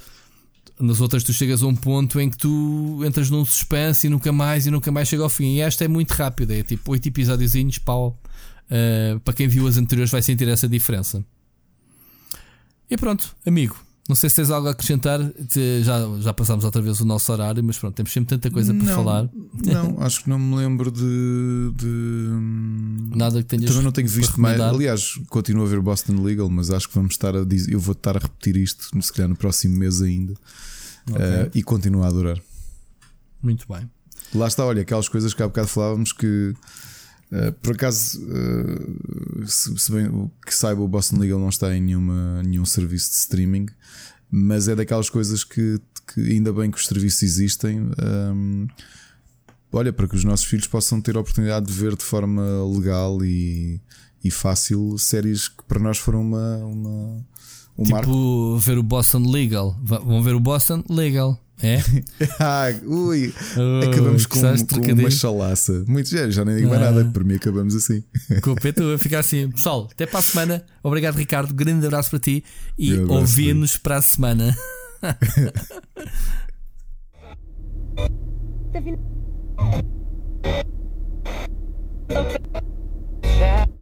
[0.78, 4.32] nas outras tu chegas a um ponto em que tu entras num suspense e nunca
[4.32, 5.56] mais e nunca mais chega ao fim.
[5.56, 8.20] E esta é muito rápida, é tipo 8 episódios, pau.
[8.70, 11.24] Uh, para quem viu as anteriores vai sentir essa diferença.
[12.90, 13.88] E pronto, amigo.
[14.08, 15.20] Não sei se tens algo a acrescentar.
[15.84, 18.96] Já, já passámos outra vez o nosso horário, mas pronto, temos sempre tanta coisa para
[18.96, 19.30] falar.
[19.66, 21.72] Não, acho que não me lembro de.
[21.76, 23.18] de...
[23.18, 23.70] Nada que tenhas.
[23.70, 24.60] Também não tenho visto mais.
[24.62, 27.74] Aliás, continuo a ver Boston Legal, mas acho que vamos estar a dizer.
[27.74, 30.34] Eu vou estar a repetir isto, se calhar no próximo mês ainda.
[31.10, 31.26] Okay.
[31.26, 32.42] Uh, e continuo a adorar.
[33.44, 33.90] Muito bem.
[34.34, 36.54] Lá está, olha, aquelas coisas que há bocado falávamos que.
[37.32, 41.82] Uh, por acaso, uh, se, se, bem que saiba, o Boston Legal não está em
[41.82, 43.66] nenhuma, nenhum serviço de streaming,
[44.32, 45.80] mas é daquelas coisas que,
[46.14, 47.82] que ainda bem que os serviços existem.
[47.82, 48.68] Um, ehm,
[49.74, 53.24] olha, para que os nossos filhos possam ter a oportunidade de ver de forma legal
[53.24, 53.82] e,
[54.24, 56.58] e fácil séries que para nós foram uma.
[56.58, 57.26] uma
[57.78, 58.58] um tipo, marco.
[58.58, 59.78] ver o Boston Legal.
[59.84, 61.40] Vão ver o Boston Legal.
[61.62, 61.80] É?
[62.40, 63.34] ah, ui,
[63.84, 65.84] acabamos com, com uma chalaça.
[65.88, 66.92] Muito já, já nem digo mais ah.
[66.92, 68.04] nada, por mim acabamos assim.
[68.42, 69.50] Com o Peto a ficar assim.
[69.50, 70.64] Pessoal, até para a semana.
[70.84, 71.54] Obrigado, Ricardo.
[71.54, 72.44] Grande abraço para ti
[72.78, 74.56] e ouvimos para a semana.